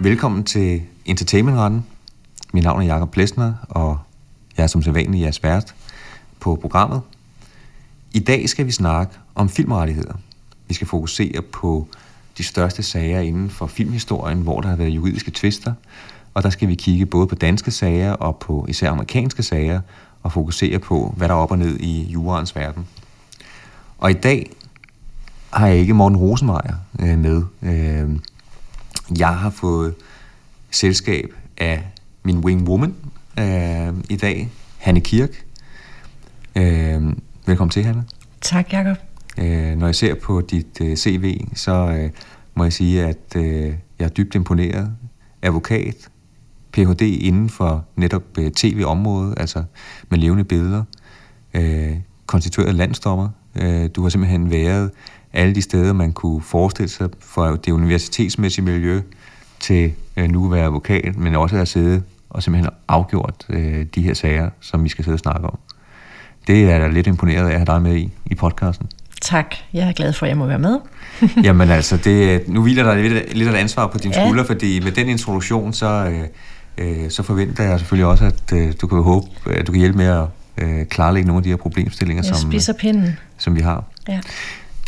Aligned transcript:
Velkommen 0.00 0.44
til 0.44 0.82
Entertainmentretten. 1.04 1.86
Mit 2.52 2.64
navn 2.64 2.82
er 2.82 2.86
Jakob 2.86 3.10
Plesner, 3.10 3.54
og 3.68 3.98
jeg 4.56 4.62
er 4.62 4.66
som 4.66 4.82
sædvanlig 4.82 5.20
jeres 5.20 5.42
vært 5.42 5.74
på 6.40 6.58
programmet. 6.60 7.00
I 8.12 8.18
dag 8.18 8.48
skal 8.48 8.66
vi 8.66 8.70
snakke 8.70 9.12
om 9.34 9.48
filmrettigheder. 9.48 10.14
Vi 10.68 10.74
skal 10.74 10.86
fokusere 10.86 11.42
på 11.42 11.88
de 12.38 12.44
største 12.44 12.82
sager 12.82 13.20
inden 13.20 13.50
for 13.50 13.66
filmhistorien, 13.66 14.42
hvor 14.42 14.60
der 14.60 14.68
har 14.68 14.76
været 14.76 14.88
juridiske 14.88 15.30
tvister, 15.30 15.72
og 16.34 16.42
der 16.42 16.50
skal 16.50 16.68
vi 16.68 16.74
kigge 16.74 17.06
både 17.06 17.26
på 17.26 17.34
danske 17.34 17.70
sager 17.70 18.12
og 18.12 18.36
på 18.36 18.66
især 18.68 18.90
amerikanske 18.90 19.42
sager, 19.42 19.80
og 20.22 20.32
fokusere 20.32 20.78
på, 20.78 21.14
hvad 21.16 21.28
der 21.28 21.34
er 21.34 21.38
op 21.38 21.50
og 21.50 21.58
ned 21.58 21.80
i 21.80 22.02
jurens 22.02 22.56
verden. 22.56 22.86
Og 23.98 24.10
i 24.10 24.14
dag 24.14 24.50
har 25.50 25.66
jeg 25.66 25.76
ikke 25.76 25.94
Morten 25.94 26.18
Rosenmeier 26.18 26.74
øh, 27.00 27.18
med. 27.18 27.42
Øh, 27.62 28.18
jeg 29.18 29.38
har 29.38 29.50
fået 29.50 29.94
selskab 30.70 31.32
af 31.58 31.88
min 32.22 32.38
wing 32.38 32.68
woman 32.68 32.94
øh, 33.38 33.94
i 34.10 34.16
dag, 34.16 34.50
Hanne 34.78 35.00
Kirk. 35.00 35.44
Øh, 36.56 37.02
velkommen 37.46 37.70
til, 37.70 37.84
Hanne. 37.84 38.04
Tak, 38.40 38.72
Jacob. 38.72 38.96
Øh, 39.38 39.76
når 39.76 39.86
jeg 39.86 39.94
ser 39.94 40.14
på 40.14 40.40
dit 40.40 40.80
øh, 40.80 40.96
CV, 40.96 41.46
så 41.54 41.72
øh, 41.72 42.10
må 42.54 42.64
jeg 42.64 42.72
sige, 42.72 43.04
at 43.04 43.36
øh, 43.36 43.74
jeg 43.98 44.04
er 44.04 44.08
dybt 44.08 44.34
imponeret. 44.34 44.92
Advokat, 45.42 46.08
Ph.D. 46.72 47.00
inden 47.00 47.48
for 47.48 47.84
netop 47.96 48.22
øh, 48.38 48.50
tv-området, 48.50 49.34
altså 49.36 49.64
med 50.08 50.18
levende 50.18 50.44
billeder. 50.44 50.84
Øh, 51.54 51.96
konstitueret 52.26 52.74
landsdommer. 52.74 53.28
Øh, 53.56 53.90
du 53.96 54.02
har 54.02 54.08
simpelthen 54.08 54.50
været 54.50 54.90
alle 55.32 55.54
de 55.54 55.62
steder, 55.62 55.92
man 55.92 56.12
kunne 56.12 56.42
forestille 56.42 56.88
sig 56.88 57.08
for 57.20 57.46
det 57.46 57.72
universitetsmæssige 57.72 58.64
miljø, 58.64 59.00
til 59.60 59.92
øh, 60.16 60.28
nu 60.28 60.44
at 60.44 60.52
være 60.52 60.64
advokat, 60.64 61.16
men 61.16 61.34
også 61.34 61.56
at 61.56 61.68
sidde 61.68 62.02
og 62.30 62.42
simpelthen 62.42 62.70
afgjort 62.88 63.46
øh, 63.48 63.86
de 63.94 64.02
her 64.02 64.14
sager, 64.14 64.50
som 64.60 64.84
vi 64.84 64.88
skal 64.88 65.04
sidde 65.04 65.14
og 65.14 65.18
snakke 65.18 65.46
om. 65.46 65.58
Det 66.46 66.64
er 66.64 66.76
jeg 66.76 66.92
lidt 66.92 67.06
imponeret 67.06 67.44
af 67.44 67.50
at 67.50 67.56
have 67.56 67.66
dig 67.66 67.82
med 67.82 67.96
i, 67.96 68.10
i 68.26 68.34
podcasten. 68.34 68.86
Tak. 69.20 69.54
Jeg 69.72 69.88
er 69.88 69.92
glad 69.92 70.12
for, 70.12 70.26
at 70.26 70.30
jeg 70.30 70.38
må 70.38 70.46
være 70.46 70.58
med. 70.58 70.78
Jamen 71.44 71.70
altså, 71.70 71.96
det, 71.96 72.48
nu 72.48 72.62
hviler 72.62 72.82
der 72.82 72.94
lidt, 72.94 73.34
lidt 73.34 73.48
af 73.48 73.60
ansvar 73.60 73.86
på 73.86 73.98
din 73.98 74.12
ja. 74.12 74.26
skulder, 74.26 74.44
fordi 74.44 74.80
med 74.80 74.92
den 74.92 75.08
introduktion, 75.08 75.72
så, 75.72 75.86
øh, 75.86 77.02
øh, 77.04 77.10
så 77.10 77.22
forventer 77.22 77.64
jeg 77.64 77.78
selvfølgelig 77.78 78.06
også, 78.06 78.24
at 78.24 78.52
øh, 78.52 78.72
du 78.80 78.86
kan 78.86 79.02
håbe, 79.02 79.26
at 79.46 79.66
du 79.66 79.72
kan 79.72 79.78
hjælpe 79.78 79.98
med 79.98 80.06
at 80.06 80.24
øh, 80.58 80.86
klarlægge 80.86 81.26
nogle 81.26 81.38
af 81.38 81.42
de 81.42 81.48
her 81.48 81.56
problemstillinger, 81.56 82.24
jeg 82.26 82.36
som, 82.36 82.74
pinden. 82.78 83.18
som 83.38 83.56
vi 83.56 83.60
har. 83.60 83.84
Ja. 84.08 84.20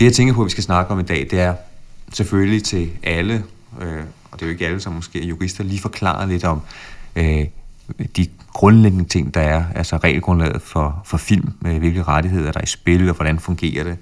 Det, 0.00 0.06
jeg 0.06 0.12
tænker 0.12 0.34
på, 0.34 0.40
at 0.40 0.44
vi 0.44 0.50
skal 0.50 0.64
snakke 0.64 0.92
om 0.92 1.00
i 1.00 1.02
dag, 1.02 1.26
det 1.30 1.40
er 1.40 1.54
selvfølgelig 2.12 2.64
til 2.64 2.90
alle, 3.02 3.44
øh, 3.80 4.02
og 4.30 4.40
det 4.40 4.42
er 4.42 4.46
jo 4.46 4.52
ikke 4.52 4.66
alle, 4.66 4.80
som 4.80 4.92
måske 4.92 5.22
er 5.22 5.26
jurister, 5.26 5.64
lige 5.64 5.80
forklare 5.80 6.28
lidt 6.28 6.44
om 6.44 6.60
øh, 7.16 7.44
de 8.16 8.26
grundlæggende 8.52 9.04
ting, 9.04 9.34
der 9.34 9.40
er, 9.40 9.64
altså 9.74 9.96
regelgrundlaget 9.96 10.62
for, 10.62 11.02
for 11.04 11.16
film, 11.16 11.52
øh, 11.66 11.78
hvilke 11.78 12.02
rettigheder 12.02 12.52
der 12.52 12.58
er 12.58 12.64
i 12.64 12.66
spil, 12.66 13.08
og 13.08 13.14
hvordan 13.14 13.38
fungerer 13.38 13.84
det. 13.84 13.96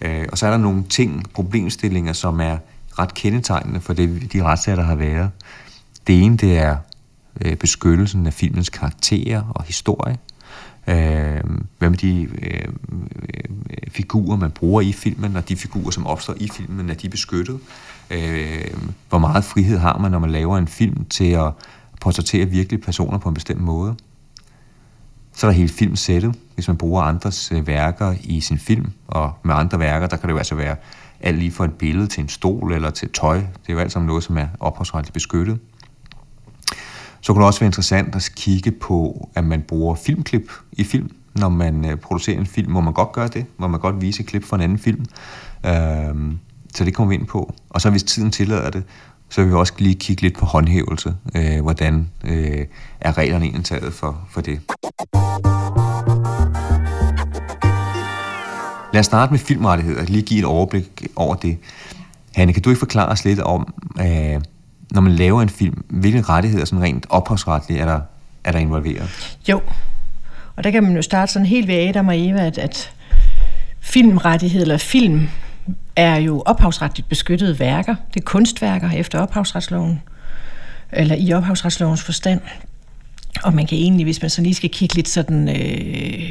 Øh, 0.00 0.26
og 0.32 0.38
så 0.38 0.46
er 0.46 0.50
der 0.50 0.58
nogle 0.58 0.84
ting, 0.84 1.32
problemstillinger, 1.34 2.12
som 2.12 2.40
er 2.40 2.58
ret 2.98 3.14
kendetegnende 3.14 3.80
for 3.80 3.92
det, 3.92 4.32
de 4.32 4.42
retssager, 4.42 4.76
der 4.76 4.84
har 4.84 4.94
været. 4.94 5.30
Det 6.06 6.22
ene, 6.22 6.36
det 6.36 6.58
er 6.58 6.76
øh, 7.40 7.56
beskyttelsen 7.56 8.26
af 8.26 8.32
filmens 8.32 8.68
karakterer 8.68 9.42
og 9.54 9.64
historie. 9.64 10.18
Øh, 10.86 11.40
hvad 11.78 11.90
med 11.90 11.96
de 11.98 12.22
øh, 12.22 12.68
figurer, 13.88 14.36
man 14.36 14.50
bruger 14.50 14.80
i 14.80 14.92
filmen, 14.92 15.36
og 15.36 15.48
de 15.48 15.56
figurer, 15.56 15.90
som 15.90 16.06
opstår 16.06 16.34
i 16.40 16.48
filmen, 16.48 16.90
er 16.90 16.94
de 16.94 17.08
beskyttet? 17.08 17.60
Øh, 18.10 18.64
hvor 19.08 19.18
meget 19.18 19.44
frihed 19.44 19.78
har 19.78 19.98
man, 19.98 20.10
når 20.10 20.18
man 20.18 20.30
laver 20.30 20.58
en 20.58 20.68
film 20.68 21.04
til 21.04 21.30
at 21.30 21.52
portrættere 22.00 22.46
virkelige 22.46 22.82
personer 22.82 23.18
på 23.18 23.28
en 23.28 23.34
bestemt 23.34 23.60
måde? 23.60 23.94
Så 25.32 25.46
er 25.46 25.50
der 25.50 25.56
hele 25.56 25.68
filmsættet, 25.68 26.34
hvis 26.54 26.68
man 26.68 26.76
bruger 26.76 27.02
andres 27.02 27.52
øh, 27.52 27.66
værker 27.66 28.14
i 28.22 28.40
sin 28.40 28.58
film, 28.58 28.92
og 29.08 29.32
med 29.42 29.54
andre 29.54 29.78
værker, 29.78 30.06
der 30.06 30.16
kan 30.16 30.28
det 30.28 30.32
jo 30.32 30.38
altså 30.38 30.54
være 30.54 30.76
alt 31.20 31.38
lige 31.38 31.50
fra 31.50 31.64
et 31.64 31.74
billede 31.74 32.06
til 32.06 32.22
en 32.22 32.28
stol 32.28 32.72
eller 32.72 32.90
til 32.90 33.08
tøj. 33.12 33.36
Det 33.36 33.68
er 33.68 33.72
jo 33.72 33.78
alt 33.78 33.92
sammen 33.92 34.06
noget, 34.06 34.24
som 34.24 34.38
er 34.38 34.46
ophavsretligt 34.60 35.12
beskyttet. 35.12 35.58
Så 37.20 37.32
kunne 37.32 37.40
det 37.40 37.46
også 37.46 37.60
være 37.60 37.66
interessant 37.66 38.14
at 38.14 38.30
kigge 38.36 38.70
på, 38.70 39.28
at 39.34 39.44
man 39.44 39.62
bruger 39.62 39.94
filmklip 39.94 40.52
i 40.72 40.84
film. 40.84 41.10
Når 41.34 41.48
man 41.48 41.84
øh, 41.84 41.96
producerer 41.96 42.38
en 42.38 42.46
film, 42.46 42.72
må 42.72 42.80
man 42.80 42.92
godt 42.92 43.12
gøre 43.12 43.28
det. 43.28 43.46
Må 43.58 43.68
man 43.68 43.80
godt 43.80 44.00
vise 44.00 44.20
et 44.22 44.26
klip 44.26 44.44
fra 44.44 44.56
en 44.56 44.62
anden 44.62 44.78
film. 44.78 45.04
Øh, 45.66 46.32
så 46.74 46.84
det 46.84 46.94
kommer 46.94 47.08
vi 47.08 47.14
ind 47.14 47.26
på. 47.26 47.54
Og 47.70 47.80
så 47.80 47.90
hvis 47.90 48.02
tiden 48.02 48.30
tillader 48.30 48.70
det, 48.70 48.84
så 49.28 49.40
vil 49.40 49.50
vi 49.50 49.54
også 49.54 49.72
lige 49.78 49.94
kigge 49.94 50.22
lidt 50.22 50.38
på 50.38 50.46
håndhævelse. 50.46 51.14
Øh, 51.36 51.60
hvordan 51.62 52.08
øh, 52.24 52.66
er 53.00 53.18
reglerne 53.18 53.48
indtaget 53.48 53.92
for, 53.92 54.28
for 54.30 54.40
det. 54.40 54.60
Lad 58.92 59.00
os 59.00 59.06
starte 59.06 59.32
med 59.32 59.38
filmrettigheder. 59.38 60.04
Lige 60.04 60.22
give 60.22 60.38
et 60.38 60.44
overblik 60.44 61.06
over 61.16 61.34
det. 61.34 61.58
Hanne, 62.34 62.52
kan 62.52 62.62
du 62.62 62.70
ikke 62.70 62.78
forklare 62.78 63.08
os 63.08 63.24
lidt 63.24 63.40
om, 63.40 63.74
øh, 64.00 64.40
når 64.90 65.00
man 65.00 65.12
laver 65.12 65.42
en 65.42 65.48
film, 65.48 65.84
hvilke 65.88 66.22
rettigheder 66.22 66.64
sådan 66.64 66.82
rent 66.82 67.06
ophavsretligt 67.08 67.80
er 67.80 67.84
der, 67.84 68.00
er 68.44 68.52
der 68.52 68.58
involveret? 68.58 69.38
Jo, 69.48 69.60
og 70.56 70.64
der 70.64 70.70
kan 70.70 70.82
man 70.82 70.96
jo 70.96 71.02
starte 71.02 71.32
sådan 71.32 71.46
helt 71.46 71.68
ved 71.68 71.74
Adam 71.74 72.08
og 72.08 72.18
Eva, 72.18 72.46
at, 72.46 72.58
at 72.58 72.92
filmrettigheder 73.80 74.64
eller 74.64 74.76
film 74.76 75.28
er 75.96 76.16
jo 76.16 76.42
ophavsretligt 76.46 77.08
beskyttede 77.08 77.58
værker. 77.58 77.94
Det 78.14 78.20
er 78.20 78.24
kunstværker 78.24 78.90
efter 78.90 79.20
ophavsretsloven, 79.20 80.02
eller 80.92 81.14
i 81.14 81.32
ophavsretslovens 81.32 82.02
forstand. 82.02 82.40
Og 83.42 83.54
man 83.54 83.66
kan 83.66 83.78
egentlig, 83.78 84.04
hvis 84.04 84.22
man 84.22 84.30
så 84.30 84.42
lige 84.42 84.54
skal 84.54 84.70
kigge 84.70 84.94
lidt 84.94 85.08
sådan 85.08 85.48
øh, 85.48 86.30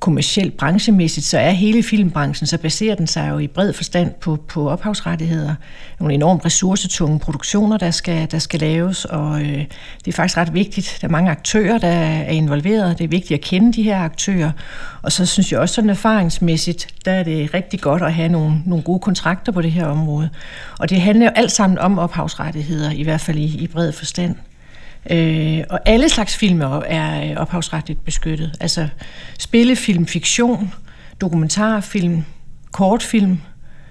kommercielt 0.00 0.56
branchemæssigt, 0.56 1.26
så 1.26 1.38
er 1.38 1.50
hele 1.50 1.82
filmbranchen, 1.82 2.46
så 2.46 2.58
baserer 2.58 2.94
den 2.94 3.06
sig 3.06 3.30
jo 3.30 3.38
i 3.38 3.46
bred 3.46 3.72
forstand 3.72 4.12
på, 4.20 4.36
på 4.48 4.70
ophavsrettigheder. 4.70 5.54
Nogle 6.00 6.14
enormt 6.14 6.44
ressourcetunge 6.44 7.18
produktioner, 7.18 7.76
der 7.76 7.90
skal, 7.90 8.30
der 8.30 8.38
skal 8.38 8.60
laves, 8.60 9.04
og 9.04 9.40
øh, 9.40 9.64
det 10.04 10.08
er 10.08 10.12
faktisk 10.12 10.36
ret 10.36 10.54
vigtigt. 10.54 10.98
Der 11.00 11.08
er 11.08 11.12
mange 11.12 11.30
aktører, 11.30 11.78
der 11.78 11.88
er 11.88 12.30
involveret. 12.30 12.98
Det 12.98 13.04
er 13.04 13.08
vigtigt 13.08 13.38
at 13.38 13.44
kende 13.44 13.72
de 13.72 13.82
her 13.82 13.98
aktører. 13.98 14.50
Og 15.02 15.12
så 15.12 15.26
synes 15.26 15.52
jeg 15.52 15.60
også 15.60 15.74
sådan 15.74 15.90
erfaringsmæssigt, 15.90 16.88
der 17.04 17.12
er 17.12 17.22
det 17.22 17.54
rigtig 17.54 17.80
godt 17.80 18.02
at 18.02 18.14
have 18.14 18.28
nogle, 18.28 18.62
nogle 18.66 18.84
gode 18.84 19.00
kontrakter 19.00 19.52
på 19.52 19.62
det 19.62 19.72
her 19.72 19.86
område. 19.86 20.30
Og 20.78 20.90
det 20.90 21.00
handler 21.00 21.26
jo 21.26 21.32
alt 21.36 21.52
sammen 21.52 21.78
om 21.78 21.98
ophavsrettigheder, 21.98 22.90
i 22.90 23.02
hvert 23.02 23.20
fald 23.20 23.38
i, 23.38 23.58
i 23.58 23.66
bred 23.66 23.92
forstand. 23.92 24.36
Øh, 25.10 25.64
og 25.70 25.80
alle 25.86 26.08
slags 26.08 26.36
film 26.36 26.60
er 26.86 27.30
øh, 27.30 27.36
ophavsretligt 27.36 28.04
beskyttet. 28.04 28.56
Altså 28.60 28.88
spillefilm, 29.38 30.06
fiktion, 30.06 30.72
dokumentarfilm, 31.20 32.24
kortfilm, 32.72 33.40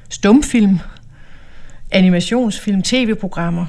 stumfilm, 0.10 0.80
animationsfilm, 1.92 2.82
tv-programmer 2.82 3.66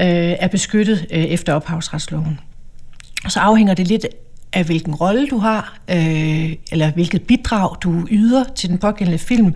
øh, 0.00 0.06
er 0.40 0.48
beskyttet 0.48 1.06
øh, 1.10 1.24
efter 1.24 1.52
ophavsretsloven. 1.52 2.40
Og 3.24 3.32
så 3.32 3.40
afhænger 3.40 3.74
det 3.74 3.88
lidt 3.88 4.06
af 4.52 4.64
hvilken 4.64 4.94
rolle 4.94 5.26
du 5.26 5.38
har, 5.38 5.78
øh, 5.90 6.52
eller 6.72 6.92
hvilket 6.92 7.22
bidrag 7.22 7.76
du 7.82 8.06
yder 8.10 8.44
til 8.56 8.68
den 8.68 8.78
pågældende 8.78 9.18
film, 9.18 9.54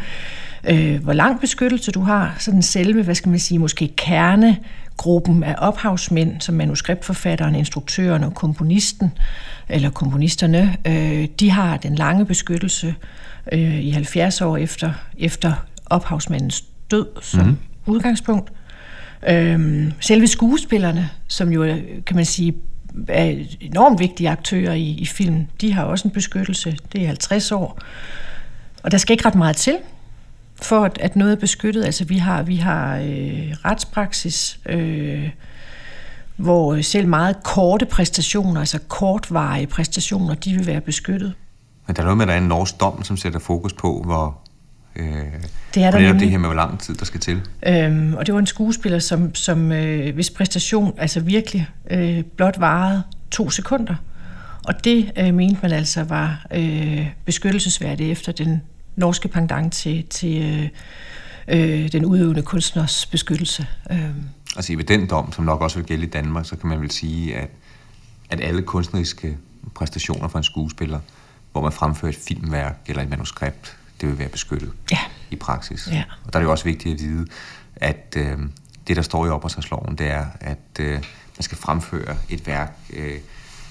øh, 0.68 1.02
hvor 1.02 1.12
lang 1.12 1.40
beskyttelse 1.40 1.92
du 1.92 2.00
har, 2.00 2.36
sådan 2.38 2.62
selve, 2.62 3.02
hvad 3.02 3.14
skal 3.14 3.30
man 3.30 3.38
sige, 3.38 3.58
måske 3.58 3.88
kerne 3.96 4.56
gruppen 4.96 5.42
af 5.42 5.54
ophavsmænd, 5.58 6.40
som 6.40 6.54
manuskriptforfatteren, 6.54 7.54
instruktøren 7.54 8.24
og 8.24 8.34
komponisten, 8.34 9.12
eller 9.68 9.90
komponisterne, 9.90 10.76
øh, 10.86 11.28
de 11.40 11.50
har 11.50 11.76
den 11.76 11.94
lange 11.94 12.26
beskyttelse 12.26 12.94
øh, 13.52 13.80
i 13.84 13.90
70 13.90 14.40
år 14.40 14.56
efter, 14.56 14.92
efter 15.18 15.52
ophavsmandens 15.86 16.64
død 16.90 17.06
som 17.22 17.46
mm. 17.46 17.56
udgangspunkt. 17.86 18.52
Øh, 19.28 19.92
selve 20.00 20.26
skuespillerne, 20.26 21.10
som 21.28 21.52
jo, 21.52 21.76
kan 22.06 22.16
man 22.16 22.24
sige, 22.24 22.54
er 23.08 23.44
enormt 23.60 24.00
vigtige 24.00 24.30
aktører 24.30 24.72
i, 24.74 24.90
i 24.90 25.06
film, 25.06 25.46
de 25.60 25.72
har 25.72 25.84
også 25.84 26.08
en 26.08 26.14
beskyttelse. 26.14 26.76
Det 26.92 27.02
er 27.02 27.06
50 27.06 27.52
år. 27.52 27.78
Og 28.82 28.90
der 28.90 28.98
skal 28.98 29.12
ikke 29.12 29.26
ret 29.26 29.34
meget 29.34 29.56
til, 29.56 29.76
for 30.62 30.84
at, 30.84 30.98
at 31.00 31.16
noget 31.16 31.32
er 31.32 31.36
beskyttet. 31.36 31.84
Altså 31.84 32.04
vi 32.04 32.18
har, 32.18 32.42
vi 32.42 32.56
har 32.56 32.96
øh, 32.96 33.54
retspraksis, 33.64 34.60
øh, 34.66 35.30
hvor 36.36 36.82
selv 36.82 37.08
meget 37.08 37.42
korte 37.42 37.86
præstationer, 37.86 38.60
altså 38.60 38.78
kortvarige 38.88 39.66
præstationer, 39.66 40.34
de 40.34 40.54
vil 40.54 40.66
være 40.66 40.80
beskyttet. 40.80 41.34
Men 41.86 41.96
der 41.96 42.02
er 42.02 42.04
noget 42.04 42.16
med, 42.16 42.24
at 42.24 42.28
der 42.28 42.34
er 42.34 42.38
en 42.38 42.48
norsk 42.48 42.80
dom, 42.80 43.04
som 43.04 43.16
sætter 43.16 43.38
fokus 43.38 43.72
på, 43.72 44.02
hvor 44.04 44.38
øh, 44.96 45.06
det 45.74 45.82
er 45.82 45.90
der 45.90 46.12
det, 46.12 46.20
det 46.20 46.30
her 46.30 46.38
med, 46.38 46.48
hvor 46.48 46.56
lang 46.56 46.80
tid 46.80 46.94
der 46.94 47.04
skal 47.04 47.20
til. 47.20 47.40
Øhm, 47.66 48.14
og 48.14 48.26
det 48.26 48.34
var 48.34 48.40
en 48.40 48.46
skuespiller, 48.46 48.98
som, 48.98 49.34
som 49.34 49.72
øh, 49.72 50.14
hvis 50.14 50.30
præstation 50.30 50.94
altså 50.98 51.20
virkelig 51.20 51.68
øh, 51.90 52.22
blot 52.36 52.60
varede 52.60 53.02
to 53.30 53.50
sekunder. 53.50 53.94
Og 54.64 54.84
det 54.84 55.12
øh, 55.18 55.34
mente 55.34 55.58
man 55.62 55.72
altså 55.72 56.04
var 56.04 56.46
øh, 56.54 57.06
beskyttelsesværdigt 57.24 58.10
efter 58.10 58.32
den 58.32 58.62
norske 58.96 59.28
pendant 59.28 59.72
til, 59.72 60.06
til 60.06 60.42
øh, 60.42 60.68
øh, 61.48 61.92
den 61.92 62.04
udøvende 62.04 62.42
kunstners 62.42 63.06
beskyttelse. 63.06 63.66
Øh. 63.90 64.10
altså 64.56 64.76
ved 64.76 64.84
den 64.84 65.10
dom, 65.10 65.32
som 65.32 65.44
nok 65.44 65.60
også 65.60 65.76
vil 65.76 65.86
gælde 65.86 66.06
i 66.06 66.10
Danmark, 66.10 66.46
så 66.46 66.56
kan 66.56 66.68
man 66.68 66.80
vel 66.80 66.90
sige, 66.90 67.36
at, 67.36 67.50
at 68.30 68.40
alle 68.40 68.62
kunstneriske 68.62 69.36
præstationer 69.74 70.28
fra 70.28 70.38
en 70.38 70.44
skuespiller, 70.44 71.00
hvor 71.52 71.62
man 71.62 71.72
fremfører 71.72 72.12
et 72.12 72.18
filmværk 72.28 72.80
eller 72.86 73.02
et 73.02 73.10
manuskript, 73.10 73.76
det 74.00 74.08
vil 74.08 74.18
være 74.18 74.28
beskyttet 74.28 74.72
ja. 74.90 74.98
i 75.30 75.36
praksis. 75.36 75.88
Ja. 75.92 76.04
Og 76.24 76.32
der 76.32 76.38
er 76.38 76.40
det 76.40 76.46
jo 76.46 76.50
også 76.50 76.64
vigtigt 76.64 76.94
at 76.94 77.00
vide, 77.00 77.26
at 77.76 78.16
øh, 78.16 78.38
det, 78.88 78.96
der 78.96 79.02
står 79.02 79.26
i 79.26 79.28
ophavsretsloven, 79.28 79.98
det 79.98 80.06
er, 80.06 80.26
at 80.40 80.80
øh, 80.80 80.92
man 81.36 81.42
skal 81.42 81.58
fremføre 81.58 82.16
et 82.28 82.46
værk, 82.46 82.78
øh, 82.92 83.18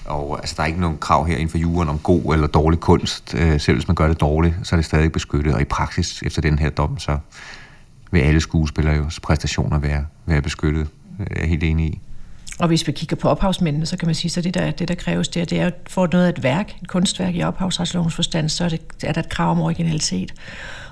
og 0.05 0.33
øh, 0.33 0.39
altså, 0.39 0.55
der 0.57 0.63
er 0.63 0.67
ikke 0.67 0.81
nogen 0.81 0.97
krav 0.97 1.27
her 1.27 1.35
inden 1.35 1.49
for 1.49 1.57
juren 1.57 1.89
om 1.89 1.99
god 1.99 2.33
eller 2.33 2.47
dårlig 2.47 2.79
kunst. 2.79 3.35
Øh, 3.37 3.59
selv 3.59 3.77
hvis 3.77 3.87
man 3.87 3.95
gør 3.95 4.07
det 4.07 4.21
dårligt, 4.21 4.55
så 4.63 4.75
er 4.75 4.77
det 4.77 4.85
stadig 4.85 5.11
beskyttet. 5.11 5.53
Og 5.53 5.61
i 5.61 5.65
praksis, 5.65 6.23
efter 6.25 6.41
den 6.41 6.59
her 6.59 6.69
dom, 6.69 6.99
så 6.99 7.17
vil 8.11 8.19
alle 8.19 8.41
skuespillere 8.41 8.95
jo 8.95 9.09
præstationer 9.23 9.79
være, 9.79 10.05
være 10.25 10.41
beskyttet. 10.41 10.87
Øh, 11.19 11.27
jeg 11.29 11.43
er 11.43 11.47
helt 11.47 11.63
enig 11.63 11.85
i. 11.85 11.99
Og 12.59 12.67
hvis 12.67 12.87
vi 12.87 12.91
kigger 12.91 13.15
på 13.15 13.29
ophavsmændene, 13.29 13.85
så 13.85 13.97
kan 13.97 14.05
man 14.05 14.15
sige, 14.15 14.31
så 14.31 14.41
det 14.41 14.53
der, 14.53 14.71
det 14.71 14.87
der 14.87 14.95
kræves 14.95 15.27
der, 15.27 15.45
det 15.45 15.59
er 15.59 15.71
for 15.87 16.09
noget 16.11 16.25
af 16.25 16.29
et 16.29 16.43
værk, 16.43 16.73
et 16.81 16.87
kunstværk 16.87 17.35
i 17.35 17.43
ophavsretslovens 17.43 18.15
forstand, 18.15 18.49
så 18.49 18.65
er, 18.65 18.69
det, 18.69 18.81
er 19.03 19.13
der 19.13 19.21
et 19.21 19.29
krav 19.29 19.51
om 19.51 19.61
originalitet. 19.61 20.33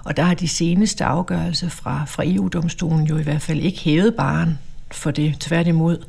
Og 0.04 0.18
der 0.18 0.24
har 0.24 0.34
de 0.34 0.48
seneste 0.48 1.06
afgørelser 1.06 1.70
fra, 1.70 2.04
fra 2.08 2.24
EU-domstolen 2.26 3.08
jo 3.08 3.18
i 3.18 3.24
hvert 3.24 3.42
fald 3.42 3.60
ikke 3.60 3.80
hævet 3.80 4.16
baren 4.16 4.60
for 4.92 5.12
det, 5.12 5.36
tværtimod. 5.40 6.06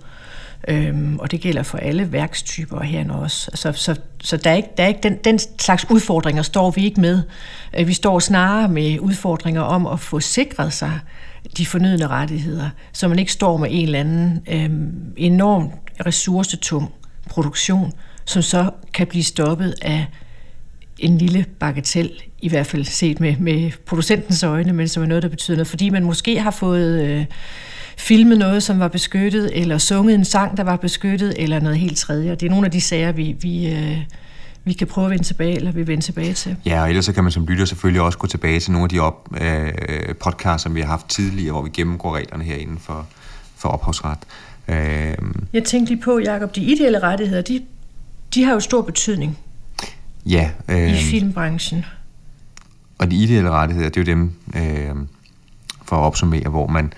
Øhm, 0.69 1.19
og 1.19 1.31
det 1.31 1.41
gælder 1.41 1.63
for 1.63 1.79
alle 1.79 2.13
værkstyper 2.13 2.83
her 2.83 3.13
også. 3.13 3.51
Så, 3.55 3.73
så, 3.73 4.01
så 4.23 4.37
der 4.37 4.51
er 4.51 4.55
ikke, 4.55 4.69
der 4.77 4.83
er 4.83 4.89
ikke 4.89 5.01
den, 5.03 5.19
den 5.25 5.39
slags 5.39 5.91
udfordringer 5.91 6.43
står 6.43 6.71
vi 6.71 6.85
ikke 6.85 7.01
med. 7.01 7.23
Øh, 7.79 7.89
vi 7.89 7.93
står 7.93 8.19
snarere 8.19 8.69
med 8.69 8.99
udfordringer 9.01 9.61
om 9.61 9.87
at 9.87 10.01
få 10.01 10.21
sikret 10.21 10.73
sig 10.73 11.01
de 11.57 11.67
fornødne 11.67 12.07
rettigheder, 12.07 12.71
så 12.93 13.09
man 13.09 13.19
ikke 13.19 13.33
står 13.33 13.57
med 13.57 13.69
en 13.71 13.85
eller 13.85 14.01
anden 14.01 14.43
øhm, 14.49 15.13
enormt 15.17 15.73
ressourcetung 16.07 16.93
produktion, 17.29 17.93
som 18.25 18.43
så 18.43 18.71
kan 18.95 19.07
blive 19.07 19.25
stoppet 19.25 19.75
af 19.83 20.07
en 20.99 21.19
lille 21.19 21.45
bagatel, 21.59 22.11
i 22.39 22.49
hvert 22.49 22.67
fald 22.67 22.85
set 22.85 23.21
med, 23.21 23.37
med 23.37 23.71
producentens 23.87 24.43
øjne, 24.43 24.73
men 24.73 24.89
som 24.89 25.03
er 25.03 25.07
noget, 25.07 25.23
der 25.23 25.29
betyder 25.29 25.57
noget, 25.57 25.69
fordi 25.69 25.91
man 25.91 26.05
måske 26.05 26.41
har 26.41 26.51
fået 26.51 27.03
øh, 27.03 27.25
filmet 27.99 28.39
noget, 28.39 28.63
som 28.63 28.79
var 28.79 28.89
beskyttet, 28.89 29.51
eller 29.61 29.79
sunget 29.79 30.15
en 30.15 30.25
sang, 30.25 30.57
der 30.57 30.65
var 30.65 30.77
beskyttet, 30.77 31.35
eller 31.39 31.61
noget 31.61 31.79
helt 31.79 31.99
tredje. 31.99 32.33
Og 32.33 32.41
det 32.41 32.47
er 32.47 32.51
nogle 32.51 32.67
af 32.67 32.71
de 32.71 32.81
sager, 32.81 33.13
vi, 33.13 33.37
vi, 33.41 33.73
øh, 33.73 33.99
vi 34.65 34.73
kan 34.73 34.87
prøve 34.87 35.05
at 35.05 35.11
vende 35.11 35.25
tilbage, 35.25 35.57
eller 35.57 35.73
vi 35.73 35.87
vende 35.87 36.05
tilbage 36.05 36.33
til. 36.33 36.57
Ja, 36.67 36.83
og 36.83 36.89
ellers 36.89 37.05
så 37.05 37.13
kan 37.13 37.25
man 37.25 37.33
som 37.33 37.47
lytter 37.47 37.65
selvfølgelig 37.65 38.03
også 38.03 38.19
gå 38.19 38.27
tilbage 38.27 38.61
til 38.61 38.73
nogle 38.73 38.85
af 38.85 38.89
de 38.89 38.99
op, 39.01 39.29
øh, 39.41 40.15
podcasts, 40.21 40.63
som 40.63 40.75
vi 40.75 40.81
har 40.81 40.89
haft 40.89 41.09
tidligere, 41.09 41.53
hvor 41.53 41.63
vi 41.63 41.71
gennemgår 41.71 42.17
reglerne 42.17 42.45
herinde 42.45 42.77
for, 42.81 43.07
for 43.57 43.69
ophavsret. 43.69 44.19
Øh, 44.69 44.77
Jeg 45.53 45.65
tænkte 45.65 45.93
lige 45.93 46.03
på, 46.03 46.19
Jacob, 46.19 46.55
de 46.55 46.61
ideelle 46.61 46.99
rettigheder, 46.99 47.43
de, 47.43 47.63
de 48.35 48.45
har 48.45 48.53
jo 48.53 48.61
stor 48.61 48.83
betydning 48.83 49.39
ja, 50.27 50.51
øh, 50.69 50.91
i 50.91 50.97
filmbranchen. 50.97 51.85
Og 52.99 53.11
de 53.11 53.17
ideelle 53.17 53.51
rettigheder, 53.51 53.89
det 53.89 54.09
er 54.09 54.13
jo 54.13 54.17
dem, 54.17 54.33
øh, 54.57 54.97
for 55.85 55.97
at 55.97 56.01
opsummere, 56.01 56.49
hvor 56.51 56.67
man, 56.67 56.93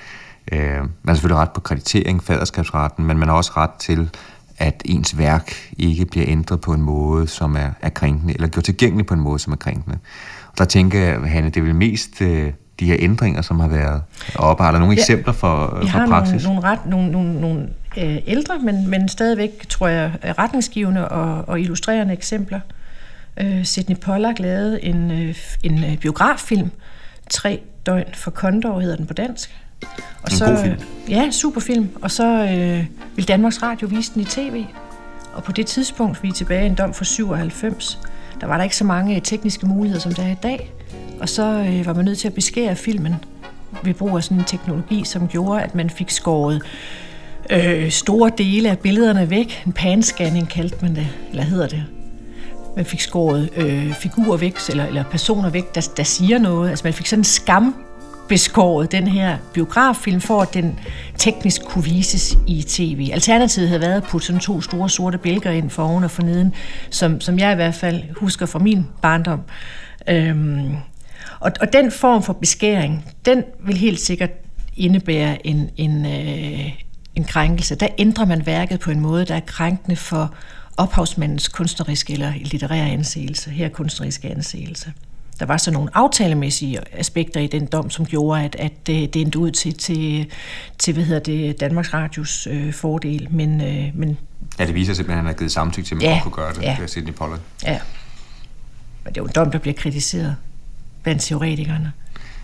øh, 0.52 0.58
man 0.79 0.91
har 1.06 1.14
selvfølgelig 1.14 1.38
ret 1.38 1.50
på 1.50 1.61
kreditering, 1.61 2.23
faderskabsretten, 2.23 3.05
men 3.05 3.19
man 3.19 3.29
har 3.29 3.37
også 3.37 3.52
ret 3.56 3.70
til, 3.79 4.11
at 4.58 4.82
ens 4.85 5.19
værk 5.19 5.52
ikke 5.79 6.06
bliver 6.06 6.26
ændret 6.29 6.61
på 6.61 6.73
en 6.73 6.82
måde, 6.82 7.29
som 7.29 7.56
er, 7.56 7.70
er 7.82 7.88
krænkende, 7.88 8.35
eller 8.35 8.49
gjort 8.49 8.64
tilgængeligt 8.64 9.08
på 9.08 9.14
en 9.14 9.20
måde, 9.20 9.38
som 9.38 9.52
er 9.52 9.56
krænkende. 9.56 9.99
Og 10.46 10.58
der 10.58 10.64
tænker 10.64 10.99
jeg, 10.99 11.20
Hanne, 11.20 11.49
det 11.49 11.56
er 11.56 11.64
vel 11.64 11.75
mest 11.75 12.20
øh, 12.20 12.52
de 12.81 12.87
her 12.87 12.96
ændringer, 12.99 13.43
som 13.43 13.61
har 13.61 13.69
været 13.69 14.02
oppe. 14.35 14.64
Har 14.64 14.73
der 14.73 14.79
nogle 14.79 14.94
ja, 14.94 15.00
eksempler 15.00 15.32
for, 15.32 15.79
vi 15.82 15.88
for 15.88 16.06
praksis? 16.08 16.44
Nogle, 16.44 16.61
nogle, 16.61 16.76
ret, 16.76 16.87
nogle, 16.87 17.11
nogle, 17.11 17.40
nogle 17.40 17.69
øh, 17.97 18.19
ældre, 18.26 18.58
men, 18.58 18.90
men 18.90 19.08
stadigvæk, 19.08 19.69
tror 19.69 19.88
jeg, 19.88 20.12
retningsgivende 20.38 21.08
og, 21.08 21.49
og 21.49 21.61
illustrerende 21.61 22.12
eksempler. 22.12 22.61
Øh, 23.40 23.64
Sidney 23.64 23.97
Pollack 23.97 24.38
lavede 24.38 24.85
en, 24.85 25.11
øh, 25.11 25.35
en 25.62 25.85
øh, 25.85 25.97
biograffilm, 25.97 26.70
Tre 27.31 27.61
døgn 27.87 28.14
for 28.14 28.31
Kondor 28.31 28.81
hedder 28.81 28.97
den 28.97 29.06
på 29.06 29.14
dansk. 29.14 29.56
Og 30.22 30.31
en 30.31 30.36
så, 30.36 30.46
god 30.46 30.62
film. 30.62 30.76
Ja, 31.08 31.31
superfilm. 31.31 31.88
Og 32.02 32.10
så 32.10 32.26
øh, 32.26 32.84
vil 33.16 33.28
Danmarks 33.28 33.62
Radio 33.62 33.88
vise 33.88 34.14
den 34.14 34.22
i 34.22 34.25
tv. 34.25 34.64
Og 35.34 35.44
på 35.44 35.52
det 35.52 35.66
tidspunkt, 35.66 36.22
vi 36.22 36.28
er 36.28 36.32
tilbage 36.32 36.64
i 36.64 36.66
en 36.66 36.75
dom 36.75 36.94
for 36.94 37.04
97, 37.04 37.98
der 38.40 38.46
var 38.46 38.56
der 38.56 38.64
ikke 38.64 38.76
så 38.76 38.84
mange 38.84 39.20
tekniske 39.20 39.66
muligheder, 39.66 40.00
som 40.00 40.14
der 40.14 40.22
er 40.22 40.32
i 40.32 40.36
dag. 40.42 40.72
Og 41.20 41.28
så 41.28 41.42
øh, 41.42 41.86
var 41.86 41.94
man 41.94 42.04
nødt 42.04 42.19
til 42.19 42.28
at 42.28 42.34
beskære 42.34 42.76
filmen 42.76 43.14
ved 43.82 43.94
brug 43.94 44.16
af 44.16 44.25
sådan 44.25 44.38
en 44.38 44.44
teknologi, 44.44 45.04
som 45.04 45.28
gjorde, 45.28 45.62
at 45.62 45.75
man 45.75 45.90
fik 45.90 46.10
skåret 46.10 46.62
øh, 47.50 47.90
store 47.90 48.30
dele 48.38 48.70
af 48.70 48.78
billederne 48.78 49.30
væk. 49.30 49.62
En 49.66 49.72
panscanning 49.72 50.48
kaldte 50.48 50.76
man 50.82 50.94
det, 50.94 51.08
eller 51.30 51.42
hedder 51.42 51.69
det. 51.69 51.84
Man 52.76 52.84
fik 52.84 53.00
skåret 53.00 53.50
øh, 53.56 53.94
figurer 53.94 54.37
væk, 54.37 54.56
eller, 54.69 54.87
eller 54.87 55.04
personer 55.04 55.50
væk, 55.50 55.75
der, 55.75 55.88
der 55.96 56.02
siger 56.02 56.38
noget. 56.38 56.70
Altså 56.70 56.84
man 56.84 56.92
fik 56.92 57.06
sådan 57.06 57.20
en 57.20 57.25
skam 57.25 57.75
beskåret 58.29 58.93
den 58.93 59.06
her 59.06 59.38
biograffilm, 59.55 60.21
for 60.21 60.43
at 60.43 60.55
den 60.55 60.79
teknisk 61.19 61.65
kunne 61.65 61.85
vises 61.85 62.38
i 62.47 62.62
tv. 62.62 63.11
Alternativet 63.12 63.69
havde 63.69 63.81
været 63.81 63.97
at 63.97 64.03
putte 64.03 64.26
sådan 64.26 64.41
to 64.41 64.61
store 64.61 64.91
sorte 64.91 65.19
bælger 65.19 65.50
ind 65.50 65.71
for 65.71 65.82
oven 65.82 66.05
og 66.05 66.11
for 66.11 66.23
neden, 66.23 66.55
som, 66.91 67.21
som 67.21 67.38
jeg 67.38 67.53
i 67.53 67.55
hvert 67.55 67.75
fald 67.75 68.03
husker 68.17 68.47
fra 68.47 68.59
min 68.59 68.87
barndom. 69.03 69.41
Øhm, 70.09 70.76
og, 71.41 71.53
og 71.61 71.73
den 71.73 71.91
form 71.91 72.23
for 72.23 72.32
beskæring, 72.32 73.05
den 73.25 73.44
vil 73.67 73.76
helt 73.76 74.00
sikkert 74.00 74.31
indebære 74.76 75.47
en, 75.47 75.71
en, 75.76 76.06
øh, 76.06 76.73
en 77.15 77.25
krænkelse. 77.25 77.75
Der 77.75 77.88
ændrer 77.99 78.25
man 78.25 78.47
værket 78.47 78.81
på 78.81 78.91
en 78.91 79.00
måde, 79.00 79.25
der 79.25 79.35
er 79.35 79.41
krænkende 79.41 79.97
for 79.97 80.35
ophavsmandens 80.76 81.49
kunstneriske 81.49 82.12
eller 82.12 82.32
litterære 82.37 82.91
anseelse, 82.91 83.50
her 83.50 83.69
kunstneriske 83.69 84.31
anseelse. 84.31 84.93
Der 85.40 85.46
var 85.46 85.56
så 85.56 85.70
nogle 85.70 85.90
aftalemæssige 85.94 86.81
aspekter 86.92 87.40
i 87.40 87.46
den 87.46 87.66
dom, 87.66 87.90
som 87.90 88.06
gjorde, 88.06 88.42
at, 88.42 88.56
at 88.58 88.86
det, 88.86 89.14
det 89.14 89.22
endte 89.22 89.38
ud 89.38 89.50
til, 89.50 89.75
til, 89.75 90.31
til 90.78 90.94
hvad 90.94 91.04
hedder 91.04 91.20
det, 91.20 91.60
Danmarks 91.60 91.94
Radios 91.94 92.46
øh, 92.50 92.72
fordel. 92.72 93.28
Men, 93.31 93.60
øh, 93.60 93.90
men 93.94 94.19
Ja, 94.58 94.66
det 94.66 94.75
viser 94.75 94.94
simpelthen, 94.94 95.19
at 95.19 95.25
han 95.25 95.26
har 95.26 95.38
givet 95.38 95.52
samtykke 95.52 95.88
til, 95.88 95.94
at 95.94 96.02
man 96.02 96.10
ja, 96.10 96.20
kunne 96.22 96.32
gøre 96.32 96.54
det, 96.54 96.62
ja. 96.62 96.86
Sidney 96.86 97.12
Pollack. 97.12 97.42
Ja, 97.64 97.78
men 99.04 99.14
det 99.14 99.20
er 99.20 99.23
jo 99.23 99.26
en 99.26 99.32
dom, 99.35 99.50
der 99.50 99.59
bliver 99.59 99.75
kritiseret 99.75 100.37
blandt 101.02 101.23
teoretikerne. 101.23 101.92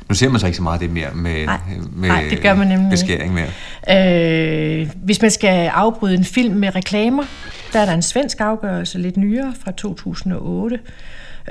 Nu 0.08 0.14
ser 0.14 0.28
man 0.28 0.40
så 0.40 0.46
ikke 0.46 0.56
så 0.56 0.62
meget 0.62 0.80
det 0.80 0.90
mere 0.90 1.14
med, 1.14 1.46
nej, 1.46 1.58
med 1.92 2.08
nej, 2.08 2.26
det 2.30 2.42
gør 2.42 2.54
man 2.54 2.66
nemlig 2.66 2.90
beskæring 2.90 3.34
mere. 3.34 4.80
Øh, 4.80 4.90
hvis 4.94 5.22
man 5.22 5.30
skal 5.30 5.68
afbryde 5.68 6.14
en 6.14 6.24
film 6.24 6.54
med 6.54 6.74
reklamer, 6.74 7.24
der 7.72 7.80
er 7.80 7.84
der 7.84 7.94
en 7.94 8.02
svensk 8.02 8.40
afgørelse, 8.40 8.98
lidt 8.98 9.16
nyere, 9.16 9.54
fra 9.64 9.72
2008, 9.72 10.78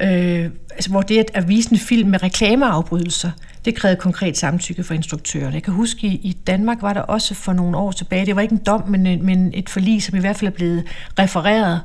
øh, 0.01 0.49
altså, 0.71 0.89
hvor 0.89 1.01
det 1.01 1.25
at 1.33 1.47
vise 1.47 1.71
en 1.71 1.77
film 1.77 2.09
med 2.09 2.23
reklameafbrydelser, 2.23 3.31
det 3.65 3.75
krævede 3.75 3.99
konkret 3.99 4.37
samtykke 4.37 4.83
fra 4.83 4.95
instruktøren. 4.95 5.53
Jeg 5.53 5.63
kan 5.63 5.73
huske, 5.73 6.07
i, 6.07 6.15
i 6.15 6.37
Danmark 6.47 6.81
var 6.81 6.93
der 6.93 7.01
også 7.01 7.35
for 7.35 7.53
nogle 7.53 7.77
år 7.77 7.91
tilbage, 7.91 8.25
det 8.25 8.35
var 8.35 8.41
ikke 8.41 8.53
en 8.53 8.61
dom, 8.65 8.89
men, 8.89 9.25
men 9.25 9.51
et 9.53 9.69
forlig, 9.69 10.03
som 10.03 10.17
i 10.17 10.19
hvert 10.19 10.35
fald 10.35 10.51
er 10.51 10.55
blevet 10.55 10.83
refereret, 11.19 11.81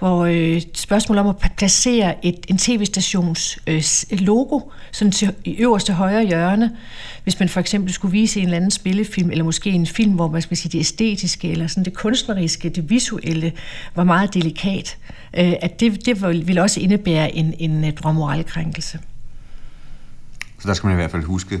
hvor 0.00 0.24
øh, 0.24 0.62
spørgsmål 0.74 1.18
om 1.18 1.26
at 1.26 1.36
placere 1.56 2.26
et, 2.26 2.46
en 2.48 2.58
tv-stations 2.58 3.58
øh, 3.66 3.82
logo 4.10 4.60
sådan 4.92 5.12
til, 5.12 5.34
i 5.44 5.56
øverste 5.56 5.92
højre 5.92 6.26
hjørne, 6.26 6.76
hvis 7.22 7.40
man 7.40 7.48
for 7.48 7.60
eksempel 7.60 7.92
skulle 7.92 8.12
vise 8.12 8.40
en 8.40 8.44
eller 8.44 8.56
anden 8.56 8.70
spillefilm, 8.70 9.30
eller 9.30 9.44
måske 9.44 9.70
en 9.70 9.86
film, 9.86 10.12
hvor 10.12 10.28
man 10.28 10.42
skal 10.42 10.56
sige, 10.56 10.72
det 10.72 10.78
æstetiske, 10.80 11.50
eller 11.50 11.66
sådan 11.66 11.84
det 11.84 11.94
kunstneriske, 11.94 12.68
det 12.68 12.90
visuelle, 12.90 13.52
var 13.94 14.04
meget 14.04 14.34
delikat, 14.34 14.98
øh, 15.36 15.52
at 15.62 15.80
det, 15.80 16.06
det 16.06 16.22
ville 16.46 16.62
også 16.62 16.80
indebære 16.80 17.34
en, 17.34 17.54
en 17.58 17.84
øh, 17.84 18.14
moralkrænkelse. 18.14 18.98
Så 20.58 20.68
der 20.68 20.74
skal 20.74 20.86
man 20.86 20.94
i 20.94 21.00
hvert 21.00 21.10
fald 21.10 21.22
huske 21.22 21.60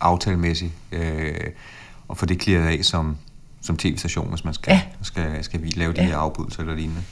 aftalemæssigt, 0.00 0.72
øh, 0.92 1.34
og 2.08 2.16
få 2.16 2.26
det 2.26 2.38
klaret 2.38 2.66
af 2.66 2.84
som, 2.84 3.16
som 3.60 3.76
tv-station, 3.76 4.28
hvis 4.28 4.44
man 4.44 4.54
skal, 4.54 4.72
ja. 4.72 4.82
skal, 5.02 5.44
skal 5.44 5.60
lave 5.60 5.92
de 5.92 6.00
ja. 6.00 6.06
her 6.06 6.16
afbrydelser 6.16 6.60
eller 6.60 6.74
lignende. 6.74 7.02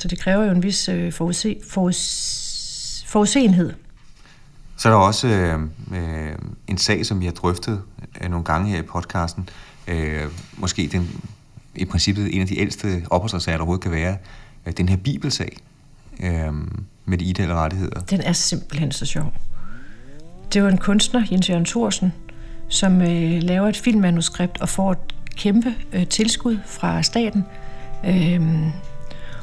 Så 0.00 0.08
det 0.08 0.18
kræver 0.18 0.44
jo 0.44 0.50
en 0.50 0.62
vis 0.62 0.88
øh, 0.88 1.12
forudse, 1.12 1.56
forudse, 1.68 3.06
forudsenhed. 3.06 3.72
Så 4.76 4.88
er 4.88 4.92
der 4.92 5.00
også 5.00 5.28
øh, 5.28 5.60
øh, 5.92 6.34
en 6.66 6.78
sag, 6.78 7.06
som 7.06 7.20
vi 7.20 7.24
har 7.24 7.32
drøftet 7.32 7.82
øh, 8.20 8.30
nogle 8.30 8.44
gange 8.44 8.70
her 8.70 8.78
i 8.78 8.82
podcasten. 8.82 9.48
Øh, 9.88 10.24
måske 10.56 10.88
den, 10.92 11.20
i 11.74 11.84
princippet 11.84 12.34
en 12.34 12.40
af 12.40 12.46
de 12.46 12.58
ældste 12.58 13.02
opholdssager, 13.10 13.56
der 13.56 13.62
overhovedet 13.62 13.82
kan 13.82 13.92
være. 13.92 14.16
Øh, 14.66 14.72
den 14.76 14.88
her 14.88 14.96
bibelsag 14.96 15.56
øh, 16.22 16.52
med 17.04 17.18
de 17.18 17.24
ideelle 17.24 17.54
rettigheder. 17.54 18.00
Den 18.00 18.20
er 18.20 18.32
simpelthen 18.32 18.92
så 18.92 19.06
sjov. 19.06 19.32
Det 20.52 20.62
var 20.62 20.68
en 20.68 20.78
kunstner, 20.78 21.26
Jens 21.30 21.50
Jørgen 21.50 21.64
Thorsen, 21.64 22.12
som 22.68 23.02
øh, 23.02 23.42
laver 23.42 23.68
et 23.68 23.76
filmmanuskript 23.76 24.60
og 24.60 24.68
får 24.68 24.92
et 24.92 25.14
kæmpe 25.36 25.74
øh, 25.92 26.06
tilskud 26.06 26.58
fra 26.66 27.02
staten. 27.02 27.44
Øh, 28.06 28.40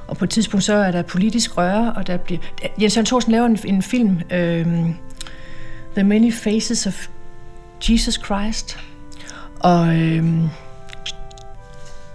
og 0.07 0.17
på 0.17 0.25
et 0.25 0.29
tidspunkt 0.29 0.63
så 0.63 0.73
er 0.73 0.91
der 0.91 1.01
politisk 1.01 1.57
røre, 1.57 1.93
og 1.93 2.07
der 2.07 2.17
bliver... 2.17 2.39
Jens 2.81 2.95
Jørgen 2.95 3.05
Thorsen 3.05 3.31
laver 3.31 3.45
en, 3.45 3.59
en 3.65 3.81
film, 3.81 4.19
øh, 4.31 4.65
The 5.95 6.03
Many 6.03 6.33
Faces 6.33 6.87
of 6.87 7.07
Jesus 7.89 8.19
Christ. 8.25 8.77
Og 9.59 9.95
øh, 9.95 10.25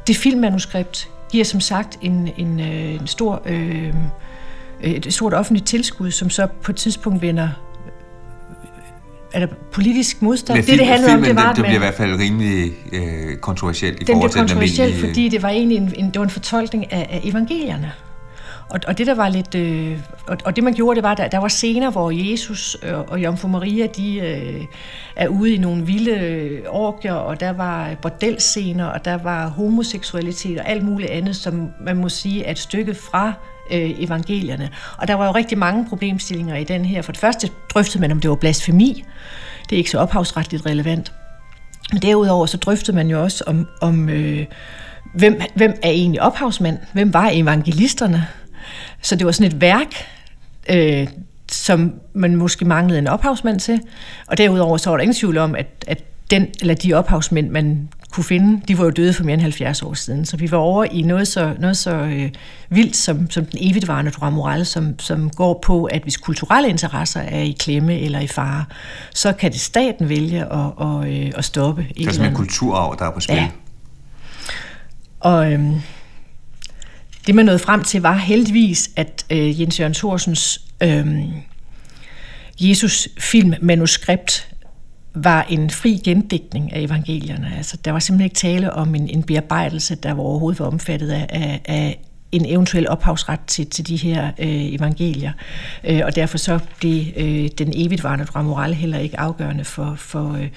det 0.06 0.16
filmmanuskript 0.16 1.08
giver 1.30 1.44
som 1.44 1.61
sagt 1.61 1.99
en, 2.00 2.30
en, 2.37 2.61
øh, 2.61 2.94
en 2.94 3.06
stor, 3.06 3.42
øh, 3.46 3.94
et 4.80 5.14
stort 5.14 5.34
offentligt 5.34 5.66
tilskud, 5.66 6.11
som 6.11 6.30
så 6.30 6.46
på 6.62 6.72
et 6.72 6.76
tidspunkt 6.76 7.22
vender 7.22 7.49
er 9.34 9.40
der 9.40 9.46
politisk 9.72 10.22
modstand? 10.22 10.58
Ja, 10.58 10.62
film, 10.62 10.70
det, 10.72 10.78
det 10.78 10.86
handlede 10.86 11.12
filmen, 11.12 11.30
om, 11.30 11.36
det 11.36 11.44
var, 11.44 11.48
det, 11.48 11.56
det 11.56 11.64
bliver 11.64 11.76
i 11.76 11.78
hvert 11.78 11.94
fald 11.94 12.18
rimelig 12.18 12.72
øh, 12.92 13.36
kontroversielt 13.36 14.00
i 14.00 14.04
den 14.04 14.14
forhold 14.14 14.30
til 14.30 14.40
den 14.40 14.48
kontroversielt, 14.48 15.00
fordi 15.00 15.28
det 15.28 15.42
var 15.42 15.48
egentlig 15.48 15.76
en, 15.76 15.92
en, 15.96 16.06
det 16.06 16.18
var 16.18 16.24
en 16.24 16.30
fortolkning 16.30 16.92
af, 16.92 17.06
af 17.10 17.20
evangelierne. 17.24 17.92
Og, 18.68 18.80
og 18.86 18.98
det 18.98 19.06
der 19.06 19.14
var 19.14 19.28
lidt, 19.28 19.54
øh, 19.54 19.98
og, 20.26 20.36
og 20.44 20.56
det 20.56 20.64
man 20.64 20.74
gjorde, 20.74 20.96
det 20.96 21.02
var, 21.02 21.14
der, 21.14 21.28
der 21.28 21.38
var 21.38 21.48
scener, 21.48 21.90
hvor 21.90 22.10
Jesus 22.10 22.74
og, 22.74 23.08
og 23.08 23.22
Jomfru 23.22 23.48
Maria, 23.48 23.86
de 23.86 24.18
øh, 24.18 24.64
er 25.16 25.28
ude 25.28 25.54
i 25.54 25.58
nogle 25.58 25.86
vilde 25.86 26.10
øh, 26.10 26.62
orgier, 26.68 27.12
og 27.12 27.40
der 27.40 27.52
var 27.52 27.94
bordelscener, 28.02 28.86
og 28.86 29.04
der 29.04 29.18
var 29.18 29.48
homoseksualitet 29.48 30.58
og 30.60 30.68
alt 30.68 30.84
muligt 30.84 31.10
andet, 31.10 31.36
som 31.36 31.68
man 31.80 31.96
må 31.96 32.08
sige 32.08 32.44
er 32.44 32.50
et 32.50 32.58
stykke 32.58 32.94
fra 32.94 33.32
øh, 33.71 33.90
evangelierne. 33.99 34.71
Og 34.99 35.09
der 35.09 35.14
var 35.14 35.26
jo 35.26 35.33
rigtig 35.33 35.59
mange 35.59 35.87
problemstillinger 35.88 36.57
i 36.57 36.64
den 36.64 36.85
her. 36.85 37.02
For 37.02 37.12
det 37.12 37.21
første 37.21 37.49
drøftede 37.75 38.00
man, 38.00 38.12
om 38.12 38.21
det 38.21 38.31
var 38.31 38.37
blasfemi. 38.37 39.04
Det 39.71 39.76
er 39.76 39.78
ikke 39.78 39.90
så 39.90 39.99
ophavsretligt 39.99 40.66
relevant. 40.66 41.12
Men 41.92 42.02
derudover 42.02 42.47
så 42.47 42.57
drøftede 42.57 42.97
man 42.97 43.09
jo 43.09 43.23
også 43.23 43.45
om, 43.47 43.69
om 43.81 44.09
øh, 44.09 44.47
hvem, 45.14 45.40
hvem 45.54 45.75
er 45.83 45.90
egentlig 45.90 46.23
ophavsmand? 46.23 46.78
Hvem 46.92 47.14
var 47.14 47.31
evangelisterne? 47.33 48.26
Så 49.02 49.16
det 49.16 49.26
var 49.26 49.33
sådan 49.33 49.52
et 49.52 49.61
værk, 49.61 49.95
øh, 50.69 51.09
som 51.50 51.95
man 52.12 52.37
måske 52.37 52.64
manglede 52.64 52.99
en 52.99 53.07
ophavsmand 53.07 53.61
til. 53.61 53.81
Og 54.26 54.38
derudover 54.38 54.76
så 54.76 54.90
var 54.90 54.97
der 54.97 55.02
ingen 55.02 55.14
tvivl 55.14 55.38
om, 55.38 55.54
at, 55.54 55.66
at 55.87 56.04
den 56.31 56.49
eller 56.61 56.75
de 56.75 56.95
ophavsmænd, 56.95 57.50
man 57.50 57.88
kunne 58.12 58.25
finde, 58.25 58.62
de 58.69 58.78
var 58.78 58.85
jo 58.85 58.90
døde 58.90 59.12
for 59.12 59.25
mere 59.25 59.35
end 59.35 59.42
70 59.42 59.83
år 59.83 59.95
siden. 59.95 60.26
Så 60.26 60.37
vi 60.37 60.50
var 60.50 60.59
over 60.59 60.85
i 60.85 61.02
noget 61.02 61.28
så, 61.28 61.54
noget 61.59 61.76
så 61.76 61.95
øh, 61.95 62.31
vildt 62.69 62.97
som, 62.97 63.31
som 63.31 63.47
den 63.47 63.59
evigtvarende 63.62 64.11
droit 64.11 64.33
moral, 64.33 64.66
som, 64.66 64.99
som 64.99 65.31
går 65.31 65.61
på, 65.64 65.85
at 65.85 66.02
hvis 66.02 66.16
kulturelle 66.16 66.69
interesser 66.69 67.21
er 67.21 67.40
i 67.40 67.57
klemme 67.59 68.00
eller 68.00 68.21
i 68.21 68.26
fare, 68.26 68.64
så 69.14 69.33
kan 69.33 69.52
det 69.52 69.61
staten 69.61 70.09
vælge 70.09 70.52
at, 70.52 70.73
at, 70.81 71.09
øh, 71.09 71.33
at 71.37 71.45
stoppe. 71.45 71.83
Det 71.83 71.90
er 71.90 71.95
simpelthen 71.97 72.26
en 72.26 72.37
kulturarv, 72.37 72.97
der 72.99 73.04
er 73.04 73.11
på 73.11 73.21
spil. 73.21 73.37
Ja. 73.37 73.49
Og 75.21 75.52
øhm, 75.52 75.75
det 77.26 77.35
man 77.35 77.45
nåede 77.45 77.59
frem 77.59 77.83
til 77.83 78.02
var 78.02 78.16
heldigvis, 78.16 78.90
at 78.97 79.26
øh, 79.31 79.61
Jens 79.61 79.81
Jørgen 79.81 79.95
Thorsens 79.95 80.61
øh, 80.83 81.07
Jesus 82.61 83.09
film 83.19 83.54
manuskript 83.62 84.49
var 85.14 85.42
en 85.42 85.71
fri 85.71 86.00
gendækning 86.04 86.73
af 86.73 86.81
evangelierne. 86.81 87.52
Altså, 87.57 87.76
der 87.85 87.92
var 87.92 87.99
simpelthen 87.99 88.25
ikke 88.25 88.35
tale 88.35 88.73
om 88.73 88.95
en, 88.95 89.09
en 89.09 89.23
bearbejdelse, 89.23 89.95
der 89.95 90.12
var 90.12 90.23
overhovedet 90.23 90.61
var 90.61 90.66
omfattet 90.66 91.11
af, 91.11 91.26
af, 91.31 91.61
af 91.64 91.99
en 92.33 92.47
eventuel 92.47 92.88
ophavsret 92.88 93.40
til, 93.47 93.66
til 93.66 93.87
de 93.87 93.97
her 93.97 94.26
øh, 94.26 94.75
evangelier. 94.75 95.33
Øh, 95.85 96.00
og 96.04 96.16
derfor 96.16 96.38
så 96.38 96.59
blev 96.78 97.04
øh, 97.16 97.49
den 97.59 97.73
evigtvarende 97.75 98.26
moral 98.35 98.75
heller 98.75 98.99
ikke 98.99 99.21
afgørende 99.21 99.64
for, 99.64 99.95
for, 99.99 100.33
øh, 100.33 100.49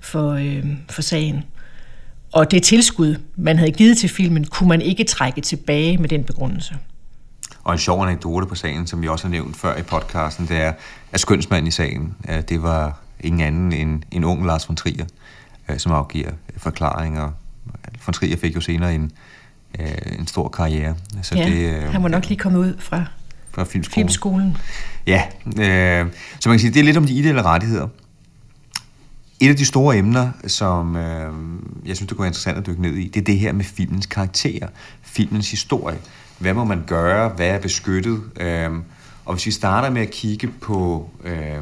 for, 0.00 0.32
øh, 0.32 0.64
for 0.90 1.02
sagen. 1.02 1.44
Og 2.32 2.50
det 2.50 2.62
tilskud, 2.62 3.16
man 3.36 3.58
havde 3.58 3.72
givet 3.72 3.98
til 3.98 4.08
filmen, 4.08 4.44
kunne 4.44 4.68
man 4.68 4.82
ikke 4.82 5.04
trække 5.04 5.40
tilbage 5.40 5.98
med 5.98 6.08
den 6.08 6.24
begrundelse. 6.24 6.76
Og 7.64 7.72
en 7.72 7.78
sjov 7.78 8.02
anekdote 8.02 8.46
på 8.46 8.54
sagen, 8.54 8.86
som 8.86 9.02
vi 9.02 9.08
også 9.08 9.24
har 9.24 9.30
nævnt 9.30 9.56
før 9.56 9.76
i 9.76 9.82
podcasten, 9.82 10.46
det 10.48 10.56
er, 10.56 10.72
at 11.12 11.20
skønsmanden 11.20 11.66
i 11.66 11.70
sagen, 11.70 12.14
øh, 12.28 12.42
det 12.48 12.62
var 12.62 13.01
ingen 13.22 13.40
anden 13.40 13.72
end 13.72 14.02
en 14.10 14.24
ung 14.24 14.46
Lars 14.46 14.68
von 14.68 14.76
Trier, 14.76 15.06
øh, 15.68 15.78
som 15.78 15.92
afgiver 15.92 16.30
forklaringer. 16.56 17.30
Von 18.06 18.12
Trier 18.12 18.36
fik 18.36 18.54
jo 18.54 18.60
senere 18.60 18.94
en, 18.94 19.12
øh, 19.80 20.18
en 20.18 20.26
stor 20.26 20.48
karriere. 20.48 20.94
Så 21.22 21.34
ja, 21.36 21.44
det, 21.44 21.74
øh, 21.74 21.92
han 21.92 22.02
var 22.02 22.08
nok 22.08 22.28
lige 22.28 22.38
kommet 22.38 22.58
ud 22.58 22.74
fra, 22.78 23.04
fra 23.50 23.64
filmskolen. 23.64 23.94
filmskolen. 23.94 24.56
Ja, 25.06 25.22
øh, 25.46 26.06
så 26.40 26.48
man 26.48 26.58
kan 26.58 26.60
sige, 26.60 26.74
det 26.74 26.80
er 26.80 26.84
lidt 26.84 26.96
om 26.96 27.06
de 27.06 27.14
ideelle 27.14 27.42
rettigheder. 27.42 27.88
Et 29.40 29.48
af 29.48 29.56
de 29.56 29.64
store 29.64 29.96
emner, 29.96 30.30
som 30.46 30.96
øh, 30.96 31.32
jeg 31.86 31.96
synes, 31.96 32.08
det 32.08 32.16
kunne 32.16 32.22
være 32.22 32.28
interessant 32.28 32.58
at 32.58 32.66
dykke 32.66 32.82
ned 32.82 32.94
i, 32.94 33.08
det 33.08 33.20
er 33.20 33.24
det 33.24 33.38
her 33.38 33.52
med 33.52 33.64
filmens 33.64 34.06
karakterer, 34.06 34.68
filmens 35.02 35.50
historie. 35.50 35.98
Hvad 36.38 36.54
må 36.54 36.64
man 36.64 36.82
gøre? 36.86 37.28
Hvad 37.28 37.46
er 37.46 37.58
beskyttet? 37.58 38.22
Øh, 38.40 38.70
og 39.24 39.34
hvis 39.34 39.46
vi 39.46 39.50
starter 39.50 39.90
med 39.90 40.02
at 40.02 40.10
kigge 40.10 40.48
på 40.60 41.10
øh, 41.24 41.58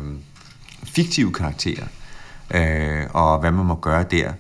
fiktive 0.85 1.33
karakterer, 1.33 1.87
øh, 2.55 3.07
og 3.11 3.41
hvad 3.41 3.51
man 3.51 3.67
må 3.67 3.75
gøre 3.75 4.05
der. 4.11 4.33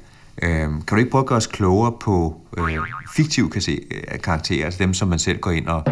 Øh, 0.42 0.50
kan 0.50 0.82
du 0.90 0.96
ikke 0.96 1.10
prøve 1.10 1.22
at 1.22 1.26
gøre 1.26 1.36
os 1.36 1.46
klogere 1.46 1.92
på 2.00 2.40
øh, 2.58 2.78
fiktive 3.14 3.50
øh, 3.68 4.20
karakterer, 4.22 4.64
altså 4.64 4.78
dem, 4.78 4.94
som 4.94 5.08
man 5.08 5.18
selv 5.18 5.38
går 5.38 5.50
ind 5.50 5.66
og 5.66 5.82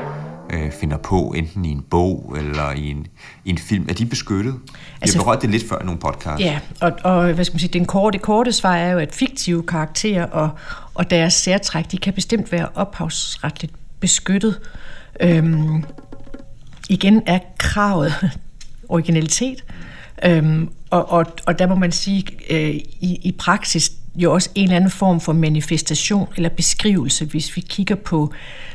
øh, 0.51 0.73
finder 0.73 0.97
på, 0.97 1.35
enten 1.37 1.65
i 1.65 1.71
en 1.71 1.85
bog 1.91 2.35
eller 2.39 2.73
i 2.73 2.91
en, 2.91 3.07
i 3.45 3.51
en 3.51 3.59
film. 3.59 3.87
Er 3.89 3.95
de 3.95 4.07
beskyttet? 4.07 4.55
Altså, 5.01 5.19
har 5.19 5.25
berørt 5.25 5.43
det 5.43 5.51
lidt 5.51 5.69
før 5.69 5.79
i 5.83 5.85
nogle 5.85 6.01
podcasts. 6.01 6.45
Ja, 6.45 6.61
og, 6.81 6.93
og 7.05 7.33
hvad 7.33 7.45
skal 7.45 7.55
man 7.55 7.61
sige, 7.61 7.79
den 7.79 7.85
korte, 7.85 8.19
det 8.19 8.23
korte 8.23 8.53
svar 8.53 8.77
er 8.77 8.93
jo, 8.93 8.99
at 8.99 9.15
fiktive 9.15 9.63
karakterer 9.63 10.27
og, 10.27 10.51
og 10.95 11.11
deres 11.11 11.35
særtræk, 11.35 11.91
de 11.91 11.99
kan 11.99 12.13
bestemt 12.13 12.53
være 12.53 12.69
ophavsretligt 12.75 13.73
beskyttet. 14.01 14.61
Øhm, 15.21 15.85
igen 16.89 17.23
er 17.27 17.39
kravet 17.59 18.15
originalitet, 18.89 19.65
Øhm, 20.25 20.69
og, 20.91 21.13
og, 21.13 21.27
og 21.47 21.59
der 21.59 21.67
må 21.67 21.75
man 21.75 21.93
sige, 21.93 22.25
øh, 22.51 22.75
i, 23.01 23.21
i 23.23 23.35
praksis 23.39 23.93
jo 24.17 24.33
også 24.33 24.51
en 24.55 24.65
eller 24.65 24.77
anden 24.77 24.91
form 24.91 25.21
for 25.21 25.33
manifestation 25.33 26.29
eller 26.37 26.49
beskrivelse, 26.49 27.25
hvis 27.25 27.57
vi 27.57 27.61
kigger 27.61 27.95
på 27.95 28.33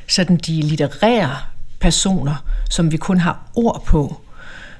sådan 0.08 0.38
de 0.38 0.62
litterære 0.62 1.38
personer, 1.80 2.46
som 2.70 2.92
vi 2.92 2.98
kun 2.98 3.20
har 3.20 3.48
ord 3.56 3.84
på, 3.86 4.22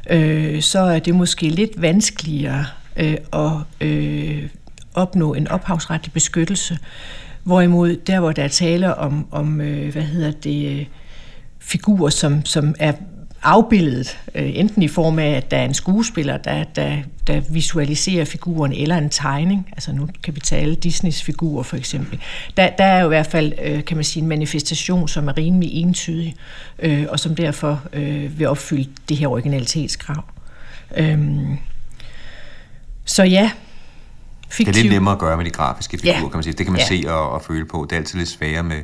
øh, 0.10 0.62
så 0.62 0.80
er 0.80 1.00
det 1.00 1.16
måske 1.16 1.50
lidt 1.50 1.82
vanskeligere 1.82 2.66
øh, 2.98 3.18
at 3.34 3.88
øh, 3.88 4.50
opnå 4.94 5.34
en 5.34 5.48
ophavsretlig 5.48 6.14
beskyttelse. 6.14 6.78
Hvorimod 7.44 7.96
der, 7.96 8.20
hvor 8.20 8.32
der 8.32 8.44
er 8.44 8.48
tale 8.48 8.96
om, 8.96 9.28
om 9.32 9.62
øh, 9.62 9.92
hvad 9.92 10.02
hedder 10.02 10.32
det, 10.32 10.80
øh, 10.80 10.86
figurer, 11.60 12.10
som, 12.10 12.46
som 12.46 12.76
er 12.80 12.94
afbildet, 13.44 14.20
øh, 14.36 14.52
enten 14.56 14.82
i 14.82 14.88
form 14.88 15.20
af, 15.20 15.32
at 15.32 15.52
der 15.52 15.58
er 15.58 15.66
en 15.66 15.74
skuespiller, 15.74 16.38
der, 16.38 16.64
der, 16.64 16.98
der 17.28 17.42
visualiserer 17.50 18.26
figuren, 18.26 18.74
eller 18.74 18.98
en 18.98 19.10
tegning, 19.10 19.68
altså 19.72 19.92
nu 19.92 20.08
kan 20.24 20.36
vi 20.36 20.40
tale 20.40 20.76
Disneys 20.76 21.24
figurer 21.24 21.64
for 21.64 21.78
eksempel. 21.78 22.20
Der, 22.58 22.70
der 22.70 22.84
er 22.84 23.00
jo 23.00 23.06
i 23.06 23.08
hvert 23.08 23.28
fald, 23.28 23.54
øh, 23.64 23.86
kan 23.86 23.98
man 23.98 24.04
sige, 24.04 24.24
en 24.24 24.30
manifestation, 24.30 25.08
som 25.08 25.28
er 25.28 25.38
rimelig 25.38 25.74
entydig, 25.74 26.36
øh, 26.80 27.06
og 27.10 27.20
som 27.20 27.36
derfor 27.36 27.82
øh, 27.94 28.40
vil 28.40 28.48
opfylde 28.48 28.90
det 29.10 29.18
her 29.18 29.28
originalitetskrav. 29.28 30.24
Øhm, 30.98 31.58
så 33.06 33.24
ja, 33.24 33.52
fiktiv. 34.50 34.74
Det 34.74 34.80
er 34.80 34.84
lidt 34.84 34.94
nemmere 34.94 35.14
at 35.14 35.20
gøre 35.20 35.38
med 35.38 35.46
de 35.46 35.50
grafiske 35.50 35.98
figurer, 35.98 36.18
ja. 36.18 36.22
kan 36.22 36.34
man 36.34 36.44
sige. 36.44 36.54
Det 36.54 36.66
kan 36.66 36.74
man 36.74 36.82
ja. 36.82 36.88
se 36.88 37.04
og, 37.08 37.32
og 37.32 37.42
føle 37.42 37.66
på. 37.66 37.88
Det 37.90 37.96
er 37.96 38.00
altid 38.00 38.18
lidt 38.18 38.30
sværere 38.30 38.64
med, 38.64 38.82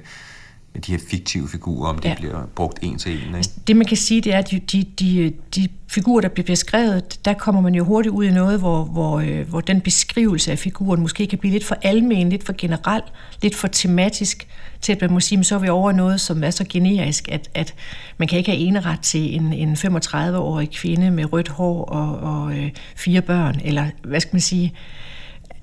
med 0.74 0.82
de 0.82 0.92
her 0.92 1.00
fiktive 1.10 1.50
figurer, 1.50 1.90
om 1.90 2.00
det 2.00 2.10
ja. 2.10 2.16
bliver 2.16 2.48
brugt 2.56 2.80
en 2.82 2.98
til 2.98 3.12
en. 3.12 3.18
Ikke? 3.18 3.38
Altså, 3.38 3.52
det 3.68 3.76
man 3.76 3.88
kan 3.88 3.98
sige, 3.98 4.22
det 4.22 4.34
er, 4.34 4.38
at 4.38 4.52
de, 4.52 4.60
de, 4.60 4.86
de, 5.00 5.34
de 5.56 5.68
figurer, 5.88 6.22
der 6.22 6.30
bliver 6.30 6.46
beskrevet, 6.46 7.26
der 7.26 7.34
kommer 7.34 7.62
man 7.62 7.76
jo 7.76 7.84
hurtigt 7.84 8.14
ud 8.14 8.26
i 8.26 8.32
noget, 8.32 8.60
hvor, 8.60 8.84
hvor, 8.84 9.20
øh, 9.20 9.50
hvor 9.50 9.62
den 9.62 9.82
beskrivelse 9.82 10.52
af 10.52 10.60
figuren 10.60 11.02
måske 11.02 11.28
kan 11.28 11.40
blive 11.40 11.52
lidt 11.52 11.66
for 11.66 11.78
almen, 11.82 12.30
lidt 12.30 12.44
for 12.44 12.54
generel, 12.58 13.02
lidt 13.42 13.56
for 13.56 13.68
tematisk, 13.68 14.48
til 14.82 14.92
at 14.92 15.02
man 15.02 15.12
må 15.12 15.20
sige, 15.20 15.44
så 15.44 15.56
er 15.56 15.60
vi 15.60 15.70
over 15.70 15.92
noget, 15.92 16.22
som 16.22 16.44
er 16.44 16.50
så 16.50 16.66
generisk, 16.70 17.30
at, 17.32 17.50
at 17.54 17.74
man 18.18 18.28
kan 18.28 18.38
ikke 18.38 18.52
have 18.52 18.62
eneret 18.62 19.00
til 19.02 19.36
en, 19.36 19.54
en 19.54 19.74
35-årig 19.74 20.72
kvinde 20.72 21.12
med 21.12 21.34
rødt 21.34 21.48
hår 21.48 21.86
og, 21.86 22.20
og 22.20 22.58
øh, 22.58 22.72
fire 22.96 23.22
børn, 23.22 23.62
eller 23.64 23.86
hvad 24.04 24.20
skal 24.20 24.36
man 24.36 24.42
sige, 24.42 24.74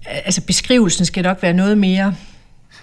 altså 0.07 0.41
beskrivelsen 0.41 1.05
skal 1.05 1.23
nok 1.23 1.43
være 1.43 1.53
noget 1.53 1.79
mere 1.79 2.15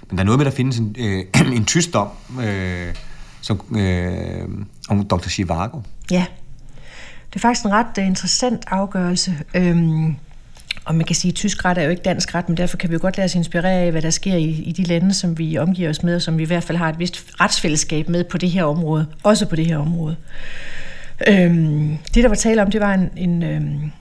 men 0.09 0.17
der 0.17 0.23
er 0.23 0.25
noget 0.25 0.39
med, 0.39 0.45
at 0.45 0.51
der 0.51 0.55
findes 0.55 0.77
en, 0.77 0.95
øh, 0.99 1.25
en 1.57 1.65
tysk 1.65 1.93
dom 1.93 2.09
øh, 2.43 2.93
som, 3.41 3.77
øh, 3.77 4.49
om 4.89 5.05
Dr. 5.05 5.27
Chivago. 5.27 5.79
Ja, 6.11 6.25
det 7.29 7.35
er 7.35 7.39
faktisk 7.39 7.65
en 7.65 7.71
ret 7.71 7.97
øh, 7.99 8.05
interessant 8.07 8.63
afgørelse. 8.67 9.37
Øhm, 9.53 10.15
og 10.85 10.95
man 10.95 11.05
kan 11.05 11.15
sige, 11.15 11.29
at 11.29 11.35
tysk 11.35 11.65
ret 11.65 11.77
er 11.77 11.83
jo 11.83 11.89
ikke 11.89 12.01
dansk 12.01 12.35
ret, 12.35 12.49
men 12.49 12.57
derfor 12.57 12.77
kan 12.77 12.89
vi 12.89 12.93
jo 12.93 12.99
godt 13.01 13.17
lade 13.17 13.25
os 13.25 13.35
inspirere 13.35 13.71
af, 13.71 13.91
hvad 13.91 14.01
der 14.01 14.09
sker 14.09 14.35
i, 14.35 14.49
i 14.49 14.71
de 14.71 14.83
lande, 14.83 15.13
som 15.13 15.37
vi 15.37 15.57
omgiver 15.57 15.89
os 15.89 16.03
med, 16.03 16.15
og 16.15 16.21
som 16.21 16.37
vi 16.37 16.43
i 16.43 16.45
hvert 16.45 16.63
fald 16.63 16.77
har 16.77 16.89
et 16.89 16.99
vist 16.99 17.25
retsfællesskab 17.41 18.09
med 18.09 18.23
på 18.23 18.37
det 18.37 18.51
her 18.51 18.63
område. 18.63 19.07
Også 19.23 19.45
på 19.45 19.55
det 19.55 19.65
her 19.65 19.77
område. 19.77 20.15
Øhm, 21.27 21.97
det, 22.13 22.23
der 22.23 22.27
var 22.27 22.35
tale 22.35 22.61
om, 22.61 22.71
det 22.71 22.81
var 22.81 22.93
en, 22.93 23.09
en, 23.17 23.43
øhm, 23.43 23.91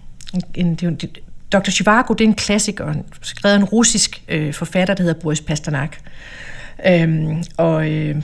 en, 0.55 0.79
en, 0.83 0.95
det, 0.95 1.19
Dr. 1.53 1.71
Zhivago, 1.71 2.15
det 2.15 2.25
er 2.25 2.29
en 2.29 2.35
klassiker, 2.35 2.95
skrevet 3.23 3.57
en 3.57 3.65
russisk 3.65 4.23
øh, 4.29 4.55
forfatter, 4.55 4.95
der 4.95 5.03
hedder 5.03 5.21
Boris 5.21 5.41
Pasternak. 5.41 5.97
Øhm, 6.87 7.45
og 7.57 7.91
øh, 7.91 8.17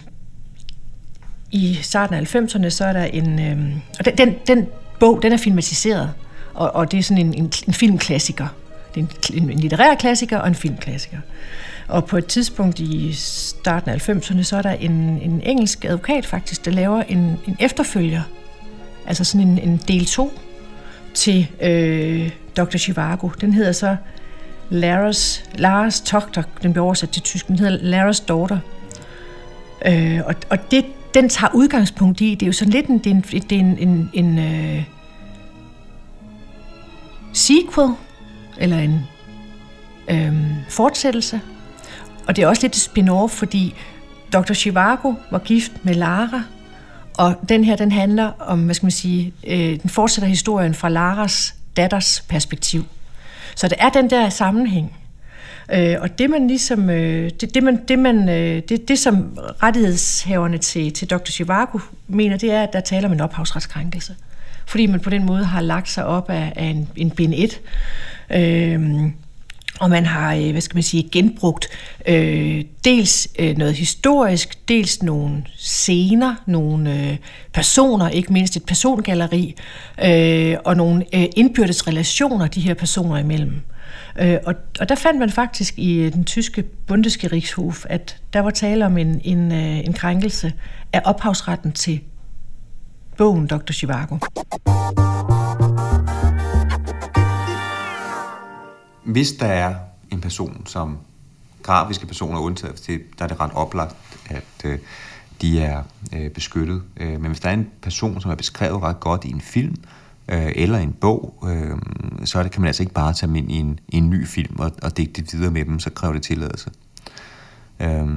i 1.51 1.79
starten 1.83 2.15
af 2.15 2.35
90'erne, 2.35 2.69
så 2.69 2.85
er 2.85 2.93
der 2.93 3.05
en... 3.05 3.41
Øh, 3.41 3.77
og 3.99 4.05
den, 4.05 4.19
den, 4.19 4.35
den 4.47 4.67
bog, 5.01 5.23
den 5.23 5.33
er 5.33 5.37
filmatiseret, 5.37 6.11
og, 6.55 6.75
og 6.75 6.93
det 6.93 6.99
er 6.99 7.03
sådan 7.03 7.27
en, 7.27 7.35
en, 7.35 7.53
en 7.67 7.75
filmklassiker. 7.75 8.47
Det 8.95 9.01
er 9.03 9.33
en, 9.35 9.51
en 9.51 9.59
litterær 9.59 9.95
klassiker 9.95 10.39
og 10.39 10.49
en 10.49 10.55
filmklassiker. 10.55 11.19
Og 11.89 12.05
på 12.05 12.17
et 12.17 12.27
tidspunkt 12.27 12.79
i 12.79 13.13
starten 13.13 13.91
af 13.91 14.09
90'erne, 14.09 14.43
så 14.43 14.57
er 14.57 14.63
der 14.63 14.73
en, 14.73 14.93
en 14.93 15.41
engelsk 15.45 15.85
advokat 15.85 16.27
faktisk, 16.27 16.65
der 16.65 16.71
laver 16.71 17.03
en, 17.03 17.39
en 17.47 17.57
efterfølger, 17.61 18.23
altså 19.07 19.25
sådan 19.25 19.49
en, 19.49 19.59
en 19.59 19.81
del 19.89 20.07
2 20.07 20.41
til 21.15 21.49
øh, 21.61 22.31
Dr. 22.59 22.77
Chivago. 22.77 23.29
Den 23.41 23.53
hedder 23.53 23.73
så 23.73 23.97
Laras, 24.71 25.45
Laras 25.55 26.01
Tochter, 26.01 26.43
den 26.63 26.73
bliver 26.73 26.85
oversat 26.85 27.11
til 27.11 27.23
tysk, 27.23 27.49
den 27.49 27.59
hedder 27.59 27.79
Laras 27.83 28.21
Daughter. 28.21 28.59
Øh, 29.87 30.21
og 30.27 30.35
og 30.51 30.71
det, 30.71 30.85
den 31.15 31.29
tager 31.29 31.55
udgangspunkt 31.55 32.21
i, 32.21 32.35
det 32.35 32.43
er 32.43 32.47
jo 32.47 32.53
sådan 32.53 32.73
lidt 32.73 32.87
en, 32.87 32.99
det 32.99 33.07
er 33.07 33.15
en, 33.15 33.21
det 33.21 33.53
er 33.53 33.61
en, 33.61 33.79
en, 33.79 34.11
en 34.13 34.39
øh, 34.39 34.85
sequel, 37.33 37.91
eller 38.59 38.79
en 38.79 39.01
øh, 40.11 40.33
fortsættelse. 40.69 41.41
Og 42.27 42.37
det 42.37 42.45
er 42.45 42.49
også 42.49 42.63
lidt 42.63 42.77
et 42.77 42.89
spin-off, 42.91 43.29
fordi 43.29 43.75
Dr. 44.33 44.53
Chivago 44.53 45.15
var 45.31 45.39
gift 45.39 45.73
med 45.85 45.95
Lara, 45.95 46.43
og 47.19 47.35
den 47.49 47.65
her, 47.65 47.77
den 47.77 47.93
handler 47.93 48.31
om, 48.39 48.65
hvad 48.65 48.75
skal 48.75 48.87
man 48.87 48.91
sige, 48.91 49.33
øh, 49.47 49.83
den 49.83 49.91
fortsætter 49.91 50.29
historien 50.29 50.75
fra 50.75 50.89
Laras 50.89 51.55
datters 51.79 52.25
perspektiv. 52.29 52.85
Så 53.57 53.69
der 53.69 53.77
er 53.79 53.89
den 53.89 54.11
der 54.11 54.29
sammenhæng. 54.29 54.97
Øh, 55.73 55.97
og 56.01 56.19
det 56.19 56.31
man 56.31 56.49
ligesom, 56.49 56.91
øh, 56.91 57.31
det, 57.41 57.55
det, 57.55 57.63
man, 57.63 57.81
det, 57.89 57.99
man, 57.99 58.29
øh, 58.29 58.63
det, 58.69 58.89
det 58.89 58.99
som 58.99 59.39
rettighedshaverne 59.63 60.59
til, 60.59 60.93
til 60.93 61.11
Dr. 61.11 61.31
Chivago 61.31 61.79
mener, 62.07 62.37
det 62.37 62.53
er, 62.53 62.63
at 62.63 62.73
der 62.73 62.81
taler 62.81 63.09
om 63.09 63.13
en 63.13 63.21
ophavsretskrænkelse. 63.21 64.17
Fordi 64.67 64.87
man 64.87 65.01
på 65.01 65.11
den 65.11 65.27
måde 65.27 65.45
har 65.45 65.61
lagt 65.61 65.89
sig 65.89 66.05
op 66.05 66.31
af, 66.31 66.53
af 66.57 66.65
en, 66.65 66.89
en 66.97 67.11
bind 67.11 67.35
1. 67.37 67.61
Øh, 68.31 69.11
og 69.81 69.91
man 69.91 70.07
har, 70.07 70.35
øh, 70.35 70.51
hvad 70.51 70.61
skal 70.61 70.77
man 70.77 70.83
sige, 70.83 71.09
genbrugt 71.13 71.69
øh, 72.09 72.65
dels 72.85 73.29
øh, 73.39 73.57
noget 73.57 73.75
historisk, 73.75 74.69
dels 74.69 75.03
nogle 75.03 75.45
scener, 75.57 76.35
nogle 76.47 76.95
øh, 76.95 77.17
personer, 77.53 78.09
ikke 78.09 78.33
mindst 78.33 78.57
et 78.57 78.65
persongalleri, 78.65 79.55
øh, 80.05 80.57
og 80.65 80.77
nogle 80.77 81.05
øh, 81.15 81.25
indbyrdes 81.37 81.89
relationer, 81.89 82.47
de 82.47 82.61
her 82.61 82.75
personer 82.75 83.17
imellem. 83.17 83.61
Øh, 84.21 84.37
og, 84.47 84.55
og 84.81 84.89
der 84.89 84.95
fandt 84.95 85.19
man 85.19 85.31
faktisk 85.31 85.79
i 85.79 85.95
øh, 85.95 86.13
den 86.13 86.25
tyske 86.25 86.63
Bundesgerichtshof, 86.63 87.85
at 87.89 88.17
der 88.33 88.41
var 88.41 88.51
tale 88.51 88.87
om 88.87 88.99
en, 88.99 89.21
en, 89.25 89.53
øh, 89.53 89.79
en 89.79 89.93
krænkelse 89.93 90.53
af 90.93 91.03
ophavsretten 91.05 91.73
til 91.73 92.01
bogen 93.17 93.47
Dr. 93.47 93.73
Chivago. 93.73 94.17
Hvis 99.09 99.33
der 99.33 99.47
er 99.47 99.75
en 100.11 100.21
person, 100.21 100.67
som 100.67 100.99
grafiske 101.63 102.07
personer 102.07 102.39
undtaget, 102.39 102.87
det, 102.87 103.01
der 103.19 103.25
er 103.25 103.29
det 103.29 103.41
ret 103.41 103.51
oplagt, 103.55 103.97
at 104.27 104.65
øh, 104.65 104.79
de 105.43 105.61
er 105.61 105.83
øh, 106.15 106.31
beskyttet. 106.31 106.83
Øh, 106.97 107.13
men 107.13 107.27
hvis 107.27 107.41
der 107.41 107.49
er 107.49 107.55
en 107.55 107.71
person, 107.83 108.21
som 108.21 108.31
er 108.31 108.35
beskrevet 108.35 108.83
ret 108.83 109.01
godt 109.01 109.25
i 109.25 109.31
en 109.31 109.41
film, 109.41 109.77
øh, 110.29 110.53
eller 110.55 110.79
en 110.79 110.93
bog, 110.93 111.45
øh, 111.49 111.79
så 112.25 112.43
det, 112.43 112.53
kan 112.53 112.61
man 112.61 112.67
altså 112.67 112.83
ikke 112.83 112.93
bare 112.93 113.13
tage 113.13 113.29
dem 113.29 113.37
ind 113.37 113.53
i 113.53 113.57
en, 113.57 113.81
i 113.89 113.97
en 113.97 114.11
ny 114.11 114.27
film 114.27 114.57
og, 114.59 114.73
og 114.83 114.97
digte 114.97 115.25
videre 115.33 115.51
med 115.51 115.65
dem, 115.65 115.79
så 115.79 115.91
kræver 115.91 116.13
det 116.13 116.23
tilladelse. 116.23 116.71
Øh, 117.81 118.09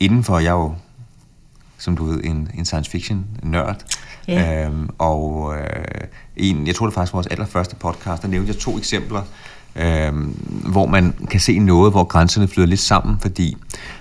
indenfor, 0.00 0.38
jeg 0.38 0.48
er 0.48 0.52
jo, 0.52 0.74
som 1.80 1.96
du 1.96 2.04
ved, 2.04 2.20
en, 2.24 2.48
en 2.54 2.64
science 2.64 2.90
fiction 2.90 3.26
nørd, 3.42 3.76
yeah. 4.30 4.66
øh, 4.66 4.72
og 4.98 5.54
øh, 5.58 5.84
en, 6.36 6.66
jeg 6.66 6.74
tror 6.74 6.86
det 6.86 6.94
faktisk 6.94 7.12
var 7.12 7.16
vores 7.16 7.26
allerførste 7.26 7.76
podcast, 7.76 8.22
der 8.22 8.28
nævnte 8.28 8.52
jeg 8.52 8.58
to 8.58 8.78
eksempler, 8.78 9.22
øh, 9.76 10.12
hvor 10.70 10.86
man 10.86 11.14
kan 11.30 11.40
se 11.40 11.58
noget, 11.58 11.92
hvor 11.92 12.04
grænserne 12.04 12.48
flyder 12.48 12.68
lidt 12.68 12.80
sammen, 12.80 13.18
fordi 13.20 13.56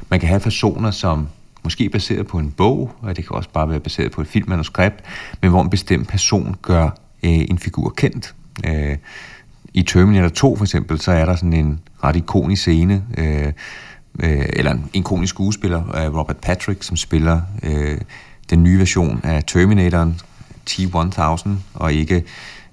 man 0.09 0.19
kan 0.19 0.29
have 0.29 0.39
personer, 0.39 0.91
som 0.91 1.27
måske 1.63 1.85
er 1.85 1.89
baseret 1.89 2.27
på 2.27 2.37
en 2.37 2.51
bog, 2.51 2.91
og 3.01 3.15
det 3.15 3.27
kan 3.27 3.35
også 3.35 3.49
bare 3.49 3.69
være 3.69 3.79
baseret 3.79 4.11
på 4.11 4.21
et 4.21 4.27
filmmanuskript, 4.27 5.03
men 5.41 5.51
hvor 5.51 5.61
en 5.61 5.69
bestemt 5.69 6.07
person 6.07 6.55
gør 6.61 6.85
øh, 7.23 7.31
en 7.49 7.57
figur 7.57 7.89
kendt. 7.97 8.35
Øh, 8.65 8.97
I 9.73 9.83
Terminator 9.83 10.29
2 10.29 10.55
for 10.55 10.65
eksempel, 10.65 10.99
så 10.99 11.11
er 11.11 11.25
der 11.25 11.35
sådan 11.35 11.53
en 11.53 11.79
ret 12.03 12.15
ikonisk 12.15 12.61
scene, 12.61 13.03
øh, 13.17 13.53
øh, 14.19 14.45
eller 14.53 14.77
en 14.93 15.03
konisk 15.03 15.33
skuespiller, 15.33 15.95
øh, 15.95 16.17
Robert 16.17 16.37
Patrick, 16.37 16.83
som 16.83 16.97
spiller 16.97 17.41
øh, 17.63 18.01
den 18.49 18.63
nye 18.63 18.79
version 18.79 19.21
af 19.23 19.43
Terminatoren 19.43 20.21
T-1000, 20.69 21.49
og 21.73 21.93
ikke 21.93 22.23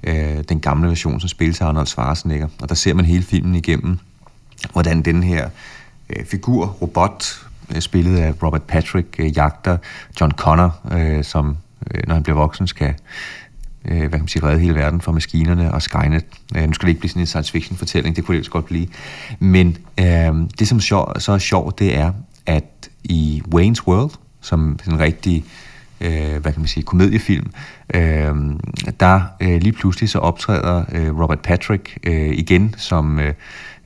øh, 0.02 0.44
den 0.48 0.60
gamle 0.60 0.88
version, 0.88 1.20
som 1.20 1.28
spilles 1.28 1.60
af 1.60 1.66
Arnold 1.66 1.86
Schwarzenegger. 1.86 2.48
Og 2.62 2.68
der 2.68 2.74
ser 2.74 2.94
man 2.94 3.04
hele 3.04 3.22
filmen 3.22 3.54
igennem, 3.54 3.98
hvordan 4.72 5.02
den 5.02 5.22
her 5.22 5.48
øh, 6.10 6.24
figur, 6.24 6.66
robot, 6.66 7.46
øh, 7.74 7.80
spillet 7.80 8.18
af 8.18 8.42
Robert 8.42 8.62
Patrick, 8.62 9.06
øh, 9.18 9.36
jagter 9.36 9.76
John 10.20 10.32
Connor, 10.32 10.78
øh, 10.92 11.24
som 11.24 11.56
øh, 11.94 12.02
når 12.06 12.14
han 12.14 12.22
bliver 12.22 12.36
voksen 12.38 12.66
skal 12.66 12.94
øh, 13.88 13.98
hvad 13.98 14.10
kan 14.10 14.20
man 14.20 14.28
sige, 14.28 14.42
redde 14.42 14.58
hele 14.58 14.74
verden 14.74 15.00
fra 15.00 15.12
maskinerne 15.12 15.74
og 15.74 15.82
Skynet. 15.82 16.24
Øh, 16.56 16.66
nu 16.66 16.72
skal 16.72 16.86
det 16.86 16.90
ikke 16.90 17.00
blive 17.00 17.10
sådan 17.10 17.22
en 17.22 17.26
science 17.26 17.52
fiction 17.52 17.78
fortælling, 17.78 18.16
det 18.16 18.24
kunne 18.24 18.32
det 18.32 18.38
ellers 18.38 18.48
godt 18.48 18.64
blive. 18.64 18.86
Men 19.38 19.76
øh, 20.00 20.34
det, 20.58 20.68
som 20.68 20.80
sjov, 20.80 21.12
så 21.18 21.32
er 21.32 21.38
sjovt, 21.38 21.78
det 21.78 21.96
er, 21.96 22.12
at 22.46 22.88
i 23.04 23.42
Wayne's 23.54 23.86
World, 23.86 24.10
som 24.40 24.78
en 24.86 24.98
rigtig 24.98 25.44
øh, 26.00 26.36
hvad 26.42 26.52
kan 26.52 26.60
man 26.60 26.66
sige, 26.66 26.84
komediefilm, 26.84 27.50
øh, 27.94 28.34
der 29.00 29.20
øh, 29.40 29.60
lige 29.62 29.72
pludselig 29.72 30.08
så 30.08 30.18
optræder 30.18 30.84
øh, 30.92 31.20
Robert 31.20 31.40
Patrick 31.40 31.98
øh, 32.04 32.28
igen 32.28 32.74
som 32.78 33.20
øh, 33.20 33.34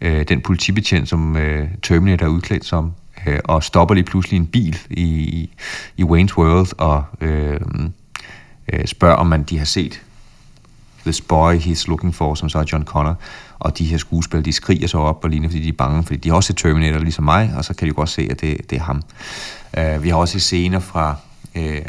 øh, 0.01 0.25
den 0.29 0.41
politibetjent, 0.41 1.09
som 1.09 1.37
øh, 1.37 1.69
Terminator 1.83 2.27
er 2.27 2.31
udklædt 2.31 2.65
som, 2.65 2.93
øh, 3.27 3.39
og 3.45 3.63
stopper 3.63 3.95
lige 3.95 4.05
pludselig 4.05 4.37
en 4.37 4.47
bil 4.47 4.79
i, 4.91 5.51
i 5.97 6.03
Wayne's 6.03 6.39
World 6.39 6.79
og 6.79 7.05
øh, 7.21 7.61
øh, 8.73 8.87
spørger, 8.87 9.17
om 9.17 9.27
man 9.27 9.43
de 9.43 9.59
har 9.59 9.65
set 9.65 10.03
This 11.05 11.21
Boy 11.21 11.59
He's 11.59 11.85
Looking 11.89 12.15
For, 12.15 12.35
som 12.35 12.49
så 12.49 12.59
er 12.59 12.65
John 12.73 12.85
Connor, 12.85 13.17
og 13.59 13.79
de 13.79 13.85
her 13.85 13.99
skuespillere, 13.99 14.45
de 14.45 14.53
skriger 14.53 14.87
så 14.87 14.99
op 14.99 15.25
og 15.25 15.31
ligner, 15.31 15.49
fordi 15.49 15.63
de 15.63 15.69
er 15.69 15.73
bange, 15.73 16.03
fordi 16.03 16.19
de 16.19 16.29
har 16.29 16.37
også 16.37 16.47
set 16.47 16.57
Terminator 16.57 16.99
ligesom 16.99 17.25
mig, 17.25 17.53
og 17.57 17.65
så 17.65 17.75
kan 17.75 17.87
de 17.87 17.89
jo 17.89 17.95
godt 17.97 18.09
se, 18.09 18.29
at 18.31 18.41
det, 18.41 18.71
det 18.71 18.79
er 18.79 18.83
ham. 18.83 19.03
Uh, 19.79 20.03
vi 20.03 20.09
har 20.09 20.17
også 20.17 20.39
scener 20.39 20.79
fra 20.79 21.17
øh, 21.55 21.83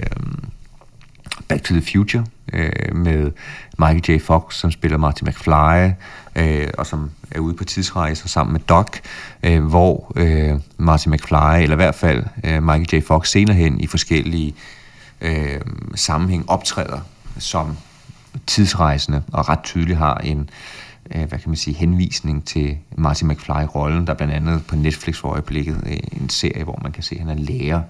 øh, 0.00 0.06
Back 1.48 1.64
to 1.64 1.74
the 1.74 1.82
Future 1.92 2.24
øh, 2.52 2.96
med 2.96 3.32
Michael 3.78 4.02
J. 4.08 4.20
Fox, 4.20 4.54
som 4.54 4.70
spiller 4.70 4.98
Marty 4.98 5.22
McFly, 5.22 5.90
øh, 6.36 6.68
og 6.78 6.86
som 6.86 7.10
er 7.30 7.38
ude 7.38 7.54
på 7.54 7.64
tidsrejser 7.64 8.28
sammen 8.28 8.52
med 8.52 8.60
Doc, 8.60 8.86
øh, 9.42 9.64
hvor 9.64 10.12
øh, 10.16 10.60
Marty 10.78 11.08
McFly, 11.08 11.62
eller 11.62 11.72
i 11.72 11.82
hvert 11.82 11.94
fald 11.94 12.24
øh, 12.44 12.62
Michael 12.62 13.02
J. 13.02 13.06
Fox 13.06 13.28
senere 13.28 13.56
hen 13.56 13.80
i 13.80 13.86
forskellige 13.86 14.54
øh, 15.24 15.60
sammenhæng 15.94 16.50
optræder 16.50 17.00
som 17.38 17.76
tidsrejsende, 18.46 19.22
og 19.32 19.48
ret 19.48 19.62
tydeligt 19.62 19.98
har 19.98 20.14
en 20.14 20.50
øh, 21.14 21.28
hvad 21.28 21.38
kan 21.38 21.48
man 21.50 21.56
sige, 21.56 21.74
henvisning 21.74 22.44
til 22.44 22.78
Martin 22.96 23.28
McFly-rollen, 23.28 24.06
der 24.06 24.14
blandt 24.14 24.34
andet 24.34 24.66
på 24.66 24.76
Netflix 24.76 25.16
for 25.16 25.28
øjeblikket 25.28 25.82
øh, 25.86 26.20
en 26.20 26.28
serie, 26.28 26.64
hvor 26.64 26.78
man 26.82 26.92
kan 26.92 27.02
se, 27.02 27.14
at 27.14 27.20
han 27.20 27.28
er 27.28 27.42
lærer 27.42 27.82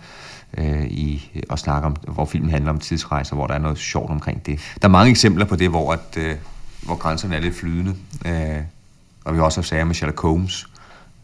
øh, 0.59 0.85
i 0.85 1.43
at 1.51 1.59
snakke 1.59 1.87
om, 1.87 1.97
hvor 2.09 2.25
filmen 2.25 2.51
handler 2.51 2.71
om 2.71 2.79
tidsrejser, 2.79 3.37
hvor 3.37 3.47
der 3.47 3.55
er 3.55 3.59
noget 3.59 3.79
sjovt 3.79 4.11
omkring 4.11 4.47
det. 4.47 4.61
Der 4.83 4.89
er 4.89 4.93
mange 4.93 5.11
eksempler 5.11 5.45
på 5.45 5.57
det, 5.57 5.71
hvor, 5.71 5.93
at, 5.93 6.17
øh, 6.17 6.37
hvor 6.83 6.97
grænserne 6.97 7.37
er 7.37 7.41
lidt 7.41 7.57
flydende. 7.57 7.95
Øh, 8.27 8.63
og 9.25 9.33
vi 9.33 9.39
har 9.39 9.45
også 9.45 9.61
haft 9.61 9.69
sager 9.69 9.85
med 9.85 9.95
Sherlock 9.95 10.21
Holmes, 10.21 10.67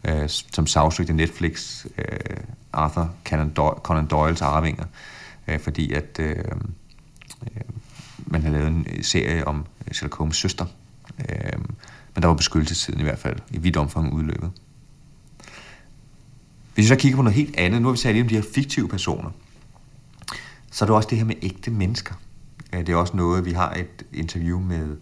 øh, 0.03 0.29
som 0.29 0.67
sagsøgte 0.67 1.13
Netflix, 1.13 1.85
øh, 1.97 2.37
Arthur 2.73 3.11
Conan, 3.29 3.49
Doyle, 3.49 3.79
Conan 3.83 4.05
Doyles 4.05 4.41
arvinger, 4.41 4.85
øh, 5.47 5.59
fordi 5.59 5.93
at 5.93 6.19
øh, 6.19 6.35
øh 7.41 7.61
man 8.25 8.41
har 8.41 8.49
lavet 8.49 8.67
en 8.67 9.03
serie 9.03 9.47
om 9.47 9.65
Sherlock 9.91 10.21
Holmes' 10.21 10.33
søster. 10.33 10.65
Øh, 11.19 11.59
men 12.15 12.21
der 12.21 12.27
var 12.27 12.35
beskyttelsestiden 12.35 12.99
i 12.99 13.03
hvert 13.03 13.19
fald 13.19 13.39
i 13.49 13.57
vidt 13.57 13.77
omfang 13.77 14.13
udløbet. 14.13 14.51
Hvis 16.73 16.83
vi 16.83 16.87
så 16.87 16.95
kigger 16.95 17.15
på 17.15 17.21
noget 17.21 17.35
helt 17.35 17.55
andet, 17.57 17.81
nu 17.81 17.87
har 17.87 17.91
vi 17.91 17.97
talt 17.97 18.21
om 18.21 18.27
de 18.27 18.35
her 18.35 18.43
fiktive 18.53 18.87
personer, 18.87 19.29
så 20.71 20.85
er 20.85 20.87
det 20.87 20.95
også 20.95 21.07
det 21.09 21.17
her 21.17 21.25
med 21.25 21.35
ægte 21.41 21.71
mennesker. 21.71 22.15
Øh, 22.73 22.79
det 22.79 22.89
er 22.89 22.95
også 22.95 23.17
noget, 23.17 23.45
vi 23.45 23.51
har 23.51 23.73
et 23.73 24.05
interview 24.13 24.59
med 24.59 24.97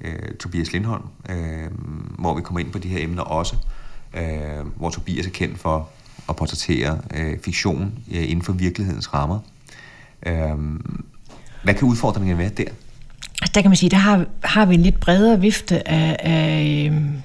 øh, 0.00 0.34
Tobias 0.38 0.72
Lindholm, 0.72 1.04
øh, 1.30 1.70
hvor 2.18 2.34
vi 2.34 2.42
kommer 2.42 2.60
ind 2.60 2.72
på 2.72 2.78
de 2.78 2.88
her 2.88 3.04
emner 3.04 3.22
også, 3.22 3.56
øh, 4.14 4.66
hvor 4.76 4.90
Tobias 4.90 5.26
er 5.26 5.30
kendt 5.30 5.58
for 5.58 5.88
at 6.28 6.36
portrættere 6.36 7.00
øh, 7.14 7.38
fiktion 7.38 7.98
øh, 8.12 8.30
inden 8.30 8.42
for 8.42 8.52
virkelighedens 8.52 9.14
rammer. 9.14 9.38
Øhm, 10.26 11.04
hvad 11.62 11.74
kan 11.74 11.88
udfordringen 11.88 12.38
være 12.38 12.48
der? 12.48 12.64
Altså, 13.42 13.52
der 13.54 13.60
kan 13.60 13.70
man 13.70 13.76
sige, 13.76 13.90
der 13.90 13.96
har, 13.96 14.26
har 14.44 14.66
vi 14.66 14.74
en 14.74 14.82
lidt 14.82 15.00
bredere 15.00 15.40
vifte 15.40 15.88
af, 15.88 16.16
af 16.18 16.86
øhm, 16.86 17.22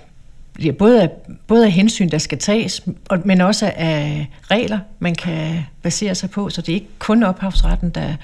ja, 0.64 0.72
både, 0.72 1.02
af, 1.02 1.10
både 1.48 1.66
af 1.66 1.72
hensyn, 1.72 2.10
der 2.10 2.18
skal 2.18 2.38
tages, 2.38 2.82
men 3.26 3.42
også 3.42 3.74
af 3.76 4.28
regler, 4.52 4.80
man 5.00 5.16
kan 5.16 5.64
basere 5.82 6.16
sig 6.16 6.30
på. 6.30 6.50
Så 6.50 6.62
det 6.62 6.70
er 6.70 6.74
ikke 6.74 7.00
kun 7.00 7.24
ophavsretten, 7.24 7.90
der, 7.90 8.16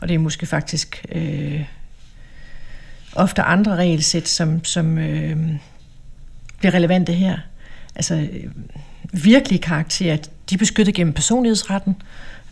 og 0.00 0.08
det 0.08 0.14
er 0.14 0.18
måske 0.18 0.46
faktisk 0.46 1.04
øh, 1.12 1.64
ofte 3.12 3.42
andre 3.42 3.76
regelsæt, 3.76 4.28
som, 4.28 4.64
som, 4.64 4.98
øh, 4.98 5.36
bliver 6.58 6.74
relevante 6.74 7.12
her. 7.12 7.38
Altså, 7.94 8.14
øh, 8.14 8.50
virkelige 9.12 9.62
karakterer, 9.62 10.16
de 10.50 10.54
er 10.54 10.58
beskyttet 10.58 10.94
gennem 10.94 11.12
personlighedsretten, 11.12 11.96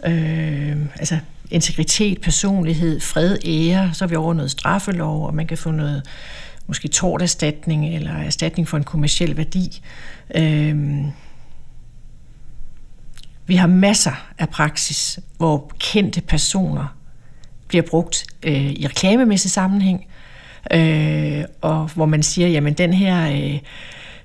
øh, 0.07 0.77
altså 0.97 1.19
integritet, 1.51 2.21
personlighed, 2.21 3.01
fred, 3.01 3.39
ære, 3.45 3.91
så 3.95 4.05
er 4.05 4.09
vi 4.09 4.17
over 4.17 4.35
noget 4.35 4.51
straffelov, 4.51 5.27
og 5.27 5.35
man 5.35 5.47
kan 5.47 5.59
få 5.59 5.71
noget 5.71 6.03
måske 6.67 6.89
torterstatning 6.89 7.95
eller 7.95 8.13
erstatning 8.13 8.69
for 8.69 8.77
en 8.77 8.85
kommersiel 8.85 9.37
værdi. 9.37 9.81
Øhm, 10.35 11.07
vi 13.47 13.57
har 13.57 13.67
masser 13.67 14.27
af 14.39 14.49
praksis, 14.49 15.21
hvor 15.37 15.73
kendte 15.79 16.21
personer 16.21 16.97
bliver 17.69 17.83
brugt 17.91 18.25
øh, 18.43 18.71
i 18.71 18.87
reklamemæssig 18.87 19.51
sammenhæng, 19.51 20.07
øh, 20.73 21.45
og 21.61 21.91
hvor 21.95 22.07
man 22.07 22.23
siger, 22.23 22.49
jamen 22.49 22.75
den 22.75 22.93
her 22.93 23.31
øh, 23.31 23.59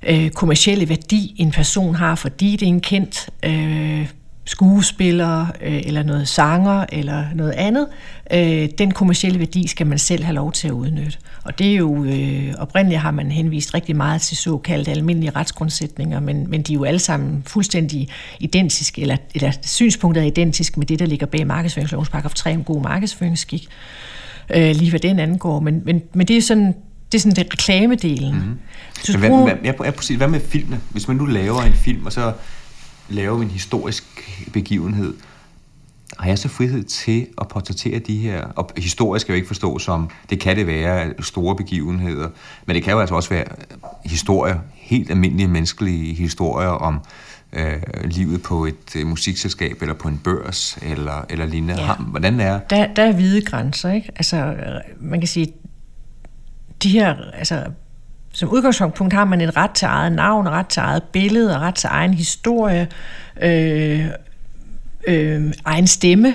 øh, 0.03 0.29
kommercielle 0.29 0.89
værdi, 0.89 1.35
en 1.37 1.51
person 1.51 1.95
har, 1.95 2.15
fordi 2.15 2.51
det 2.51 2.65
er 2.65 2.69
en 2.69 2.81
kendt 2.81 3.29
øh, 3.43 4.09
skuespiller, 4.45 5.47
øh, 5.61 5.81
eller 5.85 6.03
noget 6.03 6.27
sanger, 6.27 6.85
eller 6.91 7.25
noget 7.35 7.51
andet, 7.51 7.87
øh, 8.33 8.69
den 8.77 8.91
kommercielle 8.91 9.39
værdi 9.39 9.67
skal 9.67 9.87
man 9.87 9.99
selv 9.99 10.23
have 10.23 10.35
lov 10.35 10.51
til 10.51 10.67
at 10.67 10.71
udnytte. 10.71 11.17
Og 11.43 11.59
det 11.59 11.71
er 11.71 11.75
jo, 11.75 12.03
øh, 12.03 12.53
oprindeligt 12.57 13.01
har 13.01 13.11
man 13.11 13.31
henvist 13.31 13.73
rigtig 13.73 13.95
meget 13.95 14.21
til 14.21 14.37
såkaldte 14.37 14.91
almindelige 14.91 15.31
retsgrundsætninger, 15.35 16.19
men, 16.19 16.49
men 16.49 16.61
de 16.61 16.73
er 16.73 16.75
jo 16.75 16.83
alle 16.83 16.99
sammen 16.99 17.43
fuldstændig 17.47 18.09
identiske, 18.39 19.01
eller, 19.01 19.17
eller 19.35 19.51
synspunktet 19.61 20.23
er 20.23 20.27
identisk 20.27 20.77
med 20.77 20.85
det, 20.85 20.99
der 20.99 21.05
ligger 21.05 21.25
bag 21.25 21.47
markedsføringslovens 21.47 22.09
paragraf 22.09 22.33
3 22.33 22.55
om 22.55 22.63
god 22.63 22.81
markedsføringsskik, 22.81 23.67
øh, 24.55 24.75
lige 24.75 24.89
hvad 24.89 24.99
den 24.99 25.19
angår. 25.19 25.59
Men, 25.59 25.81
men, 25.85 26.01
men 26.13 26.27
det 26.27 26.37
er 26.37 26.41
sådan 26.41 26.75
det 27.13 27.19
er 27.19 27.21
sådan 27.21 27.35
det 27.35 27.53
reklamedelen. 27.53 28.35
Mm-hmm. 28.35 28.59
Så 29.03 29.17
hvad, 29.17 29.29
hvad, 29.29 29.53
jeg, 29.63 29.75
jeg, 29.83 29.93
præcis, 29.93 30.17
hvad 30.17 30.27
med 30.27 30.39
filmene? 30.39 30.79
Hvis 30.89 31.07
man 31.07 31.17
nu 31.17 31.25
laver 31.25 31.61
en 31.61 31.73
film, 31.73 32.05
og 32.05 32.11
så 32.11 32.33
laver 33.09 33.37
vi 33.37 33.43
en 33.43 33.51
historisk 33.51 34.03
begivenhed, 34.53 35.13
har 36.19 36.27
jeg 36.27 36.39
så 36.39 36.47
frihed 36.47 36.83
til 36.83 37.27
at 37.41 37.47
portrættere 37.47 37.99
de 37.99 38.17
her, 38.17 38.45
og 38.45 38.71
historisk 38.77 39.23
skal 39.23 39.33
jeg 39.33 39.37
ikke 39.37 39.47
forstå 39.47 39.79
som, 39.79 40.09
det 40.29 40.39
kan 40.39 40.57
det 40.57 40.67
være 40.67 41.13
store 41.19 41.55
begivenheder, 41.55 42.29
men 42.65 42.75
det 42.75 42.83
kan 42.83 42.93
jo 42.93 42.99
altså 42.99 43.15
også 43.15 43.29
være 43.29 43.45
historier, 44.05 44.59
helt 44.73 45.09
almindelige 45.09 45.47
menneskelige 45.47 46.13
historier 46.13 46.69
om 46.69 46.99
øh, 47.53 47.81
livet 48.03 48.41
på 48.41 48.65
et 48.65 48.95
øh, 48.95 49.07
musikselskab, 49.07 49.81
eller 49.81 49.93
på 49.93 50.07
en 50.07 50.21
børs, 50.23 50.77
eller, 50.81 51.25
eller 51.29 51.45
lignende. 51.45 51.81
Ja. 51.81 51.93
Hvordan 51.95 52.39
er... 52.39 52.59
Der, 52.59 52.93
der 52.93 53.03
er 53.03 53.11
hvide 53.11 53.41
grænser, 53.41 53.91
ikke? 53.91 54.11
Altså, 54.15 54.55
man 54.99 55.19
kan 55.19 55.27
sige, 55.27 55.53
de 56.83 56.89
her, 56.89 57.15
altså, 57.33 57.63
som 58.33 58.49
udgangspunkt 58.49 59.13
har 59.13 59.25
man 59.25 59.41
en 59.41 59.57
ret 59.57 59.71
til 59.71 59.85
eget 59.85 60.11
navn, 60.11 60.49
ret 60.49 60.67
til 60.67 60.79
eget 60.79 61.03
billede, 61.03 61.55
og 61.55 61.61
ret 61.61 61.75
til 61.75 61.89
egen 61.91 62.13
historie, 62.13 62.87
øh, 63.41 64.05
øh, 65.07 65.53
egen 65.65 65.87
stemme, 65.87 66.33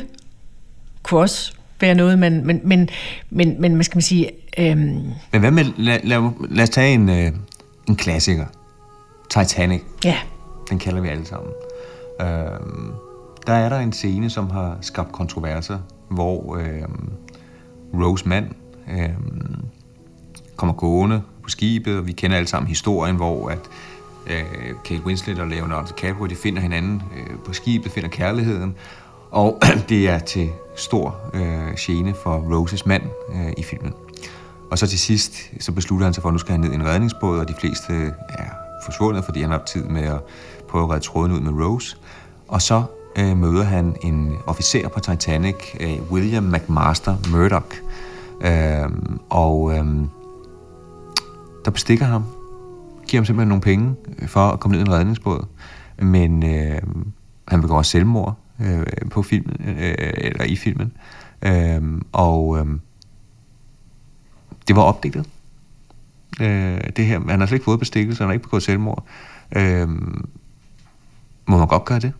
kunne 1.02 1.20
også 1.20 1.52
være 1.80 1.94
noget, 1.94 2.18
men, 2.18 2.46
men, 2.46 2.60
men, 2.64 2.88
men, 3.30 3.60
men 3.60 3.74
hvad 3.74 3.84
skal 3.84 3.96
man 3.96 4.02
sige... 4.02 4.30
Øh, 4.58 4.76
men 4.76 5.40
hvad 5.40 5.50
med, 5.50 5.64
lad, 5.76 5.98
lad, 6.04 6.30
lad 6.50 6.62
os 6.62 6.70
tage 6.70 6.94
en, 6.94 7.08
øh, 7.08 7.32
en 7.88 7.96
klassiker. 7.96 8.46
Titanic. 9.30 9.80
Ja. 10.04 10.16
Den 10.70 10.78
kalder 10.78 11.00
vi 11.00 11.08
alle 11.08 11.26
sammen. 11.26 11.52
Øh, 12.20 12.26
der 13.46 13.52
er 13.52 13.68
der 13.68 13.78
en 13.78 13.92
scene, 13.92 14.30
som 14.30 14.50
har 14.50 14.78
skabt 14.80 15.12
kontroverser, 15.12 15.78
hvor 16.10 16.56
øh, 16.56 16.82
Rose 17.94 18.28
mand 18.28 18.46
øh, 18.90 19.08
kommer 20.56 20.74
gående 20.74 21.22
på 21.48 21.52
skibet, 21.52 21.98
og 21.98 22.06
vi 22.06 22.12
kender 22.12 22.36
alle 22.36 22.48
sammen 22.48 22.68
historien, 22.68 23.16
hvor 23.16 23.48
at 23.48 23.58
øh, 24.26 24.74
Kate 24.84 25.02
Winslet 25.04 25.38
og 25.38 25.46
Leonardo 25.46 25.86
DiCaprio, 25.86 26.26
de 26.26 26.36
finder 26.36 26.62
hinanden 26.62 27.02
øh, 27.16 27.38
på 27.44 27.52
skibet, 27.52 27.92
finder 27.92 28.08
kærligheden, 28.08 28.74
og 29.30 29.60
det 29.88 30.08
er 30.08 30.18
til 30.18 30.50
stor 30.76 31.16
øh, 31.34 31.74
gene 31.78 32.14
for 32.22 32.34
Roses 32.34 32.86
mand 32.86 33.02
øh, 33.34 33.52
i 33.58 33.62
filmen. 33.62 33.94
Og 34.70 34.78
så 34.78 34.86
til 34.86 34.98
sidst, 34.98 35.50
så 35.60 35.72
beslutter 35.72 36.06
han 36.06 36.14
sig 36.14 36.22
for, 36.22 36.28
at 36.28 36.32
nu 36.32 36.38
skal 36.38 36.52
han 36.52 36.60
ned 36.60 36.72
i 36.72 36.74
en 36.74 36.86
redningsbåd, 36.86 37.38
og 37.38 37.48
de 37.48 37.54
fleste 37.60 37.92
øh, 37.92 38.12
er 38.30 38.50
forsvundet, 38.84 39.24
fordi 39.24 39.40
han 39.40 39.50
har 39.50 39.58
haft 39.58 39.68
tid 39.68 39.84
med 39.84 40.02
at 40.02 40.20
prøve 40.68 40.84
at 40.84 40.90
redde 40.90 41.04
tråden 41.04 41.32
ud 41.32 41.40
med 41.40 41.64
Rose. 41.64 41.96
Og 42.48 42.62
så 42.62 42.82
øh, 43.18 43.36
møder 43.36 43.64
han 43.64 43.96
en 44.02 44.36
officer 44.46 44.88
på 44.88 45.00
Titanic, 45.00 45.56
øh, 45.80 46.12
William 46.12 46.44
McMaster 46.44 47.16
Murdoch. 47.30 47.76
Øh, 48.40 48.88
og 49.30 49.76
øh, 49.76 49.84
der 51.68 51.72
bestikker 51.72 52.06
ham, 52.06 52.24
giver 53.08 53.20
ham 53.20 53.24
simpelthen 53.24 53.48
nogle 53.48 53.62
penge 53.62 53.94
øh, 54.18 54.28
for 54.28 54.40
at 54.40 54.60
komme 54.60 54.76
ned 54.76 54.84
i 54.84 54.88
en 54.88 54.92
redningsbåd. 54.92 55.46
Men 55.98 56.42
øh, 56.42 56.82
han 57.48 57.60
begår 57.60 57.82
selvmord 57.82 58.38
øh, 58.60 58.86
på 59.10 59.22
filmen, 59.22 59.56
øh, 59.68 59.94
eller 59.98 60.44
i 60.44 60.56
filmen. 60.56 60.92
Øh, 61.42 61.82
og 62.12 62.58
øh, 62.58 62.66
det 64.68 64.76
var 64.76 64.82
opdigtet. 64.82 65.26
Øh, 66.40 66.80
det 66.96 67.06
her, 67.06 67.20
han 67.28 67.40
har 67.40 67.46
slet 67.46 67.56
ikke 67.56 67.64
fået 67.64 67.78
bestikkelse, 67.78 68.22
han 68.22 68.28
har 68.28 68.32
ikke 68.32 68.42
begået 68.42 68.62
selvmord. 68.62 69.04
Øh, 69.56 69.88
må 71.46 71.58
man 71.58 71.66
godt 71.66 71.84
gøre 71.84 72.00
det? 72.00 72.12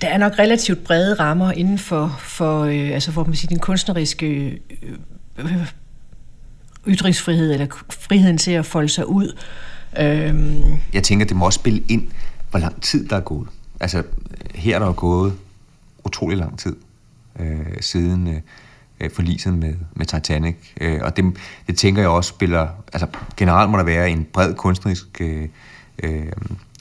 Der 0.00 0.08
er 0.08 0.18
nok 0.18 0.32
relativt 0.38 0.84
brede 0.84 1.14
rammer 1.14 1.52
inden 1.52 1.78
for, 1.78 2.16
for 2.18 2.60
øh, 2.64 2.90
altså 2.90 3.12
for 3.12 3.24
man 3.24 3.34
siger, 3.34 3.48
den 3.48 3.58
kunstneriske 3.58 4.60
øh, 4.82 4.92
øh 5.38 5.66
ytringsfrihed, 6.86 7.52
eller 7.52 7.66
friheden 7.90 8.38
til 8.38 8.50
at 8.50 8.66
folde 8.66 8.88
sig 8.88 9.08
ud. 9.08 9.38
Øhm. 10.00 10.62
Jeg 10.92 11.02
tænker, 11.02 11.26
det 11.26 11.36
må 11.36 11.44
også 11.44 11.56
spille 11.56 11.82
ind, 11.88 12.08
hvor 12.50 12.58
lang 12.58 12.82
tid 12.82 13.08
der 13.08 13.16
er 13.16 13.20
gået. 13.20 13.48
Altså, 13.80 14.02
her 14.54 14.74
er 14.74 14.78
der 14.78 14.86
jo 14.86 14.94
gået 14.96 15.32
utrolig 16.04 16.38
lang 16.38 16.58
tid 16.58 16.76
øh, 17.40 17.66
siden 17.80 18.42
øh, 19.00 19.10
forliset 19.10 19.54
med, 19.54 19.74
med 19.94 20.06
Titanic. 20.06 20.56
Øh, 20.80 21.00
og 21.02 21.16
det, 21.16 21.24
det 21.66 21.76
tænker 21.76 22.02
jeg 22.02 22.10
også 22.10 22.28
spiller... 22.28 22.68
Altså, 22.92 23.06
generelt 23.36 23.70
må 23.70 23.76
der 23.76 23.84
være 23.84 24.10
en 24.10 24.26
bred 24.32 24.54
kunstnerisk... 24.54 25.20
Øh, 25.20 25.48
øh, 26.02 26.32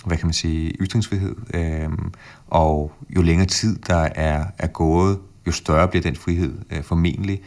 hvad 0.06 0.18
kan 0.18 0.28
man 0.28 0.34
sige, 0.34 0.70
ytringsfrihed. 0.70 1.36
Øh, 1.54 1.90
og 2.48 2.92
jo 3.16 3.22
længere 3.22 3.48
tid 3.48 3.80
der 3.88 4.10
er, 4.16 4.46
er 4.58 4.68
gået, 4.68 5.20
jo 5.48 5.52
større 5.52 5.88
bliver 5.88 6.04
den 6.04 6.16
frihed 6.16 6.54
øh, 6.72 6.84
formentlig. 6.84 7.42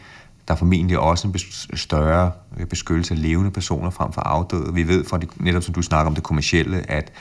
Der 0.47 0.53
er 0.53 0.57
formentlig 0.57 0.99
også 0.99 1.27
en 1.27 1.77
større 1.77 2.31
øh, 2.57 2.65
beskyttelse 2.65 3.13
af 3.13 3.21
levende 3.21 3.51
personer 3.51 3.89
frem 3.89 4.13
for 4.13 4.21
afdøde. 4.21 4.73
Vi 4.73 4.87
ved 4.87 5.05
fra 5.05 5.17
det, 5.17 5.41
netop 5.41 5.63
som 5.63 5.73
du 5.73 5.81
snakker 5.81 6.09
om 6.09 6.15
det 6.15 6.23
kommercielle, 6.23 6.91
at, 6.91 7.11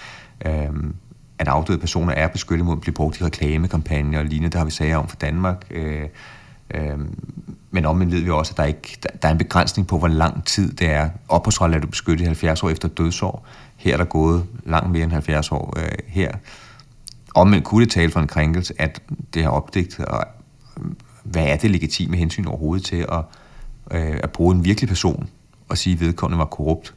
øhm, 0.47 0.95
at 1.39 1.49
afdøde 1.49 1.79
personer 1.79 2.13
er 2.13 2.29
beskyttet 2.29 2.67
mod 2.67 2.77
at 2.77 2.81
blive 2.81 2.95
brugt 2.95 3.21
i 3.21 3.25
reklamekampagner 3.25 4.19
og 4.19 4.25
lignende. 4.25 4.53
Det 4.53 4.59
har 4.59 4.65
vi 4.65 4.71
sager 4.71 4.97
om 4.97 5.09
for 5.09 5.17
Danmark. 5.17 5.67
Øh, 5.71 6.09
øh, 6.75 6.99
men 7.71 7.85
omvendt 7.85 8.13
ved 8.13 8.21
vi 8.21 8.31
også, 8.31 8.53
at 8.53 8.57
der, 8.57 8.65
ikke, 8.65 8.99
der, 9.03 9.09
der 9.23 9.29
er 9.29 9.33
en 9.33 9.39
begrænsning 9.39 9.89
på, 9.89 9.99
hvor 9.99 10.09
lang 10.09 10.45
tid 10.45 10.73
det 10.73 10.91
er. 10.91 11.11
Opholdsret 11.29 11.75
er 11.75 11.79
du 11.79 11.87
beskyttet 11.87 12.25
i 12.25 12.27
70 12.27 12.63
år 12.63 12.71
efter 12.71 12.89
dødsår. 12.89 13.47
Her 13.77 13.93
er 13.93 13.97
der 13.97 14.05
gået 14.05 14.45
langt 14.65 14.91
mere 14.91 15.05
end 15.05 15.13
70 15.13 15.53
år 15.53 15.75
øh, 15.77 15.89
her. 16.07 16.33
Omvendt 17.35 17.65
kunne 17.65 17.85
det 17.85 17.93
tale 17.93 18.13
for 18.13 18.21
en 18.21 18.27
krænkelse, 18.27 18.75
at 18.79 19.03
det 19.35 19.43
her 19.43 19.49
opdigt 19.49 20.01
og 20.01 20.27
hvad 21.31 21.45
er 21.45 21.57
det 21.57 21.71
legitime 21.71 22.17
hensyn 22.17 22.47
overhovedet 22.47 22.85
til 22.85 22.97
at, 22.97 23.25
øh, 23.91 24.21
at 24.23 24.31
bruge 24.31 24.55
en 24.55 24.65
virkelig 24.65 24.89
person 24.89 25.29
og 25.69 25.79
sige, 25.79 25.95
at 25.95 26.01
vedkommende 26.01 26.39
var 26.39 26.45
korrupt. 26.45 26.95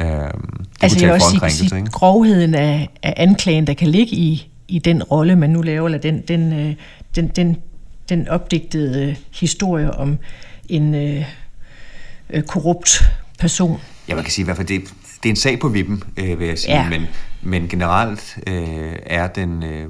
Øh, 0.00 0.06
det 0.06 0.30
altså 0.80 0.98
jeg 1.00 1.08
vil 1.08 1.14
også 1.14 1.48
sige, 1.50 1.68
sige 1.70 1.86
grovheden 1.86 2.54
af, 2.54 2.88
af 3.02 3.14
anklagen, 3.16 3.66
der 3.66 3.74
kan 3.74 3.88
ligge 3.88 4.16
i, 4.16 4.50
i 4.68 4.78
den 4.78 5.02
rolle, 5.02 5.36
man 5.36 5.50
nu 5.50 5.62
laver, 5.62 5.86
eller 5.86 5.98
den, 5.98 6.20
den, 6.28 6.52
øh, 6.52 6.74
den, 7.16 7.28
den, 7.28 7.56
den 8.08 8.28
opdigtede 8.28 9.16
historie 9.30 9.94
om 9.94 10.18
en 10.68 10.94
øh, 10.94 11.24
øh, 12.30 12.42
korrupt 12.42 13.02
person. 13.38 13.80
Ja, 14.08 14.14
man 14.14 14.24
kan 14.24 14.32
sige 14.32 14.42
i 14.42 14.44
hvert 14.44 14.56
fald, 14.56 14.68
det, 14.68 14.82
det 15.22 15.28
er 15.28 15.30
en 15.30 15.36
sag 15.36 15.58
på 15.58 15.68
vippen, 15.68 16.02
øh, 16.16 16.38
vil 16.38 16.48
jeg 16.48 16.58
sige, 16.58 16.82
ja. 16.82 16.88
men, 16.88 17.02
men 17.42 17.68
generelt 17.68 18.38
øh, 18.46 18.96
er 19.06 19.26
den... 19.26 19.62
Øh, 19.62 19.88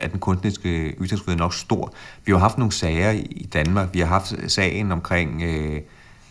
er 0.00 0.08
den 0.08 0.20
kunstneriske 0.20 0.90
ytringsfrihed 0.90 1.38
nok 1.38 1.54
stor. 1.54 1.92
Vi 2.24 2.32
har 2.32 2.38
haft 2.38 2.58
nogle 2.58 2.72
sager 2.72 3.10
i 3.10 3.48
Danmark. 3.52 3.88
Vi 3.92 3.98
har 3.98 4.06
haft 4.06 4.34
sagen 4.52 4.92
omkring 4.92 5.42
øh, 5.42 5.80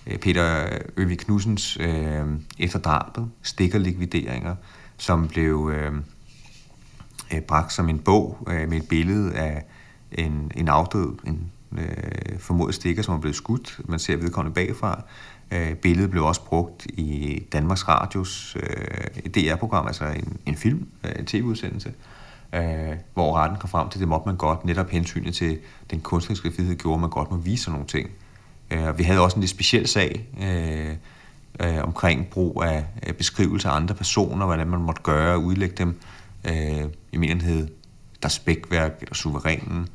øh, 0.08 0.18
Peter 0.18 0.70
Øvig 0.98 1.20
Knudsens 1.20 1.78
øh, 1.80 2.26
efter 2.60 2.80
drabet, 2.80 3.30
stikkerlikvideringer, 3.42 4.56
som 4.98 5.28
blev 5.28 5.72
øh, 5.74 5.94
øh, 7.34 7.42
bragt 7.42 7.74
som 7.74 7.90
en 7.90 8.00
bog 8.00 8.48
øh, 8.50 8.70
med 8.70 8.78
et 8.78 8.88
billede 8.88 9.34
af 9.34 9.66
en, 10.12 10.52
en 10.56 10.68
afdød, 10.68 11.18
en 11.28 11.52
øh, 11.78 12.40
formodet 12.40 12.76
stikker, 12.76 13.04
som 13.04 13.16
er 13.16 13.20
blevet 13.20 13.36
skudt. 13.36 13.80
Man 13.86 14.00
ser 14.00 14.18
vedkommende 14.18 14.56
bagfra. 14.56 15.04
Øh, 15.52 15.76
billedet 15.76 16.12
blev 16.12 16.24
også 16.24 16.46
brugt 16.46 16.86
i 16.86 17.44
Danmarks 17.52 17.88
Radios 17.88 18.58
øh, 18.60 19.32
DR-program, 19.32 19.88
altså 19.88 20.06
en, 20.06 20.38
en 20.46 20.56
film, 20.56 20.88
øh, 21.04 21.12
en 21.20 21.26
tv-udsendelse 21.26 21.90
øh, 21.90 22.19
hvor 23.14 23.38
retten 23.38 23.58
kom 23.60 23.70
frem 23.70 23.90
til, 23.90 24.00
det 24.00 24.08
måtte 24.08 24.26
man 24.28 24.36
godt, 24.36 24.66
netop 24.66 24.90
hensynet 24.90 25.36
til 25.36 25.58
den 25.92 26.02
kunstneriske 26.02 26.52
frihed 26.56 26.76
gjorde, 26.76 27.02
man 27.02 27.10
godt 27.10 27.32
må 27.32 27.38
vise 27.38 27.64
sådan 27.64 27.74
nogle 27.74 27.88
ting. 27.88 28.10
Øh, 28.72 28.98
vi 28.98 29.04
havde 29.04 29.20
også 29.20 29.36
en 29.36 29.42
lidt 29.42 29.52
speciel 29.52 29.88
sag, 29.88 30.26
øh, 30.42 30.96
øh, 31.60 31.84
omkring 31.84 32.28
brug 32.28 32.64
af, 32.64 32.86
øh, 33.08 33.14
beskrivelse 33.14 33.68
af 33.68 33.76
andre 33.76 33.96
personer, 33.96 34.46
hvordan 34.46 34.68
man 34.68 34.80
måtte 34.80 35.02
gøre 35.02 35.34
og 35.34 35.44
udlægge 35.44 35.76
dem. 35.78 36.00
Øh, 36.46 36.84
I 37.12 37.18
den 37.18 37.42
hed 37.42 37.68
der 38.24 38.30
spækværk 38.30 38.98
eller 39.02 39.16
suverænen. 39.16 39.88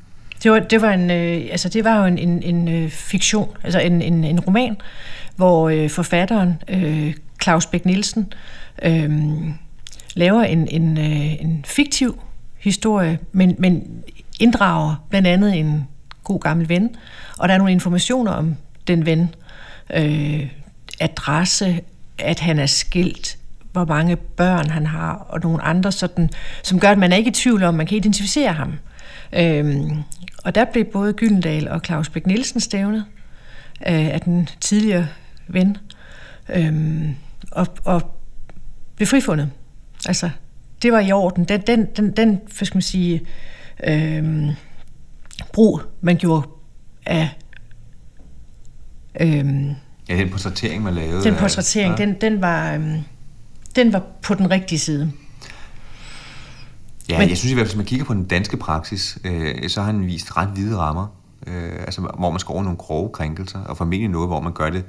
Det 0.43 0.51
var, 0.51 0.59
det 0.59 0.81
var, 0.81 0.91
en, 0.91 1.11
øh, 1.11 1.47
altså 1.51 1.69
det 1.69 1.83
var 1.83 1.99
jo 1.99 2.05
en, 2.05 2.17
en, 2.17 2.43
en 2.43 2.67
øh, 2.67 2.89
fiktion, 2.89 3.57
altså 3.63 3.79
en, 3.79 4.01
en, 4.01 4.23
en 4.23 4.39
roman, 4.39 4.77
hvor 5.35 5.69
øh, 5.69 5.89
forfatteren 5.89 6.53
øh, 6.69 7.13
Claus 7.43 7.65
Bæk 7.65 7.85
Nielsen 7.85 8.33
øh, 8.83 9.11
laver 10.15 10.41
en, 10.41 10.67
en, 10.67 10.97
øh, 10.97 11.41
en 11.41 11.65
fiktiv 11.67 12.19
historie, 12.65 13.19
men, 13.31 13.55
men 13.59 14.03
inddrager 14.39 15.05
blandt 15.09 15.27
andet 15.27 15.59
en 15.59 15.87
god 16.23 16.39
gammel 16.39 16.69
ven, 16.69 16.95
og 17.37 17.47
der 17.47 17.53
er 17.53 17.57
nogle 17.57 17.71
informationer 17.71 18.31
om 18.31 18.55
den 18.87 19.05
ven, 19.05 19.35
øh, 19.93 20.49
adresse, 20.99 21.81
at 22.19 22.39
han 22.39 22.59
er 22.59 22.65
skilt, 22.65 23.37
hvor 23.71 23.85
mange 23.85 24.15
børn 24.15 24.69
han 24.69 24.85
har, 24.85 25.13
og 25.13 25.39
nogle 25.39 25.61
andre 25.61 25.91
sådan, 25.91 26.29
som 26.63 26.79
gør, 26.79 26.91
at 26.91 26.97
man 26.97 27.11
er 27.11 27.17
ikke 27.17 27.29
i 27.29 27.33
tvivl 27.33 27.63
om, 27.63 27.73
man 27.73 27.87
kan 27.87 27.97
identificere 27.97 28.53
ham. 28.53 28.73
Øhm, 29.33 30.03
og 30.43 30.55
der 30.55 30.65
blev 30.65 30.85
både 30.85 31.13
Gyldendal 31.13 31.67
og 31.67 31.81
Claus 31.85 32.09
Bæk 32.09 32.27
Nielsen 32.27 32.59
stævnet 32.59 33.05
øh, 33.87 34.07
af 34.07 34.21
den 34.21 34.49
tidligere 34.61 35.07
ven, 35.47 35.77
øhm, 36.49 37.15
og, 37.51 37.67
og 37.83 38.19
blev 38.95 39.07
frifundet. 39.07 39.49
Altså, 40.05 40.29
det 40.85 40.93
var 40.93 40.99
i 40.99 41.11
orden. 41.11 41.43
Den, 41.43 41.61
den, 41.61 41.87
den, 41.97 42.11
den 42.11 42.29
hvad 42.29 42.65
skal 42.65 42.75
man 42.75 42.81
sige, 42.81 43.21
øhm, 43.83 44.49
brug, 45.53 45.81
man 46.01 46.17
gjorde 46.17 46.47
af 47.05 47.29
øhm, 49.21 49.75
Ja, 50.09 50.17
den 50.17 50.29
portrættering, 50.29 50.83
man 50.83 50.93
lavede. 50.93 51.23
Den 51.23 51.35
portrættering, 51.35 51.99
ja. 51.99 52.05
den, 52.05 52.21
den, 52.21 52.41
var, 52.41 52.73
øhm, 52.73 52.99
den 53.75 53.93
var 53.93 54.03
på 54.21 54.33
den 54.33 54.51
rigtige 54.51 54.79
side. 54.79 55.11
Ja, 57.09 57.19
Men, 57.19 57.29
jeg 57.29 57.37
synes 57.37 57.51
i 57.51 57.53
hvert 57.53 57.67
fald, 57.67 57.73
hvis 57.73 57.77
man 57.77 57.85
kigger 57.85 58.05
på 58.05 58.13
den 58.13 58.25
danske 58.25 58.57
praksis, 58.57 59.17
øh, 59.23 59.69
så 59.69 59.81
har 59.81 59.91
han 59.91 60.05
vist 60.05 60.37
ret 60.37 60.49
hvide 60.49 60.77
rammer, 60.77 61.07
øh, 61.47 61.79
altså, 61.79 62.01
hvor 62.01 62.31
man 62.31 62.39
over 62.47 62.63
nogle 62.63 62.77
grove 62.77 63.09
krænkelser, 63.09 63.59
og 63.59 63.77
formentlig 63.77 64.09
noget, 64.09 64.27
hvor 64.27 64.39
man 64.39 64.53
gør 64.53 64.69
det 64.69 64.83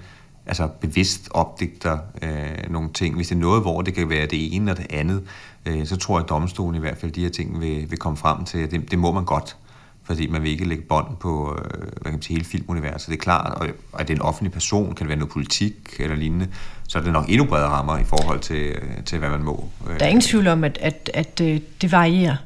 altså 0.47 0.69
bevidst 0.81 1.29
opdigter 1.31 1.99
øh, 2.23 2.71
nogle 2.71 2.93
ting. 2.93 3.17
Hvis 3.17 3.29
det 3.29 3.35
er 3.35 3.39
noget, 3.39 3.63
hvor 3.63 3.83
det 3.83 3.95
kan 3.95 4.11
være 4.11 4.27
det 4.27 4.57
ene 4.57 4.71
og 4.71 4.77
det 4.77 4.87
andet, 4.91 5.23
øh, 5.67 5.87
så 5.87 5.97
tror 5.97 6.19
jeg, 6.19 6.25
at 6.25 6.29
domstolen 6.29 6.75
i 6.75 6.81
hvert 6.81 6.99
fald 6.99 7.13
de 7.13 7.21
her 7.21 7.31
ting 7.31 7.61
vil, 7.61 7.91
vil 7.91 7.99
komme 7.99 8.17
frem 8.17 8.45
til, 8.45 8.59
at 8.59 8.71
det, 8.71 8.91
det 8.91 8.99
må 8.99 9.13
man 9.13 9.25
godt 9.25 9.57
fordi 10.07 10.27
man 10.27 10.43
vil 10.43 10.51
ikke 10.51 10.69
lægge 10.69 10.83
bånd 10.83 11.17
på 11.21 11.59
øh, 11.59 11.81
hvad 11.81 12.03
kan 12.05 12.13
man 12.13 12.23
sige, 12.23 12.37
hele 12.37 12.45
filmuniverset. 12.45 13.09
Det 13.09 13.15
er 13.15 13.23
klart, 13.23 13.55
og 13.55 13.69
at 14.01 14.09
det 14.09 14.15
er 14.15 14.19
en 14.19 14.23
offentlig 14.23 14.53
person, 14.53 14.87
kan 14.87 14.97
det 14.97 15.09
være 15.09 15.19
noget 15.19 15.33
politik 15.33 15.75
eller 15.99 16.17
lignende, 16.17 16.49
så 16.89 16.99
er 16.99 17.03
det 17.03 17.13
nok 17.13 17.29
endnu 17.29 17.45
bredere 17.45 17.69
rammer 17.69 17.99
i 17.99 18.05
forhold 18.05 18.41
til, 18.41 18.57
øh, 18.57 19.05
til 19.05 19.19
hvad 19.19 19.31
man 19.31 19.43
må. 19.43 19.69
Øh. 19.89 19.99
Der 19.99 20.05
er 20.05 20.09
ingen 20.09 20.21
tvivl 20.21 20.47
om, 20.47 20.65
at, 20.65 20.79
at, 20.81 21.11
at 21.15 21.39
det 21.83 21.93
varierer. 21.93 22.37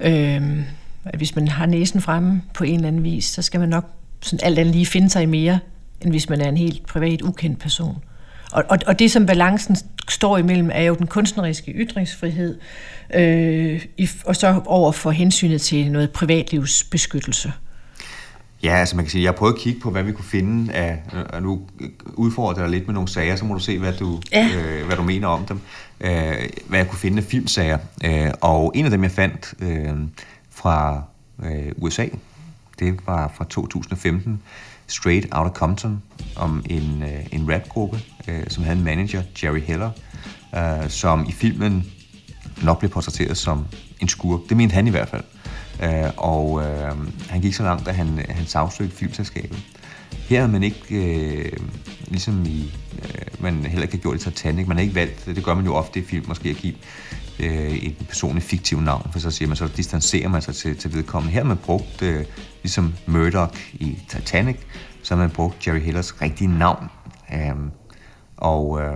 Øh, 0.00 0.58
at 1.04 1.16
hvis 1.16 1.36
man 1.36 1.48
har 1.48 1.66
næsen 1.66 2.00
fremme 2.00 2.42
på 2.54 2.64
en 2.64 2.74
eller 2.74 2.88
anden 2.88 3.04
vis, 3.04 3.24
så 3.24 3.42
skal 3.42 3.60
man 3.60 3.68
nok 3.68 3.84
sådan 4.20 4.40
alt 4.42 4.58
andet 4.58 4.74
lige 4.74 4.86
finde 4.86 5.10
sig 5.10 5.22
i 5.22 5.26
mere, 5.26 5.58
end 6.00 6.10
hvis 6.10 6.28
man 6.28 6.40
er 6.40 6.48
en 6.48 6.56
helt 6.56 6.86
privat, 6.86 7.22
ukendt 7.22 7.58
person. 7.58 8.04
Og, 8.56 8.64
og, 8.68 8.78
og 8.86 8.98
det, 8.98 9.10
som 9.10 9.26
balancen 9.26 9.76
står 10.08 10.38
imellem, 10.38 10.70
er 10.72 10.82
jo 10.82 10.94
den 10.94 11.06
kunstneriske 11.06 11.72
ytringsfrihed, 11.72 12.58
øh, 13.14 13.86
og 14.24 14.36
så 14.36 14.60
over 14.66 14.92
for 14.92 15.10
hensynet 15.10 15.60
til 15.60 15.92
noget 15.92 16.10
privatlivsbeskyttelse. 16.10 17.52
Ja, 18.62 18.76
altså 18.76 18.96
man 18.96 19.04
kan 19.04 19.10
sige, 19.10 19.24
jeg 19.24 19.34
prøvet 19.34 19.52
at 19.52 19.58
kigge 19.58 19.80
på, 19.80 19.90
hvad 19.90 20.02
vi 20.02 20.12
kunne 20.12 20.24
finde 20.24 20.72
af, 20.72 21.02
og 21.32 21.42
nu 21.42 21.60
udfordrer 22.14 22.62
jeg 22.62 22.70
lidt 22.70 22.86
med 22.86 22.94
nogle 22.94 23.08
sager, 23.08 23.36
så 23.36 23.44
må 23.44 23.54
du 23.54 23.60
se, 23.60 23.78
hvad 23.78 23.92
du, 23.92 24.20
ja. 24.32 24.48
øh, 24.56 24.86
hvad 24.86 24.96
du 24.96 25.02
mener 25.02 25.28
om 25.28 25.44
dem, 25.44 25.60
øh, 26.00 26.34
hvad 26.66 26.78
jeg 26.78 26.88
kunne 26.88 26.98
finde 26.98 27.18
af 27.18 27.24
filmsager. 27.24 27.78
Øh, 28.04 28.30
og 28.40 28.72
en 28.74 28.84
af 28.84 28.90
dem, 28.90 29.02
jeg 29.02 29.10
fandt 29.10 29.54
øh, 29.60 29.94
fra 30.50 31.02
øh, 31.44 31.72
USA, 31.76 32.06
det 32.78 32.96
var 33.06 33.32
fra 33.36 33.44
2015, 33.44 34.42
Straight 34.86 35.26
Outta 35.32 35.54
Compton, 35.54 36.02
om 36.36 36.64
en, 36.70 37.02
øh, 37.02 37.26
en 37.32 37.52
rapgruppe, 37.52 38.00
øh, 38.28 38.42
som 38.48 38.64
havde 38.64 38.78
en 38.78 38.84
manager, 38.84 39.22
Jerry 39.42 39.60
Heller, 39.60 39.90
øh, 40.56 40.90
som 40.90 41.26
i 41.28 41.32
filmen 41.32 41.92
nok 42.62 42.78
blev 42.78 42.90
portrætteret 42.90 43.36
som 43.36 43.66
en 44.00 44.08
skurk. 44.08 44.40
Det 44.48 44.56
mente 44.56 44.74
han 44.74 44.86
i 44.86 44.90
hvert 44.90 45.08
fald. 45.08 45.24
Øh, 45.82 46.10
og 46.16 46.62
øh, 46.64 46.92
han 47.28 47.40
gik 47.40 47.54
så 47.54 47.62
langt, 47.62 47.88
at 47.88 47.94
han, 47.94 48.24
han 48.28 48.46
sagsøgte 48.46 48.96
filmselskabet. 48.96 49.58
Her 50.28 50.40
har 50.40 50.48
man 50.48 50.62
ikke, 50.62 50.94
øh, 50.94 51.52
ligesom 52.08 52.44
i, 52.44 52.74
øh, 53.02 53.42
man 53.42 53.54
heller 53.64 53.82
ikke 53.82 53.96
har 53.96 54.02
gjort 54.02 54.16
i 54.16 54.18
Titanic, 54.18 54.66
man 54.66 54.76
har 54.76 54.82
ikke 54.82 54.94
valgt, 54.94 55.26
det 55.26 55.44
gør 55.44 55.54
man 55.54 55.64
jo 55.64 55.74
ofte 55.74 56.00
i 56.00 56.04
film, 56.04 56.24
måske 56.28 56.48
at 56.48 56.56
give 56.56 56.74
øh, 57.40 57.72
et 57.72 57.96
personligt 58.08 58.46
fiktivt 58.46 58.84
navn, 58.84 59.08
for 59.12 59.18
så 59.18 59.30
siger 59.30 59.48
man, 59.48 59.56
så 59.56 59.68
distancerer 59.76 60.28
man 60.28 60.42
sig 60.42 60.54
til, 60.54 60.76
til 60.76 60.94
vedkommende. 60.94 61.32
Her 61.32 61.40
har 61.40 61.48
man 61.48 61.56
brugt, 61.56 62.02
øh, 62.02 62.24
ligesom 62.62 62.94
Murdoch 63.06 63.74
i 63.74 63.98
Titanic, 64.08 64.56
så 65.02 65.14
har 65.14 65.22
man 65.22 65.30
brugt 65.30 65.66
Jerry 65.66 65.80
Hillers 65.80 66.22
rigtige 66.22 66.58
navn. 66.58 66.90
Øh, 67.34 67.56
og 68.36 68.80
øh, 68.80 68.92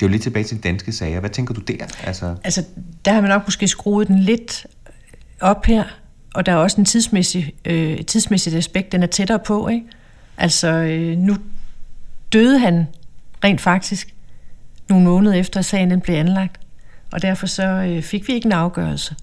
det 0.00 0.06
er 0.06 0.08
jo 0.08 0.08
lidt 0.08 0.22
tilbage 0.22 0.44
til 0.44 0.56
de 0.56 0.62
danske 0.62 0.92
sager. 0.92 1.20
Hvad 1.20 1.30
tænker 1.30 1.54
du 1.54 1.60
der? 1.60 1.86
Altså, 2.04 2.36
altså 2.44 2.64
der 3.04 3.12
har 3.12 3.20
man 3.20 3.30
nok 3.30 3.42
måske 3.44 3.68
skruet 3.68 4.08
den 4.08 4.18
lidt 4.18 4.66
op 5.40 5.66
her, 5.66 5.84
og 6.34 6.46
der 6.46 6.52
er 6.52 6.56
også 6.56 6.80
en 6.80 6.84
tidsmæssig, 6.84 7.54
øh, 7.64 8.04
tidsmæssigt 8.04 8.56
aspekt, 8.56 8.92
den 8.92 9.02
er 9.02 9.06
tættere 9.06 9.38
på. 9.38 9.68
Ikke? 9.68 9.86
Altså, 10.36 10.68
øh, 10.68 11.18
nu 11.18 11.36
døde 12.32 12.58
han 12.58 12.86
rent 13.44 13.60
faktisk 13.60 14.14
nogle 14.88 15.04
måneder 15.04 15.34
efter, 15.34 15.60
at 15.60 15.64
sagen 15.64 15.90
den 15.90 16.00
blev 16.00 16.14
anlagt. 16.14 16.60
Og 17.12 17.22
derfor 17.22 17.46
så 17.46 17.62
øh, 17.62 18.02
fik 18.02 18.28
vi 18.28 18.32
ikke 18.32 18.46
en 18.46 18.52
afgørelse. 18.52 19.14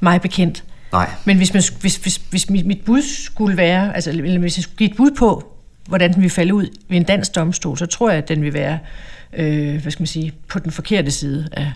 Mig 0.00 0.20
bekendt. 0.20 0.64
Nej. 0.92 1.10
Men 1.24 1.36
hvis, 1.36 1.54
man, 1.54 1.62
hvis, 1.80 1.96
hvis, 1.96 2.16
hvis 2.16 2.50
mit, 2.50 2.66
mit 2.66 2.84
bud 2.84 3.02
skulle 3.02 3.56
være, 3.56 3.94
altså 3.94 4.10
eller 4.10 4.38
hvis 4.38 4.58
jeg 4.58 4.62
skulle 4.62 4.76
give 4.76 4.90
et 4.90 4.96
bud 4.96 5.10
på, 5.10 5.53
hvordan 5.88 6.14
den 6.14 6.22
vil 6.22 6.30
falde 6.30 6.54
ud 6.54 6.66
ved 6.88 6.96
en 6.96 7.04
dansk 7.04 7.34
domstol, 7.34 7.78
så 7.78 7.86
tror 7.86 8.10
jeg, 8.10 8.18
at 8.18 8.28
den 8.28 8.42
vil 8.42 8.52
være 8.52 8.78
øh, 9.32 9.82
hvad 9.82 9.92
skal 9.92 10.02
man 10.02 10.06
sige, 10.06 10.32
på 10.48 10.58
den 10.58 10.70
forkerte 10.70 11.10
side 11.10 11.48
af, 11.52 11.72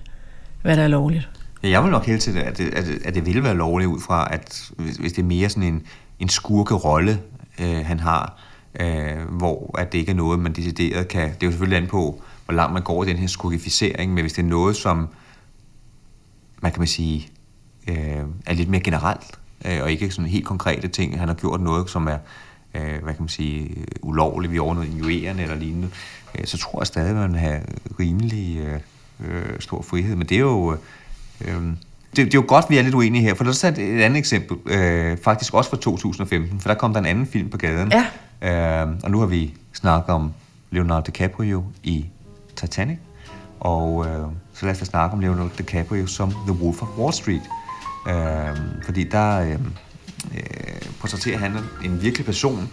hvad 0.63 0.77
der 0.77 0.83
er 0.83 0.89
lovligt. 0.89 1.29
Jeg 1.63 1.83
vil 1.83 1.91
nok 1.91 2.07
helt 2.07 2.23
til, 2.23 2.39
at 2.39 2.59
det, 2.59 2.75
at, 2.75 2.87
det, 2.87 2.99
at 3.05 3.15
det 3.15 3.27
vil 3.27 3.43
være 3.43 3.57
lovligt 3.57 3.89
ud 3.89 4.01
fra, 4.01 4.29
at 4.35 4.71
hvis, 4.77 4.97
hvis 4.97 5.13
det 5.13 5.23
er 5.23 5.27
mere 5.27 5.49
sådan 5.49 5.63
en, 5.63 5.83
en 6.19 6.29
skurkerolle, 6.29 7.19
øh, 7.61 7.87
han 7.87 8.01
har, 8.01 8.41
øh, 8.81 9.29
hvor 9.31 9.79
at 9.79 9.93
det 9.93 9.99
ikke 9.99 10.13
er 10.13 10.17
noget, 10.17 10.41
man 10.41 10.53
decideret 10.53 11.09
kan... 11.09 11.29
Det 11.29 11.43
er 11.43 11.47
jo 11.47 11.51
selvfølgelig 11.51 11.83
an 11.83 11.87
på, 11.87 12.23
hvor 12.45 12.55
langt 12.55 12.73
man 12.73 12.83
går 12.83 13.05
i 13.05 13.07
den 13.07 13.17
her 13.17 13.27
skurkificering, 13.27 14.15
men 14.15 14.23
hvis 14.23 14.33
det 14.33 14.43
er 14.43 14.47
noget, 14.47 14.77
som 14.77 15.09
man 16.63 16.73
kan 16.73 16.81
man 16.81 16.89
sige, 16.89 17.29
øh, 17.89 18.23
er 18.47 18.55
lidt 18.55 18.69
mere 18.69 18.81
generelt, 18.81 19.39
øh, 19.65 19.83
og 19.83 19.91
ikke 19.91 20.11
sådan 20.11 20.31
helt 20.31 20.47
konkrete 20.47 20.89
ting. 20.89 21.19
Han 21.19 21.29
har 21.29 21.35
gjort 21.35 21.61
noget, 21.61 21.91
som 21.91 22.07
er, 22.07 22.19
øh, 22.75 23.03
hvad 23.03 23.15
kan 23.15 23.17
man 23.23 23.29
sige, 23.29 23.85
ulovligt, 24.03 24.53
vi 24.53 24.59
over 24.59 24.75
noget 24.75 24.89
injurerende 24.89 25.43
eller 25.43 25.57
lignende, 25.57 25.89
øh, 26.39 26.47
så 26.47 26.59
tror 26.59 26.81
jeg 26.81 26.87
stadig, 26.87 27.11
at 27.11 27.17
man 27.17 27.35
har 27.35 27.61
rimelig 28.01 28.59
øh, 28.59 28.81
øh, 29.29 29.61
stor 29.61 29.83
frihed. 29.83 30.17
Men 30.17 30.27
det 30.27 30.35
er 30.35 30.41
jo... 30.41 30.77
Øh, 31.41 31.63
det, 32.17 32.27
det 32.27 32.35
er 32.35 32.39
jo 32.39 32.45
godt, 32.49 32.67
vi 32.69 32.79
er 32.79 32.83
lidt 32.83 32.95
uenige 32.95 33.23
her, 33.23 33.35
for 33.35 33.45
der 33.45 33.65
er 33.65 33.69
et 33.69 34.03
andet 34.03 34.19
eksempel, 34.19 34.57
øh, 34.67 35.19
faktisk 35.25 35.55
også 35.55 35.71
fra 35.71 35.77
2015, 35.77 36.61
for 36.61 36.69
der 36.69 36.75
kom 36.75 36.93
der 36.93 37.01
en 37.01 37.07
anden 37.07 37.27
film 37.27 37.51
på 37.51 37.57
gaden. 37.57 37.93
Ja. 37.93 38.83
Øh, 38.83 38.89
og 39.03 39.11
nu 39.11 39.19
har 39.19 39.27
vi 39.27 39.55
snakket 39.73 40.15
om 40.15 40.33
Leonardo 40.71 41.07
DiCaprio 41.07 41.65
i 41.83 42.07
Titanic, 42.57 42.99
og 43.61 44.07
øh, 44.07 44.27
så 44.53 44.67
lad 44.67 44.73
os 44.73 44.79
da 44.79 44.85
snakke 44.85 45.15
om 45.15 45.21
Leonardo 45.21 45.51
DiCaprio 45.59 46.07
som 46.07 46.31
The 46.31 46.53
Wolf 46.63 46.83
of 46.83 46.89
Wall 46.99 47.13
Street. 47.13 47.43
Øh, 48.09 48.57
fordi 48.85 49.05
der 49.05 49.41
øh, 49.41 49.59
øh, 50.35 50.93
portrætterer 51.01 51.39
han 51.39 51.57
en 51.85 52.03
virkelig 52.03 52.27
person, 52.27 52.71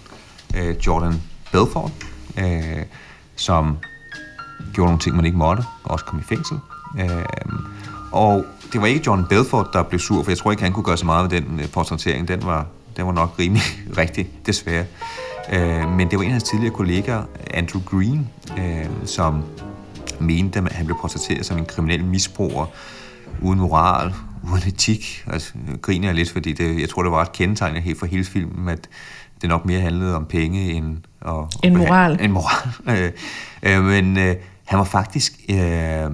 øh, 0.56 0.76
Jordan 0.88 1.22
Belfort, 1.52 1.92
øh, 2.38 2.84
som 3.36 3.78
gjorde 4.74 4.88
nogle 4.88 5.00
ting, 5.00 5.16
man 5.16 5.26
ikke 5.26 5.38
måtte, 5.38 5.64
og 5.84 5.92
også 5.92 6.06
kom 6.06 6.20
i 6.20 6.24
fængsel. 6.24 6.58
Øh, 7.00 7.26
og 8.12 8.46
det 8.74 8.82
var 8.82 8.88
ikke 8.88 9.04
John 9.08 9.26
Belfort, 9.30 9.68
der 9.74 9.84
blev 9.84 10.00
sur, 10.00 10.24
for 10.24 10.32
jeg 10.32 10.38
tror 10.38 10.52
ikke, 10.52 10.64
han 10.64 10.74
kunne 10.74 10.84
gøre 10.84 10.98
så 10.98 11.06
meget 11.06 11.32
ved 11.32 11.42
den 11.42 11.60
øh, 11.60 11.70
portrættering. 11.70 12.28
Den 12.28 12.46
var, 12.46 12.66
den 12.98 13.06
var 13.06 13.12
nok 13.12 13.36
rimelig 13.40 13.64
rigtig, 13.98 14.30
desværre. 14.46 14.86
Øh, 15.54 15.90
men 15.90 16.10
det 16.10 16.18
var 16.18 16.24
en 16.24 16.30
af 16.30 16.32
hans 16.32 16.44
tidligere 16.44 16.74
kollegaer, 16.74 17.24
Andrew 17.54 17.82
Green, 17.82 18.30
øh, 18.58 18.86
som 19.06 19.44
mente, 20.20 20.60
at 20.60 20.72
han 20.72 20.86
blev 20.86 20.98
portrætteret 21.02 21.46
som 21.46 21.58
en 21.58 21.66
kriminel 21.66 22.06
misbruger, 22.06 22.66
uden 23.42 23.60
moral, 23.60 24.14
uden 24.52 24.68
etik. 24.68 25.24
Altså, 25.28 25.54
griner 25.82 26.08
jeg 26.08 26.16
lidt, 26.16 26.32
fordi 26.32 26.54
det, 26.54 26.82
jeg 26.82 26.90
tror, 26.90 27.04
det 27.04 27.12
var 27.12 27.22
et 27.22 27.32
kendetegn 27.32 27.76
helt 27.76 28.00
for 28.00 28.06
hele 28.06 28.26
filmen, 28.26 28.70
at 28.70 28.90
det 29.42 29.50
nok 29.50 29.66
mere 29.66 29.80
handlede 29.80 30.16
om 30.16 30.26
penge 30.26 30.72
end... 30.72 30.98
Og, 31.22 31.50
en 31.64 31.78
moral. 31.78 32.18
En 32.22 32.32
moral. 32.32 32.72
øh, 33.04 33.12
øh, 33.64 33.84
men 33.84 34.18
øh, 34.18 34.36
han 34.66 34.80
var 34.80 34.86
faktisk 34.86 35.40
øh, 35.50 36.12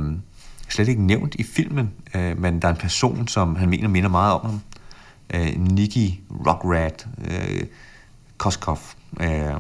slet 0.70 0.88
ikke 0.88 1.02
nævnt 1.02 1.36
i 1.36 1.44
filmen, 1.44 1.92
øh, 2.16 2.42
men 2.42 2.62
der 2.62 2.68
er 2.68 2.72
en 2.72 2.80
person, 2.80 3.28
som 3.28 3.56
han 3.56 3.70
mener 3.70 3.88
minder 3.88 4.10
meget 4.10 4.34
om 4.34 4.46
ham. 4.46 4.62
Øh, 5.34 5.60
Nicky 5.60 6.20
Rockrat 6.48 7.08
øh, 7.32 7.62
Koskov. 8.38 8.80
Øh, 9.22 9.54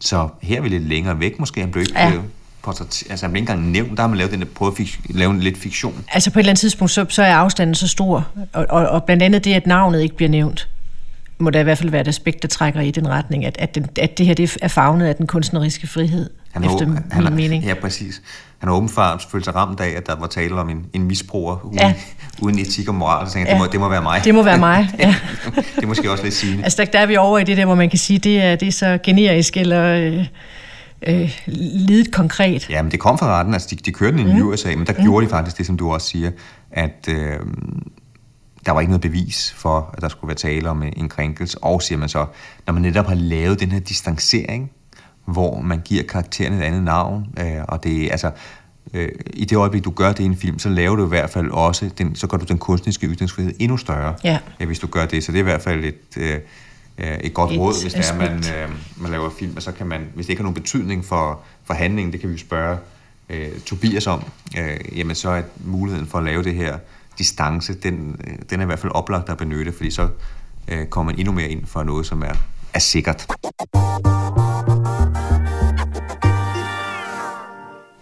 så 0.00 0.28
her 0.42 0.56
er 0.56 0.60
vi 0.60 0.68
lidt 0.68 0.82
længere 0.82 1.20
væk 1.20 1.38
måske. 1.38 1.60
Han 1.60 1.70
blev 1.70 1.82
ikke, 1.82 1.98
Ja. 1.98 2.12
Portræt, 2.66 3.02
altså 3.10 3.26
han 3.26 3.32
blev 3.32 3.42
ikke 3.42 3.52
engang 3.52 3.70
nævnt. 3.70 3.96
Der 3.96 4.02
har 4.02 4.08
man 4.08 4.18
lavet 4.18 4.32
den 4.32 4.40
der, 4.40 4.46
prøvet 4.54 4.80
at 4.80 4.86
lave 5.16 5.30
en 5.30 5.40
lidt 5.40 5.58
fiktion. 5.58 6.04
Altså 6.12 6.30
på 6.30 6.38
et 6.38 6.42
eller 6.42 6.50
andet 6.50 6.60
tidspunkt, 6.60 6.90
så, 6.90 7.06
så 7.08 7.22
er 7.22 7.34
afstanden 7.34 7.74
så 7.74 7.88
stor, 7.88 8.26
og, 8.52 8.66
og, 8.68 8.88
og 8.88 9.04
blandt 9.04 9.22
andet 9.22 9.44
det, 9.44 9.54
at 9.54 9.66
navnet 9.66 10.02
ikke 10.02 10.16
bliver 10.16 10.30
nævnt, 10.30 10.68
må 11.38 11.50
der 11.50 11.60
i 11.60 11.62
hvert 11.62 11.78
fald 11.78 11.90
være 11.90 12.00
et 12.00 12.08
aspekt, 12.08 12.42
der 12.42 12.48
trækker 12.48 12.80
i 12.80 12.90
den 12.90 13.08
retning, 13.08 13.44
at, 13.44 13.56
at, 13.58 13.74
den, 13.74 13.86
at 14.00 14.18
det 14.18 14.26
her 14.26 14.34
det 14.34 14.56
er 14.62 14.68
fagnet 14.68 15.06
af 15.06 15.14
den 15.16 15.26
kunstneriske 15.26 15.86
frihed, 15.86 16.30
Han 16.52 16.64
efter 16.64 16.78
har, 16.78 16.86
min 16.86 17.02
han, 17.26 17.32
mening. 17.32 17.64
Ja, 17.64 17.74
præcis. 17.74 18.22
Han 18.58 18.68
har 18.68 18.76
åbenbart 18.76 19.26
følt 19.30 19.44
sig 19.44 19.54
ramt 19.54 19.80
af, 19.80 19.88
at 19.96 20.06
der 20.06 20.16
var 20.16 20.26
tale 20.26 20.54
om 20.54 20.68
en, 20.70 20.86
en 20.92 21.02
misbruger 21.02 21.64
uden, 21.66 21.78
Ja. 21.78 21.94
uden 22.42 22.58
etik 22.58 22.88
og 22.88 22.94
moral. 22.94 23.26
Så 23.26 23.32
tænkte 23.32 23.52
jeg, 23.52 23.58
Ja. 23.58 23.64
det, 23.64 23.68
må, 23.68 23.72
det 23.72 23.80
må 23.80 23.88
være 23.88 24.02
mig. 24.02 24.20
Det 24.24 24.34
må 24.34 24.42
være 24.42 24.58
mig, 24.58 24.88
ja. 24.98 25.14
det 25.76 25.82
er 25.82 25.86
måske 25.86 26.10
også 26.10 26.24
lidt 26.24 26.34
sigende. 26.34 26.64
Altså 26.64 26.76
der, 26.84 26.84
der 26.90 26.98
er 26.98 27.06
vi 27.06 27.16
over 27.16 27.38
i 27.38 27.44
det 27.44 27.56
der, 27.56 27.64
hvor 27.64 27.74
man 27.74 27.90
kan 27.90 27.98
sige, 27.98 28.18
det 28.18 28.42
er, 28.42 28.56
det 28.56 28.68
er 28.68 28.72
så 28.72 28.98
generisk 29.02 29.56
eller 29.56 29.84
øh, 29.84 30.26
øh, 31.08 31.38
lidet 31.46 32.12
konkret. 32.12 32.70
Ja, 32.70 32.82
men 32.82 32.92
det 32.92 33.00
kom 33.00 33.18
fra 33.18 33.38
retten. 33.38 33.54
Altså, 33.54 33.68
de, 33.70 33.76
de 33.76 33.92
kørte 33.92 34.18
den 34.18 34.28
i 34.28 34.40
mm. 34.40 34.48
USA, 34.48 34.68
men 34.76 34.86
der 34.86 34.92
mm. 34.98 35.04
gjorde 35.04 35.26
de 35.26 35.30
faktisk 35.30 35.58
det, 35.58 35.66
som 35.66 35.76
du 35.76 35.92
også 35.92 36.06
siger, 36.06 36.30
at 36.70 37.08
øh, 37.08 37.38
der 38.66 38.72
var 38.72 38.80
ikke 38.80 38.90
noget 38.90 39.02
bevis 39.02 39.54
for, 39.56 39.90
at 39.96 40.02
der 40.02 40.08
skulle 40.08 40.28
være 40.28 40.36
tale 40.36 40.70
om 40.70 40.82
en, 40.82 40.92
en 40.96 41.08
krænkelse. 41.08 41.58
Og 41.64 41.82
siger 41.82 41.98
man 41.98 42.08
så, 42.08 42.26
når 42.66 42.72
man 42.72 42.82
netop 42.82 43.06
har 43.06 43.14
lavet 43.14 43.60
den 43.60 43.72
her 43.72 43.80
distancering, 43.80 44.70
hvor 45.24 45.60
man 45.60 45.80
giver 45.84 46.02
karakteren 46.02 46.52
et 46.52 46.62
andet 46.62 46.82
navn, 46.82 47.26
øh, 47.40 47.64
og 47.68 47.84
det 47.84 48.04
er 48.06 48.10
altså... 48.10 48.30
Øh, 48.94 49.08
I 49.34 49.44
det 49.44 49.56
øjeblik, 49.56 49.84
du 49.84 49.90
gør 49.90 50.12
det 50.12 50.20
i 50.20 50.24
en 50.26 50.36
film, 50.36 50.58
så 50.58 50.68
laver 50.68 50.96
du 50.96 51.04
i 51.04 51.08
hvert 51.08 51.30
fald 51.30 51.50
også, 51.50 51.90
den, 51.98 52.14
så 52.14 52.26
gør 52.26 52.36
du 52.36 52.44
den 52.44 52.58
kunstneriske 52.58 53.06
ytringsfrihed 53.06 53.52
endnu 53.58 53.76
større, 53.76 54.14
Ja. 54.24 54.38
øh, 54.60 54.66
hvis 54.66 54.78
du 54.78 54.86
gør 54.86 55.06
det. 55.06 55.24
Så 55.24 55.32
det 55.32 55.38
er 55.38 55.42
i 55.42 55.44
hvert 55.44 55.62
fald 55.62 55.84
et, 55.84 56.16
øh, 56.16 56.38
øh, 56.98 57.18
et 57.18 57.34
godt 57.34 57.52
Et 57.52 57.58
råd, 57.58 57.82
hvis 57.82 57.94
det 57.94 58.10
er, 58.10 58.16
man, 58.16 58.36
øh, 58.36 58.70
man 58.96 59.10
laver 59.10 59.30
film, 59.38 59.56
og 59.56 59.62
så 59.62 59.72
kan 59.72 59.86
man, 59.86 60.00
hvis 60.14 60.26
det 60.26 60.30
ikke 60.30 60.40
har 60.40 60.44
nogen 60.44 60.54
betydning 60.54 61.04
for, 61.04 61.40
for 61.64 61.74
handlingen, 61.74 62.12
det 62.12 62.20
kan 62.20 62.28
vi 62.28 62.34
jo 62.34 62.38
spørge 62.38 62.78
øh, 63.28 63.48
Tobias 63.66 64.06
om, 64.06 64.22
øh, 64.58 64.98
jamen 64.98 65.16
så 65.16 65.30
er 65.30 65.42
muligheden 65.64 66.06
for 66.06 66.18
at 66.18 66.24
lave 66.24 66.42
det 66.42 66.54
her 66.54 66.78
distance, 67.18 67.74
den, 67.74 68.20
øh, 68.26 68.34
den 68.50 68.60
er 68.60 68.64
i 68.64 68.66
hvert 68.66 68.78
fald 68.78 68.92
oplagt 68.92 69.28
at 69.28 69.36
benytte, 69.38 69.72
fordi 69.72 69.90
så 69.90 70.08
øh, 70.68 70.86
kommer 70.86 71.12
man 71.12 71.18
endnu 71.18 71.32
mere 71.32 71.48
ind 71.48 71.66
for 71.66 71.82
noget, 71.82 72.06
som 72.06 72.22
er, 72.22 72.34
er 72.74 72.78
sikkert. 72.78 73.26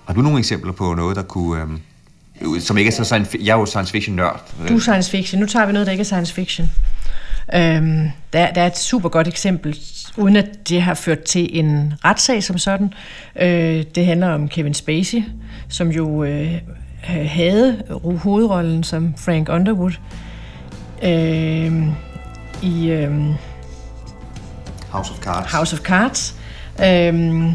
Har 0.07 0.15
du 0.15 0.21
nogle 0.23 0.39
eksempler 0.39 0.73
på 0.73 0.95
noget, 0.95 1.17
der 1.17 1.23
kunne... 1.23 1.63
Øh, 1.63 2.61
som 2.61 2.77
ikke 2.77 2.89
er 2.89 2.93
så 2.93 3.05
science, 3.05 3.39
jeg 3.41 3.55
er 3.55 3.59
jo 3.59 3.67
science 3.67 3.93
fiction 3.93 4.17
nørd. 4.17 4.53
Du 4.69 4.75
er 4.75 4.79
science 4.79 5.11
fiction. 5.11 5.41
Nu 5.41 5.47
tager 5.47 5.67
vi 5.67 5.73
noget, 5.73 5.87
der 5.87 5.93
ikke 5.93 6.01
er 6.01 6.05
science 6.05 6.35
fiction. 6.35 6.71
Øhm, 7.55 8.11
der, 8.33 8.53
der 8.53 8.63
er 8.63 8.67
et 8.67 8.79
super 8.79 9.09
godt 9.09 9.29
eksempel, 9.29 9.79
uden 10.17 10.37
at 10.37 10.69
det 10.69 10.83
har 10.83 10.95
ført 10.95 11.23
til 11.23 11.59
en 11.59 11.95
retssag 12.05 12.43
som 12.43 12.59
sådan. 12.59 12.93
Øh, 13.41 13.85
det 13.95 14.07
handler 14.07 14.29
om 14.29 14.49
Kevin 14.49 14.75
Spacey, 14.75 15.23
som 15.69 15.89
jo 15.89 16.25
øh, 16.25 16.53
havde 17.05 17.83
hovedrollen 18.23 18.85
som 18.85 19.15
Frank 19.19 19.49
Underwood 19.49 19.93
øh, 21.03 21.83
i 22.63 22.89
øh, 22.91 23.13
House 24.91 25.13
of 25.13 25.19
Cards. 25.19 25.53
House 25.53 25.77
of 25.77 25.81
Cards. 25.81 26.37
Øhm, 26.85 27.51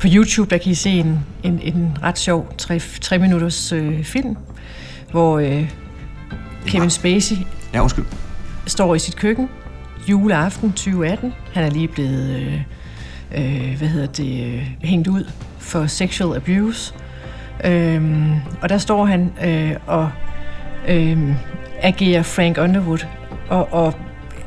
på 0.00 0.06
YouTube, 0.10 0.50
der 0.50 0.58
kan 0.58 0.72
I 0.72 0.74
se 0.74 0.90
en, 0.90 1.18
en, 1.42 1.60
en 1.62 1.98
ret 2.02 2.18
sjov 2.18 2.52
tre, 2.58 2.80
tre 3.00 3.18
minutters 3.18 3.72
øh, 3.72 4.04
film, 4.04 4.36
hvor 5.10 5.38
øh, 5.38 5.70
Kevin 6.66 6.90
Spacey 6.90 7.36
Ja, 7.74 7.80
undskyld 7.82 8.04
står 8.66 8.94
i 8.94 8.98
sit 8.98 9.16
køkken 9.16 9.48
juleaften 10.08 10.72
2018. 10.72 11.34
Han 11.52 11.64
er 11.64 11.70
lige 11.70 11.88
blevet 11.88 12.30
øh, 12.30 12.60
øh, 13.34 13.78
hvad 13.78 13.88
hedder 13.88 14.06
det, 14.06 14.46
øh, 14.46 14.62
hængt 14.80 15.08
ud 15.08 15.30
for 15.58 15.86
sexual 15.86 16.36
abuse. 16.36 16.94
Øhm, 17.64 18.32
og 18.62 18.68
der 18.68 18.78
står 18.78 19.04
han 19.04 19.32
øh, 19.44 19.72
og 19.86 20.10
øh, 20.88 21.34
agerer 21.80 22.22
Frank 22.22 22.58
Underwood 22.58 23.06
og, 23.48 23.72
og 23.72 23.94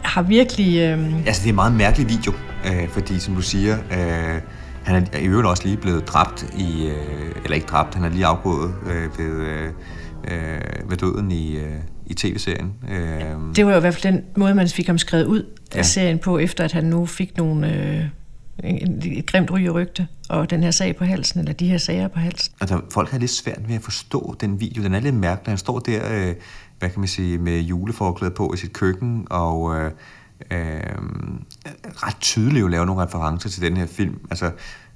har 0.03 0.21
virkelig... 0.21 0.77
Øh, 0.79 1.27
Altså, 1.27 1.41
det 1.41 1.47
er 1.47 1.51
en 1.51 1.55
meget 1.55 1.73
mærkelig 1.73 2.09
video, 2.09 2.33
øh, 2.65 2.89
fordi 2.89 3.19
som 3.19 3.35
du 3.35 3.41
siger, 3.41 3.77
øh, 3.91 4.41
han 4.83 5.07
er 5.13 5.19
i 5.19 5.25
øvrigt 5.25 5.47
også 5.47 5.63
lige 5.65 5.77
blevet 5.77 6.07
dræbt 6.07 6.43
i, 6.57 6.87
øh, 6.87 7.31
eller 7.43 7.55
ikke 7.55 7.67
dræbt, 7.67 7.95
han 7.95 8.03
er 8.03 8.09
lige 8.09 8.25
afgået 8.25 8.73
øh, 8.85 9.19
ved, 9.19 9.47
øh, 9.47 9.67
øh 10.23 10.89
ved 10.89 10.97
døden 10.97 11.31
i, 11.31 11.55
øh, 11.55 11.75
i 12.09 12.13
tv-serien. 12.13 12.73
Øh, 12.91 13.55
Det 13.55 13.65
var 13.65 13.71
jo 13.71 13.77
i 13.77 13.79
hvert 13.79 13.95
fald 13.95 14.13
den 14.13 14.23
måde, 14.37 14.55
man 14.55 14.67
fik 14.67 14.87
ham 14.87 14.97
skrevet 14.97 15.25
ud 15.25 15.43
af 15.71 15.77
Ja. 15.77 15.83
serien 15.83 16.19
på, 16.19 16.37
efter 16.37 16.63
at 16.63 16.71
han 16.71 16.83
nu 16.83 17.05
fik 17.05 17.37
nogle, 17.37 17.73
øh, 17.75 18.05
et 19.05 19.25
grimt 19.25 19.51
ry 19.51 19.67
og 19.67 19.75
rygte, 19.75 20.07
og 20.29 20.49
den 20.49 20.63
her 20.63 20.71
sag 20.71 20.95
på 20.95 21.03
halsen, 21.05 21.39
eller 21.39 21.53
de 21.53 21.67
her 21.67 21.77
sager 21.77 22.07
på 22.07 22.19
halsen. 22.19 22.53
Altså, 22.61 22.81
folk 22.93 23.09
har 23.11 23.19
lidt 23.19 23.31
svært 23.31 23.67
ved 23.67 23.75
at 23.75 23.81
forstå 23.81 24.35
den 24.41 24.59
video. 24.59 24.83
Den 24.83 24.93
er 24.93 24.99
lidt 24.99 25.15
mærkelig. 25.15 25.51
Han 25.51 25.57
står 25.57 25.79
der, 25.79 26.01
øh, 26.29 26.35
hvad 26.79 26.89
kan 26.89 26.99
man 26.99 27.07
sige, 27.07 27.37
med 27.37 27.59
juleforklæde 27.59 28.31
på 28.31 28.53
i 28.53 28.57
sit 28.57 28.73
køkken, 28.73 29.27
og 29.29 29.75
øh, 29.75 29.91
øh, 30.51 30.79
ret 31.85 32.15
tydeligt 32.19 32.61
jo 32.61 32.67
laver 32.67 32.85
nogle 32.85 33.01
referencer 33.03 33.49
til 33.49 33.61
den 33.61 33.77
her 33.77 33.85
film. 33.87 34.19
Altså, 34.29 34.51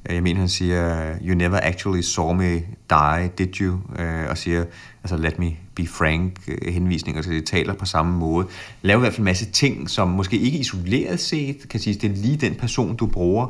jeg 0.10 0.24
mener, 0.24 0.40
han 0.40 0.50
siger, 0.50 1.14
you 1.22 1.36
never 1.36 1.60
actually 1.64 2.02
saw 2.02 2.34
me 2.34 2.54
die, 2.90 3.30
did 3.38 3.62
you? 3.62 3.80
Øh, 4.00 4.30
og 4.30 4.38
siger, 4.38 4.66
altså, 5.04 5.18
let 5.18 5.40
me 5.40 5.52
be 5.76 5.88
frank, 5.88 6.40
øh, 6.48 6.74
henvisninger 6.74 7.22
til 7.22 7.32
det 7.32 7.46
taler 7.46 7.74
på 7.74 7.86
samme 7.86 8.18
måde. 8.18 8.48
Laver 8.82 9.00
i 9.00 9.02
hvert 9.02 9.14
fald 9.14 9.20
en 9.20 9.26
masse 9.26 9.46
ting, 9.46 9.90
som 9.90 10.08
måske 10.08 10.38
ikke 10.38 10.58
isoleret 10.58 11.20
set 11.20 11.70
kan 11.70 11.80
sige, 11.80 11.94
det 11.94 12.12
er 12.12 12.16
lige 12.16 12.38
den 12.38 12.56
person, 12.56 12.96
du 12.96 13.06
bruger, 13.06 13.48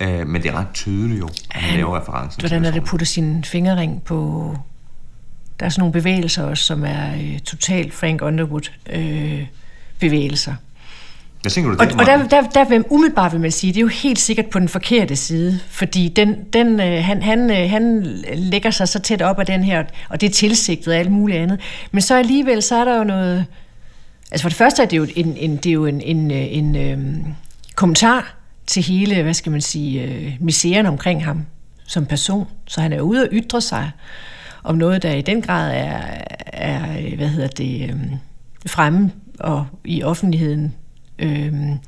øh, 0.00 0.26
men 0.26 0.42
det 0.42 0.50
er 0.50 0.54
ret 0.54 0.72
tydeligt 0.74 1.20
jo, 1.20 1.28
at 1.50 1.60
han 1.60 1.76
laver 1.76 2.00
referencen 2.00 2.40
Hvordan 2.40 2.64
er 2.64 2.70
det 2.70 2.84
putter 2.84 3.06
sin 3.06 3.44
fingerring 3.44 4.02
på... 4.02 4.56
Der 5.60 5.66
er 5.66 5.70
sådan 5.70 5.80
nogle 5.80 5.92
bevægelser 5.92 6.44
også, 6.44 6.64
som 6.64 6.84
er 6.84 7.14
øh, 7.14 7.38
totalt 7.38 7.94
Frank 7.94 8.22
Underwood 8.22 8.70
øh, 8.92 9.46
bevægelser. 9.98 10.54
Hvad 11.42 11.50
tænker 11.50 11.70
du 11.70 11.76
Og, 11.80 11.86
der, 11.86 11.98
og 11.98 12.06
der, 12.06 12.28
der, 12.28 12.48
der 12.48 12.64
vil 12.64 12.84
umiddelbart 12.90 13.32
vil 13.32 13.40
man 13.40 13.50
sige, 13.50 13.72
det 13.72 13.78
er 13.78 13.82
jo 13.82 13.88
helt 13.88 14.18
sikkert 14.18 14.46
på 14.46 14.58
den 14.58 14.68
forkerte 14.68 15.16
side, 15.16 15.60
fordi 15.68 16.08
den, 16.08 16.44
den, 16.52 16.80
øh, 16.80 17.04
han, 17.04 17.22
han, 17.22 17.50
øh, 17.50 17.70
han 17.70 18.02
lægger 18.34 18.70
sig 18.70 18.88
så 18.88 18.98
tæt 18.98 19.22
op 19.22 19.38
af 19.38 19.46
den 19.46 19.64
her, 19.64 19.84
og 20.08 20.20
det 20.20 20.26
er 20.26 20.30
tilsigtet 20.30 20.88
og 20.94 20.98
alt 20.98 21.12
muligt 21.12 21.38
andet. 21.38 21.60
Men 21.92 22.02
så 22.02 22.18
alligevel, 22.18 22.62
så 22.62 22.76
er 22.76 22.84
der 22.84 22.98
jo 22.98 23.04
noget... 23.04 23.46
Altså 24.30 24.42
for 24.42 24.48
det 24.48 24.58
første 24.58 24.82
er 24.82 24.86
det 24.86 24.96
jo 24.96 25.06
en, 25.16 25.36
en, 25.36 25.56
det 25.56 25.66
er 25.66 25.72
jo 25.72 25.86
en, 25.86 26.00
en, 26.00 26.30
øh, 26.30 26.46
en, 26.50 26.74
en 26.74 27.36
kommentar 27.74 28.36
til 28.66 28.82
hele, 28.82 29.22
hvad 29.22 29.34
skal 29.34 29.52
man 29.52 29.60
sige, 29.60 30.36
misæren 30.40 30.86
omkring 30.86 31.24
ham 31.24 31.46
som 31.86 32.06
person. 32.06 32.46
Så 32.66 32.80
han 32.80 32.92
er 32.92 33.00
ude 33.00 33.22
og 33.22 33.28
ytre 33.32 33.60
sig 33.60 33.90
om 34.64 34.74
noget, 34.74 35.02
der 35.02 35.12
i 35.12 35.22
den 35.22 35.42
grad 35.42 35.72
er, 35.74 36.00
er 36.46 37.16
hvad 37.16 37.28
hedder 37.28 37.48
det, 37.48 38.00
fremme 38.66 39.10
og 39.40 39.66
i 39.84 40.02
offentligheden. 40.02 40.74
Øh, 41.22 41.52
Men 41.52 41.80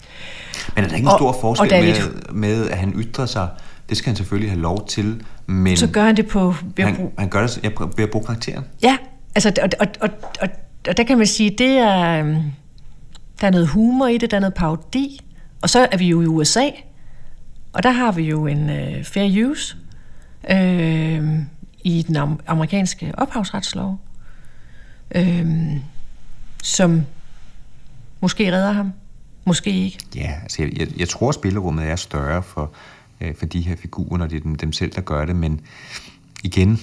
er 0.77 0.81
der 0.89 0.95
ikke 0.95 0.97
en 0.97 1.07
Og- 1.09 1.19
stor 1.19 1.29
og 1.29 1.37
forskel 1.41 1.71
med, 1.71 1.83
lidt- 1.83 2.35
med, 2.35 2.69
at 2.71 2.79
han 2.79 2.93
ytrer 2.97 3.27
sig? 3.27 3.49
Det 3.89 3.97
skal 3.97 4.11
han 4.11 4.17
selvfølgelig 4.17 4.51
have 4.51 4.61
lov 4.61 4.87
til, 4.89 5.23
men 5.47 5.77
så 5.77 5.87
gør 5.87 6.05
han 6.05 6.17
det 6.17 6.27
på... 6.27 6.55
Ved 6.77 6.85
at 6.85 6.85
han, 6.85 6.97
bruge, 6.97 7.11
han 7.19 7.29
gør 7.29 7.41
det 7.47 7.61
ja, 7.63 7.69
ved 7.97 8.05
at 8.05 8.11
bruge 8.11 8.25
karakteren. 8.25 8.65
ja, 8.83 8.97
altså, 9.35 9.53
og, 9.63 9.69
og, 9.81 9.87
og, 10.01 10.09
og, 10.41 10.49
og 10.89 10.97
der 10.97 11.03
kan 11.05 11.19
man 11.19 11.27
sige, 11.27 11.51
det 11.51 11.71
er... 11.71 12.21
øhm, 12.25 12.35
Der 13.41 13.47
er 13.47 13.51
noget 13.51 13.69
humor 13.69 14.07
i 14.07 14.19
det, 14.19 14.31
der 14.31 14.37
er 14.37 14.41
noget 14.41 14.55
parodi. 14.55 15.21
Og 15.63 15.71
så 15.71 15.89
er 15.93 15.97
vi 15.97 16.09
jo 16.09 16.23
i 16.23 16.27
USA, 16.27 16.69
og 17.73 17.83
der 17.83 17.91
har 17.91 18.13
vi 18.13 18.23
jo 18.23 18.47
en 18.47 18.71
øh, 18.71 19.05
fair 19.05 19.47
use 19.51 19.77
øh, 20.51 21.39
i 21.85 22.03
den 22.09 22.17
am- 22.17 22.43
amerikanske 22.47 23.13
ophavsretslov, 23.19 24.01
øh, 25.15 25.47
som 26.63 27.03
måske 28.21 28.53
redder 28.53 28.73
ham, 28.73 28.93
måske 29.45 29.71
ikke. 29.71 29.99
Ja, 30.17 30.35
altså 30.43 30.63
jeg, 30.63 30.79
jeg, 30.79 30.89
jeg 30.99 31.09
tror, 31.09 31.33
spillerummet 31.33 31.87
er 31.87 31.97
større 31.97 32.43
for, 32.43 32.73
øh, 33.21 33.35
for 33.37 33.47
de 33.47 33.61
her 33.61 33.77
figurer, 33.77 34.19
når 34.19 34.27
det 34.27 34.37
er 34.37 34.41
dem, 34.41 34.55
dem 34.55 34.73
selv, 34.73 34.93
der 34.93 35.01
gør 35.01 35.25
det, 35.25 35.37
men 35.37 35.61
igen, 36.45 36.81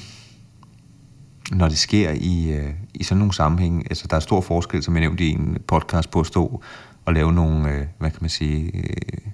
når 1.52 1.68
det 1.68 1.78
sker 1.78 2.12
i, 2.12 2.52
øh, 2.52 2.70
i 2.94 3.04
sådan 3.04 3.20
nogle 3.20 3.34
sammenhæng, 3.34 3.86
altså 3.90 4.08
der 4.10 4.16
er 4.16 4.20
stor 4.20 4.42
forskel, 4.42 4.84
som 4.84 4.94
jeg 4.94 5.02
nævnte 5.02 5.24
i 5.24 5.30
en 5.30 5.58
podcast, 5.68 6.12
på 6.12 6.20
at 6.20 6.26
stå 6.26 6.62
og 7.06 7.14
lave 7.14 7.34
nogle, 7.34 7.72
øh, 7.72 7.86
hvad 7.98 8.12
kan 8.12 8.18
man 8.22 8.30
sige, 8.30 8.72
øh, 8.74 9.32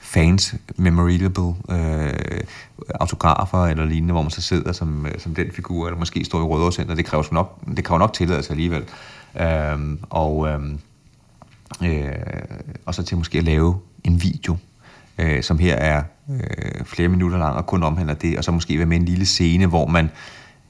fans 0.00 0.54
memorable 0.76 1.54
øh, 1.70 2.40
autografer 2.94 3.66
eller 3.66 3.84
lignende, 3.84 4.12
hvor 4.12 4.22
man 4.22 4.30
så 4.30 4.42
sidder 4.42 4.72
som, 4.72 5.06
øh, 5.06 5.18
som 5.18 5.34
den 5.34 5.52
figur, 5.52 5.86
eller 5.86 5.98
måske 5.98 6.24
står 6.24 6.38
i 6.38 6.42
Rødovrecenter. 6.42 6.94
Det 6.94 7.04
kræver 7.04 7.22
sgu 7.22 7.34
nok, 7.34 7.58
det 7.76 7.84
kræver 7.84 7.98
nok 7.98 8.12
tilladelse 8.12 8.50
alligevel. 8.50 8.84
Øhm, 9.40 9.98
og, 10.10 10.48
øhm, 10.48 10.78
øh, 11.84 12.12
og 12.86 12.94
så 12.94 13.02
til 13.02 13.16
måske 13.16 13.38
at 13.38 13.44
lave 13.44 13.76
en 14.04 14.22
video, 14.22 14.56
øh, 15.18 15.42
som 15.42 15.58
her 15.58 15.74
er 15.74 16.02
øh, 16.30 16.84
flere 16.84 17.08
minutter 17.08 17.38
lang 17.38 17.56
og 17.56 17.66
kun 17.66 17.82
omhandler 17.82 18.14
det, 18.14 18.38
og 18.38 18.44
så 18.44 18.52
måske 18.52 18.78
være 18.78 18.86
med 18.86 18.96
en 18.96 19.04
lille 19.04 19.26
scene, 19.26 19.66
hvor 19.66 19.86
man, 19.86 20.10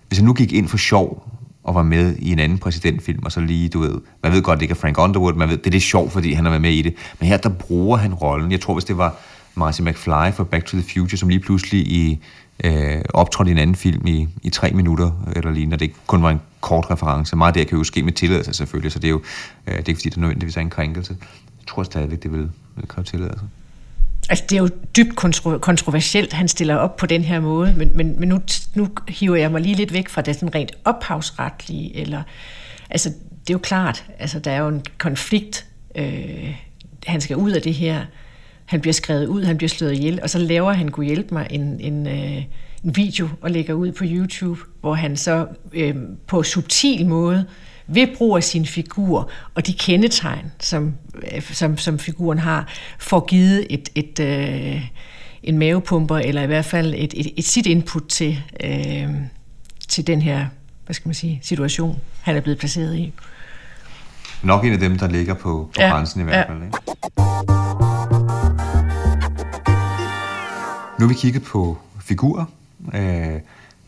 hvis 0.09 0.19
han 0.19 0.27
nu 0.27 0.33
gik 0.33 0.53
ind 0.53 0.69
for 0.69 0.77
sjov 0.77 1.31
og 1.65 1.75
var 1.75 1.83
med 1.83 2.17
i 2.19 2.33
en 2.33 2.39
anden 2.39 2.59
præsidentfilm, 2.59 3.25
og 3.25 3.33
så 3.33 3.41
lige, 3.41 3.69
du 3.69 3.81
ved, 3.81 4.01
man 4.23 4.33
ved 4.33 4.43
godt, 4.43 4.59
det 4.59 4.63
ikke 4.63 4.73
er 4.73 4.77
Frank 4.77 4.99
Underwood, 4.99 5.35
man 5.35 5.49
ved, 5.49 5.57
det 5.57 5.67
er 5.67 5.71
det 5.71 5.83
sjovt, 5.83 6.13
fordi 6.13 6.33
han 6.33 6.45
har 6.45 6.51
været 6.51 6.63
med 6.63 6.73
i 6.73 6.83
det, 6.83 6.95
men 7.21 7.29
her 7.29 7.37
der 7.37 7.49
bruger 7.49 7.97
han 7.97 8.15
rollen. 8.15 8.53
Jeg 8.53 8.61
tror, 8.61 8.75
hvis 8.75 8.85
det 8.85 8.99
var 8.99 9.17
Marcy 9.55 9.81
McFly 9.81 10.33
fra 10.33 10.45
Back 10.45 10.65
to 10.65 10.77
the 10.77 10.87
Future, 10.95 11.17
som 11.17 11.29
lige 11.29 11.41
pludselig 11.41 11.81
i, 11.81 12.25
øh, 12.65 13.03
optrådte 13.15 13.51
i 13.51 13.53
en 13.53 13.59
anden 13.59 13.77
film 13.77 14.07
i, 14.07 14.29
i 14.43 14.51
tre 14.51 14.71
minutter, 14.71 15.33
eller 15.37 15.51
lignende, 15.51 15.77
det 15.77 15.93
kun 16.07 16.23
var 16.23 16.31
en 16.31 16.41
kort 16.61 16.91
reference. 16.91 17.37
Meget 17.37 17.49
af 17.49 17.55
det 17.55 17.69
kan 17.69 17.79
jo 17.79 17.85
ske 17.85 18.03
med 18.03 18.13
tilladelse 18.13 18.55
selvfølgelig, 18.55 18.93
så 18.93 18.99
det 18.99 19.07
er 19.07 19.11
jo 19.11 19.23
øh, 19.67 19.77
det 19.77 19.85
er 19.85 19.89
ikke 19.89 19.99
fordi, 19.99 20.09
det 20.09 20.17
er 20.17 20.21
nødvendigvis 20.21 20.57
er 20.57 20.61
en 20.61 20.71
krænkelse. 20.71 21.17
Jeg 21.59 21.67
tror 21.67 21.83
stadigvæk, 21.83 22.23
det 22.23 22.33
vil, 22.33 22.51
vil 22.77 22.89
kræve 22.89 23.05
tilladelse. 23.05 23.45
Altså, 24.29 24.45
det 24.51 24.57
er 24.57 24.63
jo 24.63 24.69
dybt 24.97 25.25
kontro- 25.25 25.59
kontroversielt, 25.59 26.33
han 26.33 26.49
stiller 26.49 26.77
op 26.77 26.97
på 26.97 27.07
den 27.07 27.23
her 27.23 27.41
måde, 27.41 27.75
men, 27.77 27.91
men, 27.95 28.21
men 28.21 28.29
nu, 28.29 28.41
nu 28.75 28.89
hiver 29.09 29.37
jeg 29.37 29.51
mig 29.51 29.61
lige 29.61 29.75
lidt 29.75 29.93
væk 29.93 30.09
fra 30.09 30.23
det 30.23 30.35
sådan 30.35 30.55
rent 30.55 30.73
ophavsretlige, 30.85 31.97
eller, 31.97 32.23
altså, 32.91 33.09
det 33.41 33.51
er 33.51 33.55
jo 33.55 33.59
klart, 33.59 34.05
altså, 34.19 34.39
der 34.39 34.51
er 34.51 34.59
jo 34.59 34.69
en 34.69 34.85
konflikt, 34.99 35.67
øh, 35.95 36.55
han 37.07 37.21
skal 37.21 37.37
ud 37.37 37.51
af 37.51 37.63
det 37.63 37.75
her, 37.75 38.05
han 38.71 38.81
bliver 38.81 38.93
skrevet 38.93 39.27
ud, 39.27 39.45
han 39.45 39.57
bliver 39.57 39.69
slået 39.69 39.93
ihjel, 39.93 40.21
og 40.23 40.31
så 40.31 40.39
laver 40.39 40.73
han, 40.73 40.89
kunne 40.89 41.07
hjælpe 41.07 41.35
mig, 41.35 41.47
en, 41.51 41.81
en, 41.81 42.07
øh, 42.07 42.45
en 42.85 42.97
video 42.97 43.29
og 43.41 43.51
lægger 43.51 43.75
ud 43.75 43.93
på 43.93 44.05
YouTube, 44.07 44.61
hvor 44.81 44.95
han 44.95 45.17
så 45.17 45.47
øh, 45.73 45.95
på 46.27 46.43
subtil 46.43 47.07
måde 47.07 47.47
ved 47.87 48.07
brug 48.17 48.37
af 48.37 48.45
sin 48.45 48.67
figur 48.67 49.31
og 49.55 49.67
de 49.67 49.73
kendetegn, 49.73 50.53
som, 50.61 50.95
øh, 51.35 51.43
som, 51.43 51.79
som 51.79 51.99
figuren 51.99 52.39
har, 52.39 52.69
får 52.99 53.27
givet 53.27 53.67
et, 53.71 53.89
et, 53.95 54.21
øh, 54.21 54.83
en 55.43 55.59
mavepumper, 55.59 56.17
eller 56.19 56.43
i 56.43 56.47
hvert 56.47 56.65
fald 56.65 56.95
et, 56.95 57.15
et, 57.17 57.33
et 57.37 57.45
sit 57.45 57.67
input 57.67 58.03
til, 58.09 58.43
øh, 58.65 59.09
til 59.89 60.07
den 60.07 60.23
her 60.23 60.47
hvad 60.85 60.95
skal 60.95 61.09
man 61.09 61.15
sige, 61.15 61.41
situation, 61.43 62.01
han 62.21 62.37
er 62.37 62.41
blevet 62.41 62.59
placeret 62.59 62.97
i. 62.97 63.13
Nok 64.43 64.65
en 64.65 64.73
af 64.73 64.79
dem, 64.79 64.99
der 64.99 65.09
ligger 65.09 65.35
på, 65.35 65.41
på 65.41 65.73
ja, 65.79 65.91
grænsen 65.91 66.21
i 66.21 66.25
hvert 66.25 66.47
fald. 66.47 66.59
Ja. 66.59 66.65
Ikke? 66.65 68.10
Nu 71.01 71.07
har 71.07 71.09
vi 71.09 71.19
kigget 71.19 71.43
på 71.43 71.79
figurer. 72.01 72.45
Øh, 72.95 73.41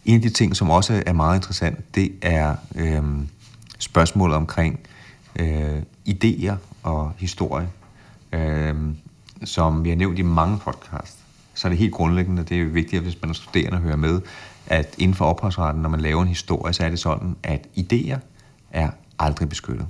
en 0.05 0.15
af 0.15 0.23
de 0.23 0.31
ting, 0.31 0.57
som 0.57 0.71
også 0.71 1.03
er 1.07 1.13
meget 1.13 1.37
interessant, 1.37 1.95
det 1.95 2.13
er 2.23 2.57
øh, 2.75 3.03
spørgsmålet 3.79 4.37
omkring 4.37 4.81
øh, 5.39 5.83
idéer 6.09 6.55
og 6.83 7.13
historie. 7.19 7.69
Øh, 8.33 8.75
som 9.45 9.85
vi 9.85 9.89
har 9.89 9.97
nævnt 9.97 10.19
i 10.19 10.23
mange 10.23 10.59
podcasts, 10.59 11.19
så 11.55 11.69
er 11.69 11.71
det 11.71 11.79
helt 11.79 11.93
grundlæggende, 11.93 12.43
det 12.43 12.61
er 12.61 12.65
vigtigt, 12.65 13.03
hvis 13.03 13.23
man 13.23 13.31
er 13.31 13.35
studerende 13.35 13.77
og 13.77 13.83
hører 13.83 13.97
med, 13.97 14.21
at 14.67 14.95
inden 14.99 15.15
for 15.15 15.25
ophavsretten, 15.25 15.83
når 15.83 15.89
man 15.89 16.01
laver 16.01 16.23
en 16.23 16.29
historie, 16.29 16.73
så 16.73 16.85
er 16.85 16.91
det 16.91 16.99
sådan, 16.99 17.37
at 17.43 17.67
idéer 17.79 18.19
er 18.71 18.91
aldrig 19.19 19.49
beskyttet. 19.49 19.87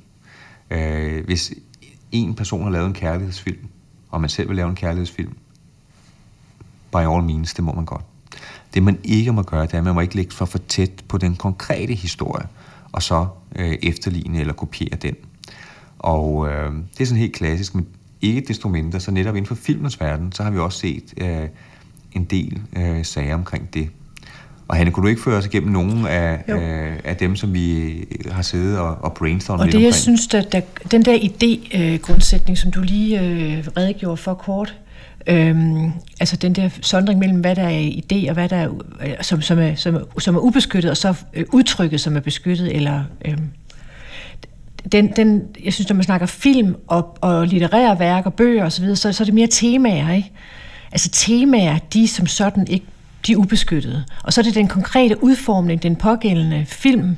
Øh, 0.70 1.24
hvis 1.24 1.54
en 2.12 2.34
person 2.34 2.62
har 2.62 2.70
lavet 2.70 2.86
en 2.86 2.94
kærlighedsfilm, 2.94 3.66
og 4.10 4.20
man 4.20 4.30
selv 4.30 4.48
vil 4.48 4.56
lave 4.56 4.68
en 4.68 4.76
kærlighedsfilm, 4.76 5.36
by 6.92 6.96
all 6.96 7.22
means, 7.22 7.54
det 7.54 7.64
må 7.64 7.72
man 7.72 7.84
godt. 7.84 8.04
Det 8.74 8.82
man 8.82 8.98
ikke 9.04 9.32
må 9.32 9.42
gøre, 9.42 9.62
det 9.62 9.74
er, 9.74 9.78
at 9.78 9.84
man 9.84 9.94
må 9.94 10.00
ikke 10.00 10.16
lægge 10.16 10.34
for 10.34 10.44
for 10.44 10.58
tæt 10.58 11.04
på 11.08 11.18
den 11.18 11.36
konkrete 11.36 11.94
historie, 11.94 12.46
og 12.92 13.02
så 13.02 13.26
øh, 13.56 13.74
efterligne 13.82 14.40
eller 14.40 14.52
kopiere 14.52 14.96
den. 15.02 15.14
Og 15.98 16.48
øh, 16.48 16.72
det 16.94 17.00
er 17.00 17.04
sådan 17.04 17.20
helt 17.20 17.34
klassisk, 17.34 17.74
men 17.74 17.86
ikke 18.20 18.40
desto 18.40 18.68
mindre, 18.68 19.00
så 19.00 19.10
netop 19.10 19.36
inden 19.36 19.46
for 19.46 19.54
filmens 19.54 20.00
verden, 20.00 20.32
så 20.32 20.42
har 20.42 20.50
vi 20.50 20.58
også 20.58 20.78
set 20.78 21.14
øh, 21.16 21.48
en 22.12 22.24
del 22.24 22.62
øh, 22.76 23.04
sager 23.04 23.34
omkring 23.34 23.74
det. 23.74 23.90
Og 24.68 24.76
Hanne, 24.76 24.90
kunne 24.90 25.02
du 25.02 25.08
ikke 25.08 25.22
føre 25.22 25.36
os 25.36 25.46
igennem 25.46 25.72
nogle 25.72 26.10
af, 26.10 26.44
øh, 26.48 26.98
af 27.04 27.16
dem, 27.16 27.36
som 27.36 27.54
vi 27.54 27.94
har 28.30 28.42
siddet 28.42 28.78
og, 28.78 28.96
og 29.00 29.12
brainstormet 29.14 29.60
Og 29.60 29.66
det, 29.66 29.74
lidt 29.74 29.84
jeg 29.84 29.94
synes, 29.94 30.34
at 30.34 30.52
der, 30.52 30.60
den 30.90 31.04
der 31.04 31.18
idé-grundsætning, 31.18 32.50
øh, 32.50 32.56
som 32.56 32.70
du 32.70 32.80
lige 32.80 33.20
øh, 33.20 33.66
redegjorde 33.76 34.16
for 34.16 34.34
kort, 34.34 34.74
Øhm, 35.26 35.92
altså 36.20 36.36
den 36.36 36.52
der 36.52 36.68
sondring 36.80 37.18
mellem, 37.18 37.40
hvad 37.40 37.56
der 37.56 37.62
er 37.62 37.90
idé 37.90 38.28
og 38.28 38.34
hvad 38.34 38.48
der 38.48 38.56
er, 38.56 38.68
øh, 39.00 39.14
som, 39.20 39.42
som, 39.42 39.58
er, 39.58 39.74
som, 39.74 39.94
er, 39.94 40.00
som 40.18 40.36
er 40.36 40.40
ubeskyttet, 40.40 40.90
og 40.90 40.96
så 40.96 41.14
øh, 41.34 41.44
udtrykket, 41.52 42.00
som 42.00 42.16
er 42.16 42.20
beskyttet, 42.20 42.76
eller... 42.76 43.04
Øhm, 43.24 43.50
den, 44.92 45.12
den, 45.16 45.42
jeg 45.64 45.72
synes, 45.72 45.88
når 45.88 45.94
man 45.94 46.04
snakker 46.04 46.26
film 46.26 46.76
og, 46.86 47.18
og 47.20 47.46
litterære 47.46 47.98
værker, 47.98 48.30
bøger 48.30 48.64
osv., 48.64 48.94
så, 48.94 49.12
så 49.12 49.22
er 49.22 49.24
det 49.24 49.34
mere 49.34 49.46
temaer, 49.46 50.12
ikke? 50.12 50.32
Altså 50.92 51.10
temaer, 51.10 51.78
de 51.92 52.08
som 52.08 52.26
sådan 52.26 52.66
ikke, 52.68 52.86
de 53.26 53.32
er 53.32 53.36
ubeskyttede. 53.36 54.04
Og 54.24 54.32
så 54.32 54.40
er 54.40 54.42
det 54.42 54.54
den 54.54 54.68
konkrete 54.68 55.24
udformning, 55.24 55.82
den 55.82 55.96
pågældende 55.96 56.64
film 56.66 57.16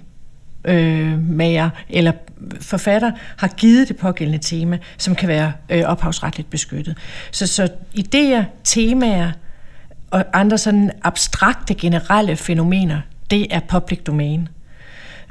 øh, 0.64 1.30
mager 1.30 1.70
eller 1.88 2.12
forfatter 2.60 3.12
har 3.36 3.48
givet 3.48 3.88
det 3.88 3.96
pågældende 3.96 4.42
tema, 4.42 4.78
som 4.98 5.14
kan 5.14 5.28
være 5.28 5.52
øh, 5.70 5.82
ophavsretligt 5.82 6.50
beskyttet. 6.50 6.96
Så, 7.30 7.46
så 7.46 7.68
idéer, 7.98 8.42
temaer 8.64 9.32
og 10.10 10.24
andre 10.32 10.58
sådan 10.58 10.90
abstrakte, 11.02 11.74
generelle 11.74 12.36
fænomener, 12.36 13.00
det 13.30 13.54
er 13.54 13.60
public 13.60 13.98
domain. 14.02 14.48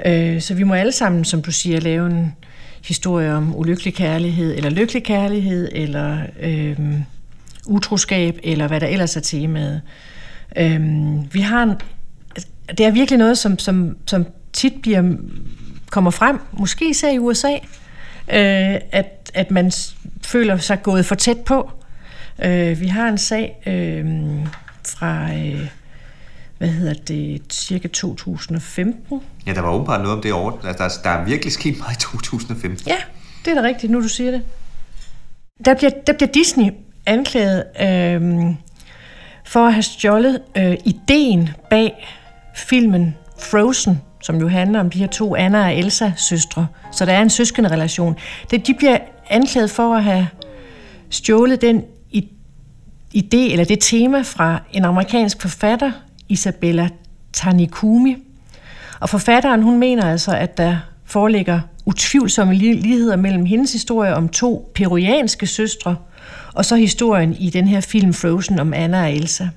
Øh, 0.06 0.40
så 0.40 0.54
vi 0.54 0.62
må 0.62 0.74
alle 0.74 0.92
sammen, 0.92 1.24
som 1.24 1.42
du 1.42 1.52
siger, 1.52 1.80
lave 1.80 2.06
en 2.06 2.36
historie 2.84 3.32
om 3.32 3.56
ulykkelig 3.56 3.94
kærlighed, 3.94 4.56
eller 4.56 4.70
lykkelig 4.70 5.04
kærlighed, 5.04 5.68
eller 5.72 6.18
øh, 6.40 6.78
utroskab, 7.66 8.38
eller 8.42 8.68
hvad 8.68 8.80
der 8.80 8.86
ellers 8.86 9.16
er 9.16 9.20
temaet. 9.20 9.80
Øh, 10.56 10.80
vi 11.34 11.40
har 11.40 11.62
en, 11.62 11.74
altså, 12.30 12.48
det 12.78 12.86
er 12.86 12.90
virkelig 12.90 13.18
noget, 13.18 13.38
som, 13.38 13.58
som, 13.58 13.96
som 14.06 14.26
tit 14.52 14.72
bliver, 14.82 15.14
kommer 15.94 16.10
frem, 16.10 16.40
måske 16.52 16.90
især 16.90 17.10
i 17.10 17.18
USA, 17.18 17.52
øh, 17.52 18.80
at, 18.92 19.30
at 19.34 19.50
man 19.50 19.72
føler 20.22 20.56
sig 20.58 20.82
gået 20.82 21.06
for 21.06 21.14
tæt 21.14 21.38
på. 21.38 21.70
Øh, 22.44 22.80
vi 22.80 22.86
har 22.86 23.08
en 23.08 23.18
sag 23.18 23.62
øh, 23.66 24.04
fra, 24.86 25.34
øh, 25.34 25.68
hvad 26.58 26.68
hedder 26.68 26.94
det, 26.94 27.42
cirka 27.52 27.88
2015. 27.88 29.20
Ja, 29.46 29.54
der 29.54 29.60
var 29.60 29.70
åbenbart 29.70 30.00
noget 30.00 30.16
om 30.16 30.22
det 30.22 30.32
år. 30.32 30.60
Altså, 30.64 30.84
der, 30.84 31.10
der 31.10 31.18
er 31.18 31.24
virkelig 31.24 31.52
sket 31.52 31.78
meget 31.78 31.96
i 31.96 32.00
2015. 32.00 32.88
Ja, 32.88 32.96
det 33.44 33.50
er 33.50 33.62
da 33.62 33.68
rigtigt, 33.68 33.92
nu 33.92 34.02
du 34.02 34.08
siger 34.08 34.30
det. 34.30 34.42
Der 35.64 35.74
bliver, 35.74 35.90
der 36.06 36.12
bliver 36.12 36.32
Disney 36.32 36.70
anklaget 37.06 37.64
øh, 37.80 38.54
for 39.44 39.66
at 39.66 39.72
have 39.72 39.82
stjålet 39.82 40.42
øh, 40.56 40.76
ideen 40.84 41.50
bag 41.70 42.06
filmen 42.54 43.16
Frozen 43.38 44.00
som 44.24 44.40
jo 44.40 44.48
handler 44.48 44.80
om 44.80 44.90
de 44.90 44.98
her 44.98 45.06
to 45.06 45.36
Anna 45.36 45.64
og 45.64 45.74
Elsa 45.74 46.12
søstre. 46.16 46.66
Så 46.92 47.04
der 47.04 47.12
er 47.12 47.22
en 47.22 47.30
søskende 47.30 47.70
relation. 47.70 48.16
Det, 48.50 48.66
de 48.66 48.74
bliver 48.74 48.98
anklaget 49.30 49.70
for 49.70 49.94
at 49.94 50.04
have 50.04 50.28
stjålet 51.10 51.60
den 51.60 51.82
idé 53.16 53.52
eller 53.52 53.64
det 53.64 53.78
tema 53.80 54.22
fra 54.22 54.62
en 54.72 54.84
amerikansk 54.84 55.42
forfatter, 55.42 55.92
Isabella 56.28 56.88
Tanikumi. 57.32 58.16
Og 59.00 59.08
forfatteren, 59.08 59.62
hun 59.62 59.78
mener 59.78 60.04
altså, 60.04 60.36
at 60.36 60.58
der 60.58 60.76
foreligger 61.04 61.60
utvivlsomme 61.84 62.54
ligheder 62.54 63.16
mellem 63.16 63.44
hendes 63.44 63.72
historie 63.72 64.14
om 64.14 64.28
to 64.28 64.72
peruanske 64.74 65.46
søstre, 65.46 65.96
og 66.54 66.64
så 66.64 66.76
historien 66.76 67.36
i 67.38 67.50
den 67.50 67.68
her 67.68 67.80
film 67.80 68.12
Frozen 68.12 68.58
om 68.58 68.72
Anna 68.72 69.02
og 69.02 69.12
Elsa. 69.12 69.48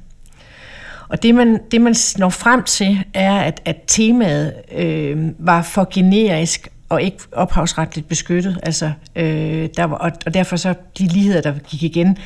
Og 1.10 1.24
det 1.24 1.36
man, 1.36 1.60
det 1.72 1.82
man 1.82 1.95
når 2.18 2.30
frem 2.30 2.64
til, 2.64 3.03
er, 3.14 3.39
at, 3.39 3.62
at 3.66 3.78
temaet 3.88 4.53
øh, 4.72 5.32
var 5.39 5.62
for 5.62 5.88
generisk 5.93 6.68
og 6.89 7.01
ikke 7.01 7.18
ophavsretligt 7.32 8.08
beskyttet. 8.08 8.60
Altså, 8.64 8.91
øh, 9.16 9.70
der 9.78 9.84
var, 9.84 9.97
og, 9.97 10.12
og 10.26 10.34
derfor 10.34 10.55
så 10.55 10.74
de 10.97 11.08
ligheder, 11.08 11.41
der 11.41 11.53
gik 11.60 11.84
igen, 11.84 12.18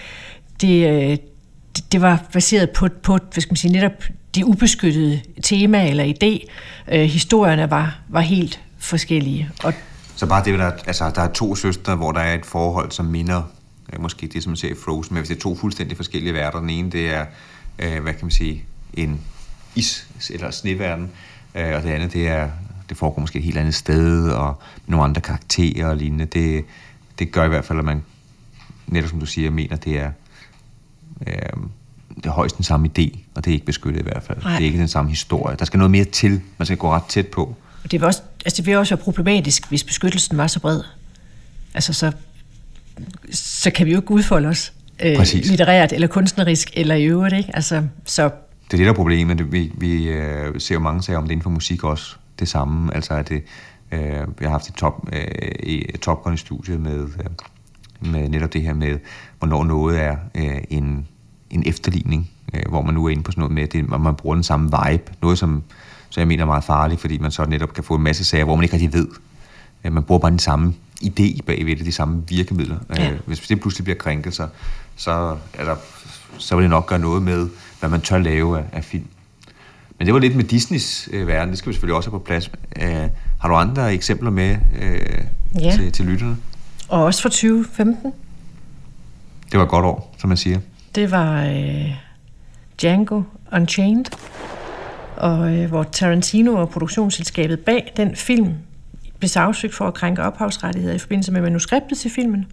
det, 0.61 0.87
øh, 0.89 1.17
det, 1.75 1.91
det 1.91 2.01
var 2.01 2.23
baseret 2.33 2.69
på, 2.69 2.87
på 3.03 3.17
hvad 3.33 3.41
skal 3.41 3.51
man 3.51 3.57
sige, 3.57 3.71
netop 3.71 4.03
de 4.35 4.45
ubeskyttede 4.45 5.21
tema 5.43 5.89
eller 5.89 6.03
idé. 6.03 6.51
Øh, 6.95 7.01
historierne 7.01 7.69
var, 7.69 7.99
var 8.09 8.21
helt 8.21 8.59
forskellige. 8.79 9.49
Og 9.63 9.73
så 10.15 10.25
bare 10.25 10.45
det, 10.45 10.59
der, 10.59 10.71
altså, 10.87 11.11
der 11.15 11.21
er 11.21 11.31
to 11.31 11.55
søstre, 11.55 11.95
hvor 11.95 12.11
der 12.11 12.19
er 12.19 12.33
et 12.33 12.45
forhold, 12.45 12.91
som 12.91 13.05
minder 13.05 13.51
måske 13.99 14.27
det, 14.27 14.43
som 14.43 14.49
man 14.49 14.57
ser 14.57 14.69
i 14.69 14.75
Frozen, 14.85 15.13
men 15.13 15.21
hvis 15.21 15.27
det 15.27 15.35
er 15.35 15.41
to 15.41 15.55
fuldstændig 15.55 15.97
forskellige 15.97 16.33
værter. 16.33 16.59
Den 16.59 16.69
ene, 16.69 16.91
det 16.91 17.13
er, 17.13 17.25
øh, 17.79 18.01
hvad 18.01 18.13
kan 18.13 18.21
man 18.21 18.31
sige, 18.31 18.65
en 18.93 19.21
is- 19.75 20.07
eller 20.29 20.51
sneverden, 20.51 21.09
øh, 21.55 21.75
og 21.75 21.83
det 21.83 21.89
andet, 21.89 22.13
det 22.13 22.27
er 22.27 22.49
det 22.91 22.97
foregår 22.97 23.21
måske 23.21 23.39
et 23.39 23.45
helt 23.45 23.57
andet 23.57 23.75
sted, 23.75 24.29
og 24.29 24.61
nogle 24.87 25.03
andre 25.03 25.21
karakterer 25.21 25.87
og 25.87 25.97
lignende. 25.97 26.25
Det, 26.25 26.65
det 27.19 27.31
gør 27.31 27.45
i 27.45 27.47
hvert 27.47 27.65
fald, 27.65 27.79
at 27.79 27.85
man, 27.85 28.03
netop 28.87 29.09
som 29.09 29.19
du 29.19 29.25
siger, 29.25 29.51
mener, 29.51 29.75
det 29.75 29.99
er, 29.99 30.11
øh, 31.27 31.33
det 32.15 32.25
er 32.25 32.29
højst 32.29 32.57
den 32.57 32.63
samme 32.63 32.87
idé, 32.87 33.17
og 33.35 33.45
det 33.45 33.51
er 33.51 33.53
ikke 33.53 33.65
beskyttet 33.65 33.99
i 33.99 34.03
hvert 34.03 34.23
fald. 34.23 34.43
Nej. 34.43 34.51
Det 34.51 34.61
er 34.61 34.65
ikke 34.65 34.79
den 34.79 34.87
samme 34.87 35.09
historie. 35.09 35.55
Der 35.59 35.65
skal 35.65 35.77
noget 35.77 35.91
mere 35.91 36.05
til. 36.05 36.41
Man 36.57 36.65
skal 36.65 36.77
gå 36.77 36.91
ret 36.91 37.03
tæt 37.09 37.27
på. 37.27 37.55
Det 37.83 37.91
vil 37.91 38.03
også, 38.03 38.21
altså 38.45 38.57
det 38.57 38.65
vil 38.65 38.77
også 38.77 38.95
være 38.95 39.03
problematisk, 39.03 39.69
hvis 39.69 39.83
beskyttelsen 39.83 40.37
var 40.37 40.47
så 40.47 40.59
bred. 40.59 40.81
Altså 41.73 41.93
så, 41.93 42.11
så 43.31 43.71
kan 43.71 43.85
vi 43.85 43.91
jo 43.91 43.97
ikke 43.97 44.11
udfolde 44.11 44.47
os 44.47 44.73
øh, 44.99 45.17
litterært 45.33 45.93
eller 45.93 46.07
kunstnerisk 46.07 46.71
eller 46.73 46.95
i 46.95 47.03
øvrigt. 47.03 47.35
Ikke? 47.35 47.55
Altså, 47.55 47.83
så 48.05 48.29
det 48.71 48.73
er 48.73 48.77
det, 48.77 48.85
der 48.85 48.91
er 48.91 48.95
problemet. 48.95 49.51
Vi, 49.51 49.71
vi 49.77 50.09
øh, 50.09 50.59
ser 50.59 50.75
jo 50.75 50.79
mange 50.79 51.01
sager 51.03 51.17
om 51.17 51.23
det 51.23 51.31
inden 51.31 51.43
for 51.43 51.49
musik 51.49 51.83
også. 51.83 52.15
Det 52.39 52.47
samme. 52.47 52.95
Altså, 52.95 53.13
at 53.13 53.29
det, 53.29 53.43
øh, 53.91 54.39
vi 54.39 54.45
har 54.45 54.49
haft 54.49 54.67
et 54.67 54.75
top, 54.75 55.09
øh, 55.13 55.81
Top 56.01 56.23
Gun 56.23 56.37
studie 56.37 56.77
med, 56.77 56.99
øh, 56.99 58.11
med 58.11 58.29
netop 58.29 58.53
det 58.53 58.61
her 58.61 58.73
med, 58.73 58.99
hvornår 59.39 59.63
noget 59.63 60.01
er 60.01 60.15
øh, 60.35 60.61
en 60.69 61.07
en 61.51 61.63
efterligning, 61.65 62.29
øh, 62.53 62.61
hvor 62.69 62.81
man 62.81 62.93
nu 62.93 63.05
er 63.05 63.09
inde 63.09 63.23
på 63.23 63.31
sådan 63.31 63.41
noget 63.41 63.53
med, 63.53 63.63
at 63.63 63.73
det, 63.73 63.89
man 63.89 64.15
bruger 64.15 64.35
den 64.35 64.43
samme 64.43 64.65
vibe. 64.65 65.03
Noget, 65.21 65.37
som, 65.37 65.63
som 66.09 66.19
jeg 66.19 66.27
mener 66.27 66.43
er 66.43 66.47
meget 66.47 66.63
farligt, 66.63 67.01
fordi 67.01 67.17
man 67.17 67.31
så 67.31 67.45
netop 67.45 67.73
kan 67.73 67.83
få 67.83 67.95
en 67.95 68.03
masse 68.03 68.25
sager, 68.25 68.45
hvor 68.45 68.55
man 68.55 68.63
ikke 68.63 68.73
rigtig 68.73 68.93
ved. 68.93 69.07
Øh, 69.83 69.93
man 69.93 70.03
bruger 70.03 70.19
bare 70.19 70.31
den 70.31 70.39
samme 70.39 70.73
idé 71.03 71.41
bagved 71.45 71.75
det, 71.75 71.85
de 71.85 71.91
samme 71.91 72.23
virkemidler. 72.27 72.77
Ja. 72.95 73.11
Øh, 73.11 73.19
hvis 73.25 73.39
det 73.39 73.61
pludselig 73.61 73.83
bliver 73.83 73.97
krænket, 73.97 74.33
så, 74.33 74.47
så, 74.95 75.37
er 75.53 75.65
der, 75.65 75.75
så 76.37 76.55
vil 76.55 76.63
det 76.63 76.69
nok 76.69 76.85
gøre 76.85 76.99
noget 76.99 77.23
med, 77.23 77.49
hvad 77.81 77.89
man 77.89 78.01
tør 78.01 78.17
lave 78.17 78.59
af, 78.59 78.63
af 78.71 78.83
film. 78.83 79.07
Men 79.97 80.05
det 80.05 80.13
var 80.13 80.19
lidt 80.19 80.35
med 80.35 80.43
Disneys 80.43 81.09
øh, 81.11 81.27
verden, 81.27 81.49
det 81.49 81.57
skal 81.57 81.69
vi 81.69 81.73
selvfølgelig 81.73 81.95
også 81.95 82.09
have 82.09 82.19
på 82.19 82.23
plads. 82.23 82.51
Øh, 82.81 83.09
har 83.39 83.49
du 83.49 83.55
andre 83.55 83.93
eksempler 83.93 84.29
med 84.29 84.57
øh, 84.81 85.61
ja. 85.61 85.71
til, 85.71 85.91
til 85.91 86.05
lytterne? 86.05 86.37
Og 86.87 87.03
også 87.03 87.21
fra 87.21 87.29
2015. 87.29 88.13
Det 89.51 89.57
var 89.57 89.63
et 89.63 89.69
godt 89.69 89.85
år, 89.85 90.15
som 90.17 90.27
man 90.27 90.37
siger. 90.37 90.59
Det 90.95 91.11
var 91.11 91.43
øh, 91.43 91.91
Django 92.81 93.21
Unchained, 93.53 94.05
og 95.17 95.55
øh, 95.55 95.69
hvor 95.69 95.83
Tarantino 95.83 96.55
og 96.55 96.69
produktionsselskabet 96.69 97.59
bag 97.59 97.93
den 97.97 98.15
film 98.15 98.53
blev 99.19 99.29
sagsøgt 99.29 99.75
for 99.75 99.87
at 99.87 99.93
krænke 99.93 100.23
ophavsrettigheder 100.23 100.95
i 100.95 100.99
forbindelse 100.99 101.31
med 101.31 101.41
manuskriptet 101.41 101.97
til 101.97 102.11
filmen. 102.11 102.45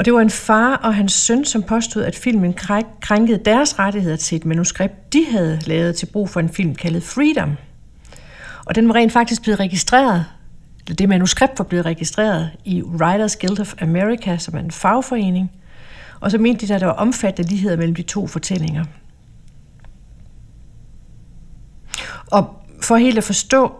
Og 0.00 0.06
det 0.06 0.14
var 0.14 0.20
en 0.20 0.30
far 0.30 0.76
og 0.76 0.94
hans 0.94 1.12
søn, 1.12 1.44
som 1.44 1.62
påstod, 1.62 2.02
at 2.02 2.16
filmen 2.16 2.54
krænkede 3.00 3.44
deres 3.44 3.78
rettigheder 3.78 4.16
til 4.16 4.36
et 4.36 4.44
manuskript, 4.44 5.12
de 5.12 5.26
havde 5.30 5.60
lavet 5.66 5.96
til 5.96 6.06
brug 6.06 6.28
for 6.28 6.40
en 6.40 6.48
film 6.48 6.74
kaldet 6.74 7.02
Freedom. 7.02 7.56
Og 8.64 8.74
den 8.74 8.88
var 8.88 8.94
rent 8.94 9.12
faktisk 9.12 9.42
blevet 9.42 9.60
registreret, 9.60 10.26
det 10.98 11.08
manuskript 11.08 11.58
var 11.58 11.64
blevet 11.64 11.86
registreret 11.86 12.50
i 12.64 12.82
Writers 12.82 13.36
Guild 13.36 13.60
of 13.60 13.74
America, 13.80 14.38
som 14.38 14.54
er 14.54 14.58
en 14.58 14.70
fagforening, 14.70 15.50
og 16.20 16.30
så 16.30 16.38
mente 16.38 16.66
de, 16.66 16.74
at 16.74 16.80
der 16.80 16.86
var 16.86 16.94
omfattende 16.94 17.50
ligheder 17.50 17.76
mellem 17.76 17.94
de 17.94 18.02
to 18.02 18.26
fortællinger. 18.26 18.84
Og 22.26 22.54
for 22.82 22.96
helt 22.96 23.18
at 23.18 23.24
forstå 23.24 23.72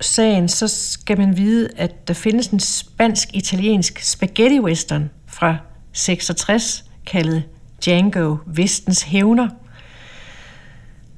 sagen, 0.00 0.48
så 0.48 0.68
skal 0.68 1.18
man 1.18 1.36
vide, 1.36 1.68
at 1.76 2.08
der 2.08 2.14
findes 2.14 2.46
en 2.46 2.60
spansk-italiensk 2.60 3.98
spaghetti 3.98 4.60
western 4.60 5.10
fra 5.32 5.56
66, 5.92 6.84
kaldet 7.06 7.42
Django 7.84 8.36
Vestens 8.46 9.02
Hævner, 9.02 9.48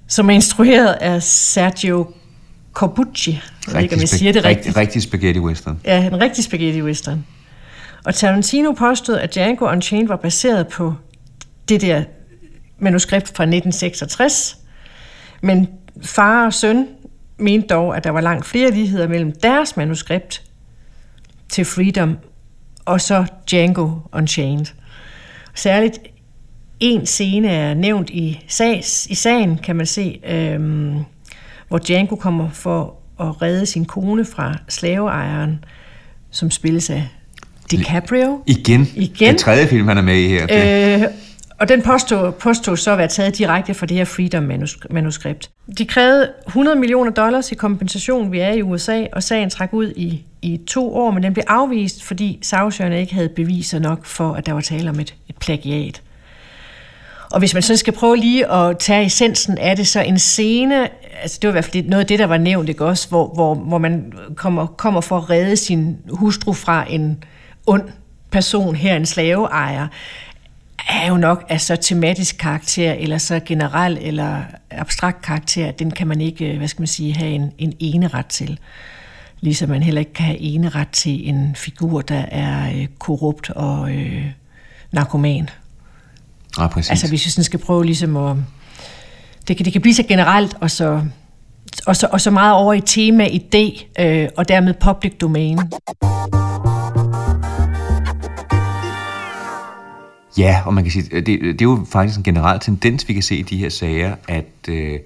som 0.06 0.30
er 0.30 0.34
instrueret 0.34 0.92
af 0.92 1.22
Sergio 1.22 2.06
Corbucci. 2.72 3.30
Jeg 3.30 3.40
rigtig, 3.66 3.74
ved 3.74 3.82
ikke, 3.82 3.94
om 3.94 4.00
jeg 4.00 4.08
siger 4.08 4.32
det 4.32 4.44
rigtigt. 4.44 4.76
Rigtig 4.76 5.02
spaghetti 5.02 5.40
western. 5.40 5.80
Ja, 5.84 6.06
en 6.06 6.20
rigtig 6.20 6.44
spaghetti 6.44 6.82
western. 6.82 7.26
Og 8.04 8.14
Tarantino 8.14 8.72
påstod, 8.72 9.16
at 9.16 9.34
Django 9.34 9.66
Unchained 9.66 10.08
var 10.08 10.16
baseret 10.16 10.68
på 10.68 10.94
det 11.68 11.80
der 11.80 12.04
manuskript 12.78 13.26
fra 13.26 13.44
1966, 13.44 14.56
men 15.42 15.68
far 16.02 16.46
og 16.46 16.54
søn 16.54 16.86
mente 17.38 17.66
dog, 17.66 17.96
at 17.96 18.04
der 18.04 18.10
var 18.10 18.20
langt 18.20 18.46
flere 18.46 18.70
ligheder 18.70 19.08
mellem 19.08 19.32
deres 19.32 19.76
manuskript 19.76 20.42
til 21.48 21.64
Freedom 21.64 22.18
og 22.84 23.00
så 23.00 23.24
Django 23.50 23.90
Unchained. 24.12 24.66
Særligt 25.54 25.98
en 26.80 27.06
scene 27.06 27.48
er 27.48 27.74
nævnt 27.74 28.10
i, 28.10 28.44
sags, 28.48 29.06
i 29.06 29.14
sagen, 29.14 29.58
kan 29.58 29.76
man 29.76 29.86
se, 29.86 30.20
øhm, 30.28 30.94
hvor 31.68 31.78
Django 31.78 32.16
kommer 32.16 32.50
for 32.50 32.94
at 33.20 33.42
redde 33.42 33.66
sin 33.66 33.84
kone 33.84 34.24
fra 34.24 34.58
slaveejeren, 34.68 35.64
som 36.30 36.50
spilles 36.50 36.90
af 36.90 37.08
DiCaprio. 37.70 38.42
Igen. 38.46 38.88
Igen. 38.94 39.32
Det 39.32 39.40
tredje 39.40 39.66
film, 39.66 39.88
han 39.88 39.98
er 39.98 40.02
med 40.02 40.16
i 40.16 40.28
her. 40.28 40.46
Det. 40.46 41.02
Øh, 41.02 41.08
og 41.58 41.68
den 41.68 41.82
påstod, 41.82 42.32
påstod 42.32 42.76
så 42.76 42.92
at 42.92 42.98
være 42.98 43.08
taget 43.08 43.38
direkte 43.38 43.74
fra 43.74 43.86
det 43.86 43.96
her 43.96 44.04
Freedom-manuskript. 44.04 45.50
De 45.78 45.84
krævede 45.86 46.32
100 46.46 46.78
millioner 46.78 47.10
dollars 47.10 47.52
i 47.52 47.54
kompensation, 47.54 48.32
vi 48.32 48.38
er 48.38 48.52
i 48.52 48.62
USA, 48.62 49.04
og 49.12 49.22
sagen 49.22 49.50
trak 49.50 49.72
ud 49.72 49.92
i, 49.96 50.24
i 50.42 50.60
to 50.66 50.96
år, 50.96 51.10
men 51.10 51.22
den 51.22 51.32
blev 51.32 51.44
afvist, 51.48 52.04
fordi 52.04 52.38
sagsøgerne 52.42 53.00
ikke 53.00 53.14
havde 53.14 53.28
beviser 53.28 53.78
nok 53.78 54.04
for, 54.04 54.32
at 54.32 54.46
der 54.46 54.52
var 54.52 54.60
tale 54.60 54.90
om 54.90 55.00
et, 55.00 55.14
et 55.28 55.36
plagiat. 55.36 56.02
Og 57.30 57.38
hvis 57.38 57.54
man 57.54 57.62
så 57.62 57.76
skal 57.76 57.92
prøve 57.92 58.16
lige 58.16 58.50
at 58.52 58.78
tage 58.78 59.06
essensen 59.06 59.58
af 59.58 59.76
det, 59.76 59.86
så 59.86 60.00
en 60.00 60.18
scene, 60.18 60.88
altså 61.22 61.38
det 61.42 61.48
var 61.48 61.52
i 61.52 61.54
hvert 61.54 61.64
fald 61.64 61.84
noget 61.84 62.00
af 62.00 62.06
det, 62.06 62.18
der 62.18 62.26
var 62.26 62.38
nævnt, 62.38 62.68
ikke 62.68 62.84
også, 62.84 63.08
hvor, 63.08 63.26
hvor, 63.34 63.54
hvor 63.54 63.78
man 63.78 64.12
kommer, 64.36 64.66
kommer 64.66 65.00
for 65.00 65.16
at 65.16 65.30
redde 65.30 65.56
sin 65.56 65.96
hustru 66.10 66.52
fra 66.52 66.84
en 66.90 67.24
ond 67.66 67.88
person 68.30 68.74
her, 68.74 68.96
en 68.96 69.06
slaveejer, 69.06 69.88
er 70.88 71.08
jo 71.08 71.16
nok 71.16 71.44
af 71.48 71.60
så 71.60 71.76
tematisk 71.76 72.36
karakter, 72.38 72.92
eller 72.92 73.18
så 73.18 73.40
generel 73.46 73.98
eller 74.00 74.42
abstrakt 74.70 75.22
karakter, 75.22 75.70
den 75.70 75.90
kan 75.90 76.06
man 76.06 76.20
ikke, 76.20 76.56
hvad 76.56 76.68
skal 76.68 76.80
man 76.80 76.86
sige, 76.86 77.14
have 77.14 77.30
en, 77.30 77.52
en 77.58 77.72
ene 77.78 78.08
ret 78.08 78.26
til. 78.26 78.58
Ligesom 79.40 79.68
man 79.68 79.82
heller 79.82 79.98
ikke 80.00 80.12
kan 80.12 80.26
have 80.26 80.38
ene 80.38 80.68
ret 80.68 80.88
til 80.88 81.28
en 81.28 81.54
figur, 81.56 82.00
der 82.00 82.24
er 82.28 82.72
øh, 82.72 82.86
korrupt 82.98 83.50
og 83.50 83.90
øh, 83.90 84.24
narkoman. 84.92 85.48
Ja, 86.58 86.66
præcis. 86.66 86.90
Altså 86.90 87.08
hvis 87.08 87.24
vi 87.24 87.30
sådan 87.30 87.44
skal 87.44 87.60
prøve 87.60 87.84
ligesom 87.84 88.16
at... 88.16 88.36
Det 89.48 89.56
kan, 89.56 89.64
det 89.64 89.72
kan 89.72 89.82
blive 89.82 89.94
så 89.94 90.02
generelt, 90.02 90.56
og 90.60 90.70
så, 90.70 91.02
og 91.86 91.96
så, 91.96 92.08
og 92.12 92.20
så 92.20 92.30
meget 92.30 92.54
over 92.54 92.72
i 92.72 92.80
tema, 92.80 93.24
idé, 93.24 93.86
øh, 94.02 94.28
og 94.36 94.48
dermed 94.48 94.74
public 94.74 95.12
domain. 95.20 95.58
Ja, 100.38 100.62
og 100.66 100.74
man 100.74 100.84
kan 100.84 100.92
sige, 100.92 101.20
det, 101.20 101.26
det 101.26 101.60
er 101.60 101.64
jo 101.64 101.86
faktisk 101.88 102.18
en 102.18 102.24
generel 102.24 102.60
tendens, 102.60 103.08
vi 103.08 103.14
kan 103.14 103.22
se 103.22 103.36
i 103.36 103.42
de 103.42 103.56
her 103.56 103.68
sager, 103.68 104.14
at 104.28 104.68
øh, 104.68 104.98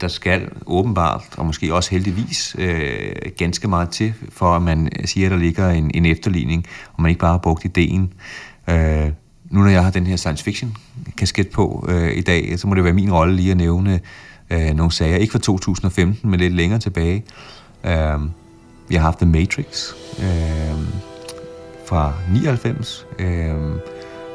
der 0.00 0.08
skal 0.08 0.48
åbenbart, 0.66 1.24
og 1.36 1.46
måske 1.46 1.74
også 1.74 1.90
heldigvis, 1.90 2.56
øh, 2.58 3.12
ganske 3.38 3.68
meget 3.68 3.88
til, 3.88 4.14
for 4.28 4.56
at 4.56 4.62
man 4.62 4.88
siger, 5.04 5.26
at 5.26 5.30
der 5.30 5.36
ligger 5.36 5.70
en, 5.70 5.90
en 5.94 6.06
efterligning, 6.06 6.66
og 6.94 7.02
man 7.02 7.08
ikke 7.08 7.20
bare 7.20 7.30
har 7.30 7.38
brugt 7.38 7.64
ideen. 7.64 8.12
Øh, 8.70 9.08
nu 9.50 9.60
når 9.60 9.68
jeg 9.68 9.84
har 9.84 9.90
den 9.90 10.06
her 10.06 10.16
science 10.16 10.44
fiction 10.44 10.76
kasket 11.16 11.48
på 11.48 11.86
øh, 11.88 12.16
i 12.16 12.20
dag, 12.20 12.58
så 12.58 12.66
må 12.66 12.74
det 12.74 12.84
være 12.84 12.92
min 12.92 13.12
rolle 13.12 13.36
lige 13.36 13.50
at 13.50 13.56
nævne 13.56 14.00
øh, 14.50 14.74
nogle 14.74 14.92
sager, 14.92 15.16
ikke 15.16 15.32
fra 15.32 15.38
2015, 15.38 16.30
men 16.30 16.40
lidt 16.40 16.54
længere 16.54 16.78
tilbage. 16.80 17.24
Øh, 17.84 18.20
vi 18.88 18.94
har 18.94 19.02
haft 19.02 19.18
The 19.18 19.26
Matrix 19.26 19.92
øh, 20.18 20.74
fra 21.86 22.12
99, 22.32 23.06
øh, 23.18 23.54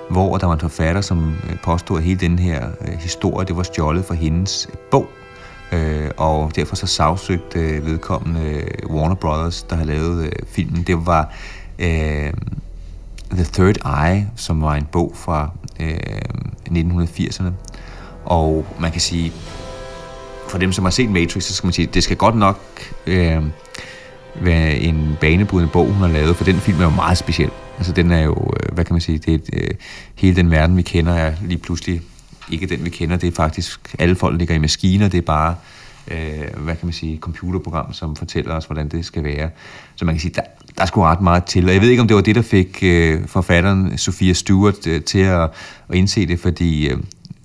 hvor 0.10 0.38
der 0.38 0.48
var 0.48 0.54
en 0.54 0.60
forfatter, 0.60 1.02
som 1.02 1.36
øh, 1.50 1.58
påstod, 1.64 1.98
at 1.98 2.04
hele 2.04 2.20
den 2.20 2.40
her 2.40 2.68
øh, 2.82 2.98
historie, 3.00 3.48
det 3.48 3.58
var 3.58 3.64
stjålet 3.64 4.06
fra 4.06 4.14
hendes 4.14 4.68
øh, 4.70 4.78
bog. 4.92 5.08
Øh, 5.72 6.12
og 6.18 6.52
derfor 6.56 6.76
så 6.76 6.88
sagsøgte 6.88 7.60
øh, 7.60 7.86
vedkommende 7.86 8.64
Warner 8.90 9.16
Brothers, 9.16 9.64
der 9.64 9.76
har 9.76 9.84
lavet 9.84 10.26
øh, 10.26 10.32
filmen. 10.48 10.84
Det 10.84 11.06
var 11.06 11.34
øh, 11.80 12.34
The 13.32 13.44
Third 13.54 13.78
Eye, 13.86 14.28
som 14.36 14.62
var 14.62 14.76
en 14.76 14.88
bog 14.92 15.14
fra 15.16 15.52
øh, 15.80 15.98
1980'erne. 16.70 17.52
Og 18.26 18.66
man 18.80 18.92
kan 18.92 19.02
sige, 19.02 19.34
for 20.50 20.58
dem, 20.58 20.72
som 20.72 20.86
har 20.86 20.92
set 20.92 21.10
Matrix, 21.10 21.44
så 21.44 21.54
skal 21.54 21.68
man 21.68 21.74
sige, 21.74 21.90
det 21.94 22.04
skal 22.04 22.18
godt 22.18 22.36
nok 22.36 22.60
øh, 23.08 23.44
være 24.42 24.76
en 24.76 25.18
banebrydende 25.22 25.72
bog, 25.72 25.86
hun 25.86 25.96
har 25.96 26.08
lavet, 26.08 26.36
for 26.36 26.44
den 26.44 26.56
film 26.56 26.80
er 26.80 26.84
jo 26.84 26.90
meget 26.90 27.18
speciel. 27.18 27.52
Altså 27.80 27.94
den 27.94 28.12
er 28.12 28.22
jo, 28.22 28.54
øh, 28.64 28.74
hvad 28.76 28.86
kan 28.86 28.94
man 28.94 29.02
sige, 29.02 29.18
det 29.18 29.34
er, 29.34 29.40
øh, 29.54 29.70
hele 30.16 30.36
den 30.36 30.52
verden, 30.52 30.78
vi 30.78 30.82
kender, 30.82 31.14
er 31.14 31.34
lige 31.42 31.58
pludselig 31.58 32.02
ikke 32.52 32.66
den, 32.68 32.86
vi 32.86 32.90
kender. 32.90 33.18
Det 33.18 33.28
er 33.28 33.36
faktisk, 33.36 33.96
alle 34.00 34.16
folk 34.16 34.40
ligger 34.40 34.56
i 34.56 34.58
maskiner, 34.58 35.08
det 35.08 35.18
er 35.18 35.22
bare, 35.22 35.56
øh, 36.08 36.18
hvad 36.58 36.76
kan 36.76 36.86
man 36.86 36.94
sige, 36.94 37.18
computerprogram, 37.18 37.94
som 37.94 38.16
fortæller 38.16 38.56
os, 38.56 38.66
hvordan 38.66 38.90
det 38.90 39.06
skal 39.06 39.24
være. 39.24 39.50
Så 39.96 40.06
man 40.06 40.16
kan 40.16 40.22
sige, 40.22 40.34
der, 40.36 40.42
der 40.78 40.82
er 40.82 40.86
sgu 40.86 41.02
ret 41.02 41.22
meget 41.22 41.44
til. 41.44 41.66
Og 41.66 41.74
jeg 41.74 41.82
ved 41.82 41.90
ikke, 41.90 42.02
om 42.02 42.08
det 42.08 42.16
var 42.16 42.22
det, 42.22 42.36
der 42.36 42.42
fik 42.42 42.80
øh, 42.84 43.28
forfatteren 43.28 43.98
Sofia 43.98 44.34
Stewart 44.34 44.88
øh, 44.88 45.02
til 45.02 45.20
at, 45.20 45.50
at 45.90 45.96
indse 45.96 46.26
det, 46.26 46.40
fordi 46.40 46.88
øh, 46.88 46.98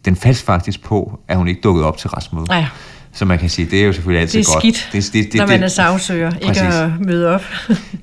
den 0.05 0.17
faldt 0.17 0.39
faktisk 0.39 0.83
på, 0.83 1.21
at 1.29 1.37
hun 1.37 1.49
ikke 1.49 1.61
dukkede 1.61 1.87
op 1.87 1.99
til 1.99 2.11
retsmødet. 2.11 2.49
Ja. 2.51 2.67
Så 3.13 3.25
man 3.25 3.39
kan 3.39 3.51
sige, 3.51 3.71
det 3.71 3.81
er 3.81 3.87
jo 3.87 3.93
selvfølgelig 3.93 4.21
altid 4.21 4.45
godt. 4.45 4.63
Det 4.63 4.69
er 4.69 4.73
skidt, 4.73 4.91
godt. 4.93 5.13
det, 5.13 5.25
det, 5.25 5.33
det, 5.33 5.39
når 5.41 5.47
man 5.47 5.63
er 5.63 5.69
sagsøger, 5.69 6.33
ikke 6.43 6.61
at 6.61 6.91
møde 7.01 7.35
op. 7.35 7.43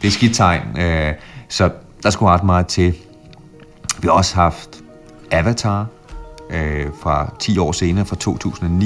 det 0.02 0.08
er 0.08 0.12
skidt 0.12 0.36
tegn. 0.36 0.62
Øh, 0.78 1.14
så 1.50 1.70
der 2.04 2.10
skulle 2.10 2.32
ret 2.32 2.44
meget 2.44 2.68
til. 2.68 2.96
Vi 4.02 4.08
har 4.08 4.12
også 4.12 4.36
haft 4.36 4.82
Avatar 5.32 5.88
øh, 6.50 6.88
fra 7.02 7.34
10 7.40 7.58
år 7.58 7.72
senere, 7.72 8.06
fra 8.06 8.16
2009. 8.16 8.86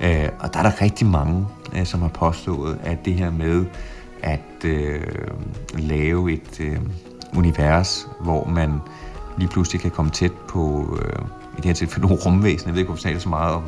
Øh, 0.00 0.28
og 0.40 0.54
der 0.54 0.58
er 0.58 0.62
der 0.62 0.82
rigtig 0.82 1.06
mange, 1.06 1.46
øh, 1.76 1.86
som 1.86 2.02
har 2.02 2.08
påstået, 2.08 2.78
at 2.82 3.04
det 3.04 3.14
her 3.14 3.30
med 3.30 3.64
at 4.22 4.64
øh, 4.64 5.02
lave 5.74 6.32
et 6.32 6.60
øh, 6.60 6.78
univers, 7.36 8.08
hvor 8.20 8.44
man 8.44 8.80
lige 9.38 9.48
pludselig 9.48 9.80
kan 9.80 9.90
komme 9.90 10.10
tæt 10.10 10.32
på, 10.48 10.96
øh, 11.02 11.18
i 11.52 11.56
det 11.56 11.64
her 11.64 11.72
tilfælde 11.72 12.06
nogle 12.08 12.22
rumvæsener. 12.22 12.68
jeg 12.68 12.74
ved 12.74 12.80
ikke, 12.80 12.92
hvorfor 12.92 13.08
jeg 13.08 13.20
så 13.20 13.28
meget 13.28 13.54
om 13.54 13.62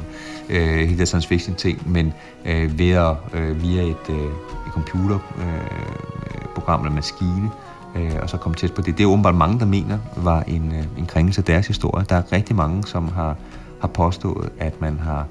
øh, 0.49 0.77
hele 0.77 0.99
det 0.99 1.09
science 1.09 1.29
fiction 1.29 1.57
ting, 1.57 1.93
men 1.93 2.12
øh, 2.45 2.79
ved 2.79 2.91
at, 2.91 3.16
øh, 3.33 3.62
via 3.62 3.83
et, 3.83 4.09
øh, 4.09 4.31
et 4.66 4.72
computerprogram 4.72 6.81
øh, 6.81 6.81
øh 6.81 6.85
eller 6.85 6.95
maskine, 6.95 7.51
øh, 7.97 8.12
og 8.22 8.30
så 8.30 8.36
komme 8.36 8.57
tæt 8.57 8.72
på 8.72 8.82
det. 8.82 8.99
Det 8.99 9.05
er 9.05 9.09
åbenbart 9.09 9.34
mange, 9.34 9.59
der 9.59 9.66
mener, 9.66 9.99
var 10.16 10.42
en, 10.42 10.72
øh, 10.72 10.99
en 10.99 11.07
krænkelse 11.07 11.40
af 11.40 11.44
deres 11.44 11.66
historie. 11.66 12.05
Der 12.09 12.16
er 12.16 12.32
rigtig 12.32 12.57
mange, 12.57 12.86
som 12.86 13.09
har, 13.09 13.36
har 13.80 13.88
påstået, 13.88 14.49
at 14.59 14.80
man 14.80 14.99
har 14.99 15.26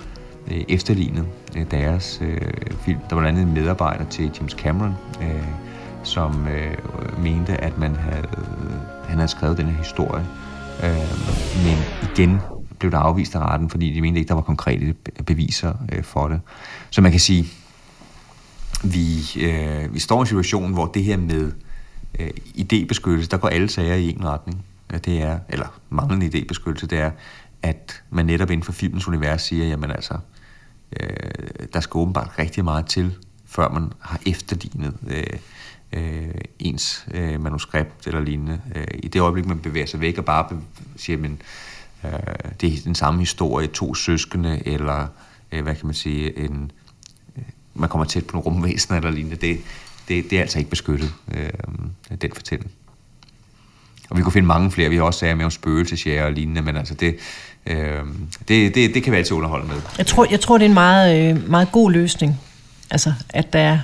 øh, 0.52 0.64
efterlignet 0.70 1.26
øh, 1.58 1.66
deres 1.72 2.20
øh, 2.22 2.42
film. 2.80 3.00
Der 3.10 3.16
var 3.16 3.22
blandt 3.22 3.40
andet 3.40 3.50
en 3.50 3.64
medarbejder 3.64 4.06
til 4.06 4.32
James 4.40 4.52
Cameron, 4.52 4.94
øh, 5.22 5.48
som 6.04 6.48
øh, 6.48 6.78
mente, 7.24 7.64
at 7.64 7.78
man 7.78 7.96
havde, 7.96 8.28
han 9.08 9.16
havde 9.16 9.28
skrevet 9.28 9.58
den 9.58 9.66
her 9.66 9.78
historie. 9.78 10.26
Øh, 10.84 11.66
men 11.66 11.78
igen 12.14 12.40
blev 12.80 12.92
der 12.92 12.98
afvist 12.98 13.36
af 13.36 13.40
retten, 13.40 13.70
fordi 13.70 13.94
de 13.94 14.02
mente 14.02 14.20
ikke, 14.20 14.28
der 14.28 14.34
var 14.34 14.42
konkrete 14.42 14.94
beviser 15.26 15.74
øh, 15.94 16.04
for 16.04 16.28
det. 16.28 16.42
Så 16.90 17.02
man 17.02 17.12
kan 17.12 17.20
sige, 17.20 17.48
vi, 18.84 19.18
øh, 19.42 19.94
vi 19.94 20.00
står 20.00 20.18
i 20.18 20.20
en 20.20 20.26
situation, 20.26 20.74
hvor 20.74 20.86
det 20.86 21.04
her 21.04 21.18
med 21.18 21.52
øh, 22.20 22.30
idébeskyttelse, 22.56 23.30
der 23.30 23.38
går 23.38 23.48
alle 23.48 23.70
sager 23.70 23.96
i 23.96 24.10
en 24.10 24.26
retning. 24.26 24.66
Det 25.06 25.22
er, 25.22 25.40
eller 25.50 25.80
manglende 25.90 26.26
idébeskyttelse, 26.26 26.86
det 26.86 27.00
er, 27.00 27.12
at 27.62 28.04
man 28.10 28.26
netop 28.26 28.52
inden 28.52 28.64
for 28.64 28.72
filmens 28.72 29.08
univers 29.08 29.42
siger, 29.42 29.66
jamen 29.66 29.92
altså, 29.92 30.18
øh, 31.00 31.68
der 31.74 31.80
skal 31.80 31.98
åbenbart 31.98 32.32
rigtig 32.40 32.64
meget 32.64 32.86
til, 32.86 33.16
før 33.46 33.70
man 33.70 33.92
har 34.00 34.20
efterlignet 34.26 34.94
øh, 35.08 35.40
øh, 35.94 36.34
ens 36.60 37.08
øh, 37.14 37.42
manuskript 37.42 38.08
eller 38.08 38.20
lignende. 38.20 38.62
Øh, 38.76 38.88
I 38.94 39.08
det 39.08 39.20
øjeblik, 39.20 39.46
man 39.46 39.60
bevæger 39.60 39.86
sig 39.86 40.02
væk 40.02 40.18
og 40.18 40.26
bare 40.26 40.62
siger, 40.96 41.18
men 41.18 41.42
øh, 42.04 42.12
det 42.62 42.74
er 42.74 42.82
den 42.84 42.96
samme 42.96 43.20
historie, 43.20 43.68
to 43.68 43.94
søskende, 43.94 44.68
eller 44.68 45.08
øh, 45.52 45.64
hvad 45.64 45.76
kan 45.76 45.86
man 45.86 45.96
sige, 45.96 46.40
en, 46.40 46.72
øh, 47.38 47.44
man 47.74 47.90
kommer 47.90 48.06
tæt 48.06 48.26
på 48.26 48.38
nogle 48.38 48.46
rumvæsener 48.46 48.98
eller 48.98 49.12
lignende, 49.12 49.36
det, 49.36 49.60
det, 50.08 50.30
det 50.30 50.38
er 50.38 50.42
altså 50.42 50.58
ikke 50.60 50.70
beskyttet, 50.70 51.14
øh, 51.34 51.50
den 52.22 52.32
fortælling. 52.34 52.72
Og 54.10 54.18
vi 54.18 54.22
kunne 54.22 54.32
finde 54.32 54.48
mange 54.48 54.72
flere. 54.72 54.90
Vi 54.90 54.96
har 54.96 55.04
også 55.04 55.20
sager 55.20 55.36
med 55.36 55.46
om 55.46 55.52
spøgelsesjæger 55.52 56.26
og 56.26 56.32
lignende, 56.32 56.62
men 56.62 56.78
altså 56.78 56.94
det, 56.94 57.16
øh, 57.66 58.04
det, 58.48 58.76
det, 58.76 58.94
det 58.94 59.04
kan 59.04 59.12
vi 59.12 59.18
altid 59.18 59.36
underholde 59.36 59.68
med. 59.68 59.76
Jeg 59.98 60.06
tror, 60.06 60.28
jeg 60.32 60.40
tror 60.40 60.58
det 60.58 60.66
er 60.66 60.70
en 60.70 60.74
meget, 60.74 61.30
øh, 61.30 61.50
meget 61.50 61.72
god 61.72 61.92
løsning. 61.92 62.40
Altså, 62.92 63.14
at, 63.30 63.54
der, 63.54 63.80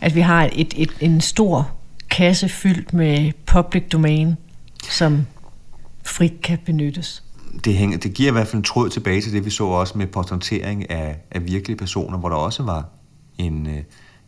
at 0.00 0.14
vi 0.14 0.20
har 0.20 0.50
et, 0.52 0.74
et, 0.76 0.90
en 1.00 1.20
stor 1.20 1.70
kasse 2.10 2.48
fyldt 2.48 2.92
med 2.92 3.32
public 3.46 3.82
domain, 3.92 4.34
som 4.90 5.26
frit 6.04 6.42
kan 6.42 6.58
benyttes. 6.66 7.22
Det, 7.64 7.74
hænger, 7.74 7.98
det 7.98 8.14
giver 8.14 8.28
i 8.28 8.32
hvert 8.32 8.46
fald 8.46 8.56
en 8.56 8.64
tråd 8.64 8.90
tilbage 8.90 9.20
til 9.20 9.32
det, 9.32 9.44
vi 9.44 9.50
så 9.50 9.64
også 9.64 9.98
med 9.98 10.06
portrættering 10.06 10.90
af, 10.90 11.16
af 11.30 11.46
virkelige 11.46 11.76
personer, 11.76 12.18
hvor 12.18 12.28
der 12.28 12.36
også 12.36 12.62
var 12.62 12.88
en, 13.38 13.66
øh, 13.66 13.82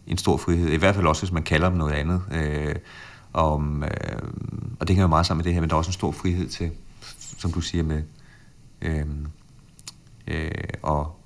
en 0.06 0.18
stor 0.18 0.36
frihed. 0.36 0.68
I 0.68 0.76
hvert 0.76 0.94
fald 0.94 1.06
også, 1.06 1.22
hvis 1.22 1.32
man 1.32 1.42
kalder 1.42 1.68
dem 1.68 1.78
noget 1.78 1.92
andet. 1.92 2.22
Øh, 2.32 2.74
om, 3.32 3.82
øh, 3.82 3.90
og 4.80 4.88
det 4.88 4.96
hænger 4.96 5.02
jo 5.02 5.08
meget 5.08 5.26
sammen 5.26 5.38
med 5.38 5.44
det 5.44 5.54
her, 5.54 5.60
men 5.60 5.70
der 5.70 5.74
er 5.74 5.78
også 5.78 5.88
en 5.88 5.92
stor 5.92 6.12
frihed 6.12 6.48
til, 6.48 6.70
som 7.38 7.52
du 7.52 7.60
siger, 7.60 7.84
med 7.84 8.02
øhm, 8.82 9.26
øh, 10.26 10.44
øh, 10.44 10.50
og 10.82 11.20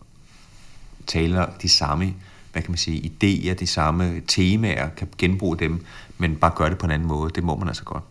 tale 1.07 1.47
de 1.62 1.68
samme 1.68 2.14
hvad 2.55 2.62
kan 2.62 2.70
man 2.70 2.79
sige, 2.79 3.12
idéer, 3.12 3.55
de 3.55 3.66
samme 3.66 4.22
temaer, 4.29 4.89
kan 4.89 5.09
genbruge 5.18 5.57
dem, 5.57 5.85
men 6.18 6.37
bare 6.37 6.53
gøre 6.57 6.70
det 6.70 6.79
på 6.79 6.87
en 6.87 6.93
anden 6.93 7.09
måde. 7.09 7.31
Det 7.35 7.45
må 7.45 7.57
man 7.57 7.68
altså 7.68 7.85
godt. 7.85 8.03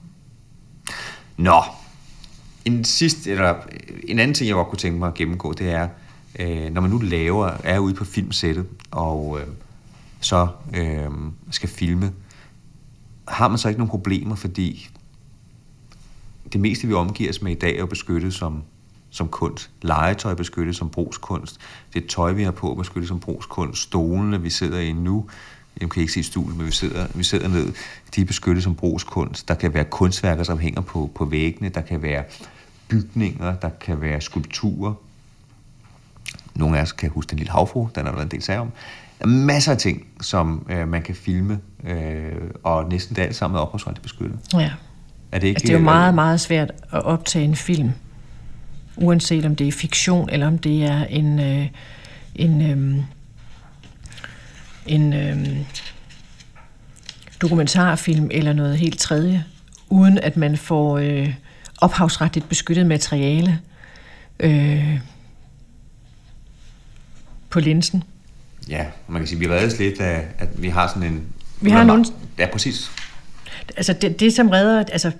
Nå, 1.37 1.61
en, 2.65 2.83
sidste, 2.83 3.31
eller 3.31 3.55
en 4.07 4.19
anden 4.19 4.33
ting, 4.33 4.47
jeg 4.47 4.55
godt 4.55 4.67
kunne 4.67 4.77
tænke 4.77 4.99
mig 4.99 5.07
at 5.07 5.13
gennemgå, 5.13 5.53
det 5.53 5.69
er, 5.69 5.87
øh, 6.39 6.71
når 6.71 6.81
man 6.81 6.89
nu 6.89 6.97
laver, 6.97 7.51
er 7.63 7.79
ude 7.79 7.93
på 7.93 8.05
filmsættet, 8.05 8.65
og 8.91 9.39
øh, 9.41 9.47
så 10.23 10.47
øh, 10.75 11.09
skal 11.51 11.69
filme, 11.69 12.13
har 13.27 13.47
man 13.47 13.57
så 13.57 13.67
ikke 13.67 13.79
nogen 13.79 13.89
problemer, 13.89 14.35
fordi 14.35 14.89
det 16.53 16.61
meste, 16.61 16.87
vi 16.87 16.93
omgiver 16.93 17.29
os 17.29 17.41
med 17.41 17.51
i 17.51 17.59
dag, 17.59 17.75
er 17.75 17.79
jo 17.79 17.85
beskyttet 17.85 18.33
som, 18.33 18.63
som 19.09 19.27
kunst. 19.27 19.71
Legetøj 19.81 20.31
er 20.31 20.35
beskyttet 20.35 20.75
som 20.75 20.89
brugskunst. 20.89 21.59
Det 21.93 22.07
tøj, 22.07 22.31
vi 22.31 22.43
har 22.43 22.51
på, 22.51 22.71
er 22.71 22.75
beskyttet 22.75 23.07
som 23.07 23.19
brugskunst. 23.19 23.81
Stolene, 23.81 24.41
vi 24.41 24.49
sidder 24.49 24.79
i 24.79 24.91
nu, 24.91 25.25
jeg 25.81 25.89
kan 25.89 26.01
ikke 26.01 26.13
se 26.13 26.23
stolen, 26.23 26.57
men 26.57 26.65
vi 26.65 26.71
sidder, 26.71 27.07
vi 27.15 27.23
sidder 27.23 27.47
ned, 27.47 27.73
de 28.15 28.21
er 28.21 28.25
beskyttet 28.25 28.63
som 28.63 28.75
brugskunst. 28.75 29.47
Der 29.47 29.53
kan 29.53 29.73
være 29.73 29.85
kunstværker, 29.85 30.43
som 30.43 30.59
hænger 30.59 30.81
på, 30.81 31.11
på 31.15 31.25
væggene. 31.25 31.69
Der 31.69 31.81
kan 31.81 32.01
være 32.01 32.23
bygninger, 32.87 33.55
der 33.55 33.69
kan 33.69 34.01
være 34.01 34.21
skulpturer. 34.21 34.93
Nogle 36.55 36.77
af 36.77 36.81
os 36.81 36.91
kan 36.91 37.09
huske 37.09 37.29
den 37.29 37.37
lille 37.37 37.51
havfru, 37.51 37.89
den 37.95 38.07
er 38.07 38.11
der 38.11 38.21
en 38.21 38.27
del 38.27 38.41
sag 38.41 38.59
om. 38.59 38.71
Der 39.23 39.29
er 39.29 39.33
masser 39.33 39.71
af 39.71 39.77
ting, 39.77 40.07
som 40.21 40.67
øh, 40.69 40.87
man 40.87 41.01
kan 41.01 41.15
filme, 41.15 41.59
øh, 41.83 42.31
og 42.63 42.89
næsten 42.89 43.15
det 43.15 43.21
alt 43.21 43.35
sammen 43.35 43.57
er 43.57 43.61
ophavsretligt 43.61 44.03
beskyttet. 44.03 44.39
Ja. 44.53 44.71
Er 45.31 45.39
det, 45.39 45.47
ikke, 45.47 45.57
altså, 45.57 45.67
det 45.67 45.73
er 45.73 45.77
jo 45.77 45.83
meget, 45.83 46.15
meget 46.15 46.41
svært 46.41 46.71
at 46.91 47.03
optage 47.03 47.45
en 47.45 47.55
film, 47.55 47.91
uanset 48.95 49.45
om 49.45 49.55
det 49.55 49.67
er 49.67 49.71
fiktion, 49.71 50.29
eller 50.29 50.47
om 50.47 50.57
det 50.57 50.83
er 50.83 51.05
en, 51.05 51.39
øh, 51.39 51.67
en, 52.35 52.61
øh, 52.61 53.03
en 54.85 55.13
øh, 55.13 55.57
dokumentarfilm 57.41 58.27
eller 58.31 58.53
noget 58.53 58.77
helt 58.77 58.99
tredje, 58.99 59.45
uden 59.89 60.17
at 60.17 60.37
man 60.37 60.57
får 60.57 60.97
øh, 60.97 61.33
ophavsretligt 61.81 62.49
beskyttet 62.49 62.85
materiale 62.85 63.59
øh, 64.39 64.99
på 67.49 67.59
linsen. 67.59 68.03
Ja, 68.69 68.85
man 69.07 69.21
kan 69.21 69.27
sige, 69.27 69.37
at 69.37 69.49
vi 69.49 69.55
reddes 69.55 69.79
lidt 69.79 70.01
af, 70.01 70.25
at 70.39 70.61
vi 70.61 70.69
har 70.69 70.87
sådan 70.87 71.03
en... 71.03 71.23
Vi 71.61 71.69
har 71.69 71.83
nogle... 71.83 72.05
Ja, 72.37 72.47
præcis. 72.51 72.91
Altså 73.77 73.93
det, 73.93 74.19
det 74.19 74.33
som 74.33 74.49
redder... 74.49 74.79
Altså, 74.79 75.11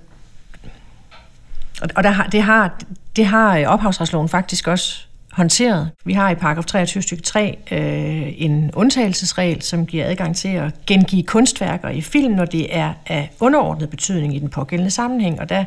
og 1.95 2.03
der 2.03 2.09
har, 2.09 2.27
det, 2.27 2.43
har, 2.43 2.79
det 3.15 3.25
har 3.25 3.65
ophavsretsloven 3.67 4.29
faktisk 4.29 4.67
også 4.67 5.05
håndteret. 5.33 5.91
Vi 6.05 6.13
har 6.13 6.29
i 6.29 6.35
paragraf 6.35 6.65
23 6.65 7.03
stykke 7.03 7.23
3 7.23 7.57
øh, 7.71 8.33
en 8.37 8.71
undtagelsesregel, 8.73 9.61
som 9.61 9.85
giver 9.85 10.05
adgang 10.05 10.35
til 10.35 10.47
at 10.47 10.85
gengive 10.87 11.23
kunstværker 11.23 11.89
i 11.89 12.01
film, 12.01 12.33
når 12.33 12.45
det 12.45 12.75
er 12.75 12.93
af 13.05 13.31
underordnet 13.39 13.89
betydning 13.89 14.35
i 14.35 14.39
den 14.39 14.49
pågældende 14.49 14.91
sammenhæng. 14.91 15.39
Og 15.39 15.49
der, 15.49 15.65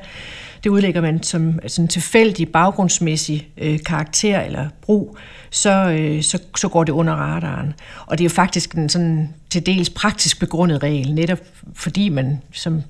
det 0.64 0.70
udlægger 0.70 1.01
man 1.01 1.22
som 1.22 1.59
sådan 1.66 1.89
tilfældig 1.89 2.49
baggrundsmæssig 2.49 3.49
øh, 3.59 3.79
karakter 3.87 4.41
eller 4.41 4.68
brug, 4.83 5.18
så, 5.57 5.71
øh, 5.71 6.23
så, 6.23 6.39
så 6.57 6.69
går 6.69 6.85
det 6.85 6.93
under 6.93 7.15
radaren. 7.15 7.75
Og 8.07 8.19
det 8.19 8.25
er 8.25 8.29
jo 8.29 8.35
faktisk 8.35 8.75
en 8.75 8.89
sådan 8.89 9.35
til 9.51 9.67
dels 9.67 9.91
praktisk 9.91 10.41
begrundet 10.41 10.83
regel, 10.83 11.15
netop 11.15 11.39
fordi 11.75 12.09
man, 12.09 12.43
som 12.53 12.83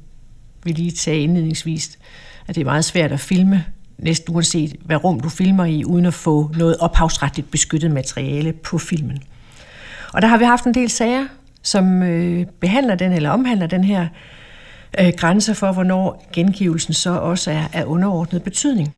vi 0.65 0.73
lige 0.73 0.97
sagde 0.97 1.21
indledningsvis, 1.21 1.99
at 2.47 2.55
det 2.55 2.61
er 2.61 2.65
meget 2.65 2.85
svært 2.85 3.13
at 3.13 3.21
filme 3.21 3.65
næsten 3.99 4.35
uanset 4.35 4.77
hvad 4.85 5.05
rum 5.05 5.21
du 5.21 5.29
filmer 5.29 5.65
i, 5.65 5.85
uden 5.85 6.07
at 6.07 6.15
få 6.15 6.51
noget 6.57 6.77
ophavsretligt 6.77 7.51
beskyttet 7.51 7.91
materiale 7.91 8.53
på 8.53 8.79
filmen. 8.79 9.23
Og 10.13 10.23
der 10.23 10.29
har 10.29 10.39
vi 10.39 10.45
haft 10.45 10.65
en 10.65 10.75
del 10.75 10.91
sager, 10.91 11.27
som 11.63 12.03
øh, 12.03 12.47
behandler 12.61 12.95
den 12.95 13.13
eller 13.13 13.31
omhandler 13.31 13.67
den 13.67 13.85
her 13.85 14.07
øh, 15.01 15.13
grænse 15.17 15.55
for, 15.55 15.73
hvornår 15.73 16.29
gengivelsen 16.33 16.95
så 16.95 17.11
også 17.11 17.51
er 17.51 17.65
af 17.73 17.85
underordnet 17.85 18.43
betydning. 18.43 18.95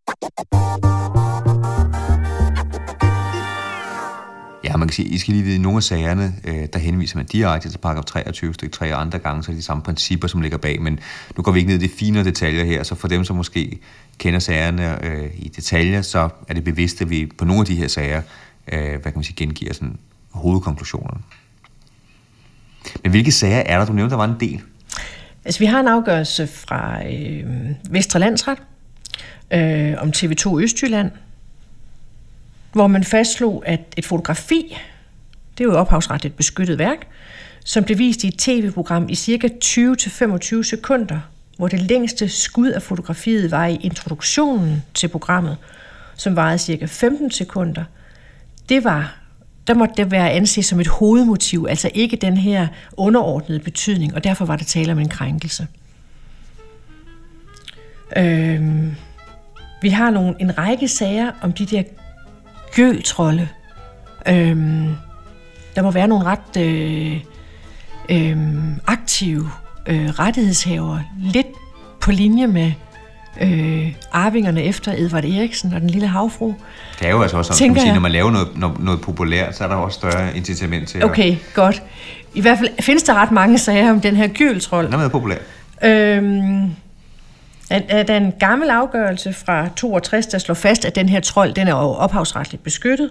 Ja, 4.68 4.76
man 4.76 4.88
kan 4.88 4.94
sige, 4.94 5.08
I 5.08 5.18
skal 5.18 5.34
lige 5.34 5.44
vide, 5.44 5.56
i 5.56 5.58
nogle 5.58 5.76
af 5.76 5.82
sagerne, 5.82 6.34
øh, 6.44 6.68
der 6.72 6.78
henviser 6.78 7.16
man 7.16 7.26
direkte 7.26 7.70
til 7.70 7.78
paragraf 7.78 8.04
23 8.04 8.54
stykke 8.54 8.76
3, 8.76 8.94
og 8.94 9.00
andre 9.00 9.18
gange 9.18 9.42
så 9.42 9.50
er 9.50 9.52
det 9.52 9.58
de 9.58 9.64
samme 9.64 9.82
principper, 9.82 10.28
som 10.28 10.40
ligger 10.40 10.58
bag, 10.58 10.82
men 10.82 11.00
nu 11.36 11.42
går 11.42 11.52
vi 11.52 11.58
ikke 11.58 11.72
ned 11.72 11.82
i 11.82 11.86
de 11.86 11.92
finere 11.98 12.24
detaljer 12.24 12.64
her, 12.64 12.82
så 12.82 12.94
for 12.94 13.08
dem, 13.08 13.24
som 13.24 13.36
måske 13.36 13.78
kender 14.18 14.40
sagerne 14.40 15.04
øh, 15.04 15.30
i 15.38 15.48
detaljer, 15.48 16.02
så 16.02 16.28
er 16.48 16.54
det 16.54 16.64
bevidst, 16.64 17.00
at 17.00 17.10
vi 17.10 17.32
på 17.38 17.44
nogle 17.44 17.60
af 17.60 17.66
de 17.66 17.74
her 17.74 17.88
sager, 17.88 18.22
øh, 18.72 18.90
hvad 18.90 19.00
kan 19.00 19.12
man 19.14 19.24
sige, 19.24 19.36
gengiver 19.36 19.72
sådan 19.72 19.98
hovedkonklusionerne. 20.30 21.20
Men 23.02 23.10
hvilke 23.10 23.32
sager 23.32 23.62
er 23.66 23.78
der? 23.78 23.86
Du 23.86 23.92
nævnte, 23.92 24.10
der 24.10 24.16
var 24.16 24.24
en 24.24 24.40
del. 24.40 24.60
Altså, 25.44 25.60
vi 25.60 25.66
har 25.66 25.80
en 25.80 25.88
afgørelse 25.88 26.46
fra 26.46 27.06
øh, 27.06 27.44
Vestre 27.90 28.20
Landsret 28.20 28.58
øh, 29.52 29.94
om 29.98 30.12
TV2 30.16 30.60
Østjylland, 30.60 31.10
hvor 32.72 32.86
man 32.86 33.04
fastslog, 33.04 33.62
at 33.66 33.80
et 33.96 34.06
fotografi, 34.06 34.76
det 35.58 35.64
er 35.64 35.68
jo 35.68 35.74
ophavsret 35.74 36.24
et 36.24 36.34
beskyttet 36.34 36.78
værk, 36.78 37.06
som 37.64 37.84
blev 37.84 37.98
vist 37.98 38.24
i 38.24 38.28
et 38.28 38.38
tv-program 38.38 39.08
i 39.08 39.14
cirka 39.14 39.48
20-25 39.64 40.62
sekunder, 40.62 41.20
hvor 41.56 41.68
det 41.68 41.80
længste 41.80 42.28
skud 42.28 42.68
af 42.68 42.82
fotografiet 42.82 43.50
var 43.50 43.66
i 43.66 43.76
introduktionen 43.76 44.82
til 44.94 45.08
programmet, 45.08 45.56
som 46.16 46.36
varede 46.36 46.58
cirka 46.58 46.86
15 46.86 47.30
sekunder. 47.30 47.84
Det 48.68 48.84
var 48.84 49.18
der 49.68 49.74
måtte 49.74 49.94
det 49.96 50.10
være 50.10 50.30
anset 50.30 50.64
som 50.64 50.80
et 50.80 50.86
hovedmotiv, 50.86 51.66
altså 51.68 51.90
ikke 51.94 52.16
den 52.16 52.36
her 52.36 52.68
underordnede 52.96 53.60
betydning, 53.60 54.14
og 54.14 54.24
derfor 54.24 54.44
var 54.44 54.56
der 54.56 54.64
tale 54.64 54.92
om 54.92 54.98
en 54.98 55.08
krænkelse. 55.08 55.66
Øhm, 58.16 58.94
vi 59.82 59.88
har 59.88 60.10
nogle, 60.10 60.34
en 60.40 60.58
række 60.58 60.88
sager 60.88 61.32
om 61.42 61.52
de 61.52 61.66
der 61.66 61.82
gøltrolde. 62.74 63.48
Øhm, 64.28 64.88
der 65.76 65.82
må 65.82 65.90
være 65.90 66.08
nogle 66.08 66.24
ret 66.24 66.56
øh, 66.62 67.20
øh, 68.08 68.36
aktive 68.86 69.50
øh, 69.86 70.08
rettighedshaver 70.08 70.98
lidt 71.20 71.46
på 72.00 72.10
linje 72.10 72.46
med 72.46 72.72
øh, 73.40 73.94
arvingerne 74.12 74.62
efter 74.62 74.92
Edvard 74.92 75.24
Eriksen 75.24 75.74
og 75.74 75.80
den 75.80 75.90
lille 75.90 76.08
havfru. 76.08 76.54
Det 76.98 77.06
er 77.06 77.10
jo 77.10 77.22
altså 77.22 77.36
også 77.36 77.52
sådan, 77.52 77.80
sige, 77.80 77.92
når 77.92 78.00
man 78.00 78.12
laver 78.12 78.30
noget, 78.30 78.48
noget, 78.56 78.80
noget 78.80 79.00
populært, 79.00 79.56
så 79.56 79.64
er 79.64 79.68
der 79.68 79.74
også 79.74 79.94
større 79.94 80.36
incitament 80.36 80.88
til 80.88 81.04
Okay, 81.04 81.32
at... 81.32 81.38
godt. 81.54 81.82
I 82.34 82.40
hvert 82.40 82.58
fald 82.58 82.68
findes 82.80 83.02
der 83.02 83.14
ret 83.14 83.30
mange 83.30 83.58
sager 83.58 83.90
om 83.90 84.00
den 84.00 84.16
her 84.16 84.28
gyldstrold. 84.28 84.86
Den 84.86 84.92
er 84.94 84.98
meget 84.98 85.12
populær. 85.12 85.36
Øhm, 85.84 86.70
er 87.70 88.02
der 88.02 88.16
en 88.16 88.32
gammel 88.40 88.70
afgørelse 88.70 89.32
fra 89.32 89.68
62, 89.76 90.26
der 90.26 90.38
slår 90.38 90.54
fast, 90.54 90.84
at 90.84 90.94
den 90.94 91.08
her 91.08 91.20
trold, 91.20 91.54
den 91.54 91.68
er 91.68 91.70
jo 91.70 91.76
ophavsretligt 91.76 92.62
beskyttet. 92.62 93.10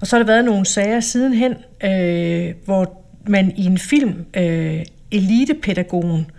Og 0.00 0.06
så 0.06 0.16
har 0.16 0.22
der 0.22 0.26
været 0.26 0.44
nogle 0.44 0.66
sager 0.66 1.00
sidenhen, 1.00 1.54
øh, 1.84 2.54
hvor 2.64 3.02
man 3.26 3.52
i 3.56 3.64
en 3.64 3.78
film, 3.78 4.24
øh, 4.36 4.84
Elitepædagogen 5.12 6.30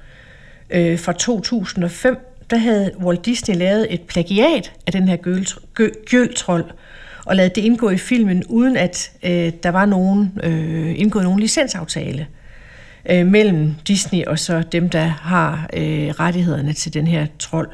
øh, 0.69 0.99
fra 0.99 1.13
2005, 1.13 2.17
der 2.49 2.57
havde 2.57 2.91
Walt 3.03 3.25
Disney 3.25 3.55
lavet 3.55 3.93
et 3.93 4.01
plagiat 4.01 4.73
af 4.87 4.91
den 4.91 5.07
her 5.07 5.15
gøltrold, 6.09 6.65
og 7.25 7.35
lavet 7.35 7.55
det 7.55 7.61
indgå 7.61 7.89
i 7.89 7.97
filmen, 7.97 8.43
uden 8.49 8.77
at 8.77 9.11
øh, 9.23 9.51
der 9.63 9.69
var 9.69 9.85
nogen, 9.85 10.39
øh, 10.43 10.99
indgået 10.99 11.23
nogen 11.23 11.39
licensaftale 11.39 12.21
øh, 12.21 12.44
mellem 13.09 13.75
Disney 13.87 14.23
og 14.23 14.39
så 14.39 14.63
dem, 14.71 14.89
der 14.89 15.05
har 15.05 15.69
øh, 15.73 16.07
rettighederne 16.07 16.73
til 16.73 16.93
den 16.93 17.07
her 17.07 17.27
trold. 17.39 17.69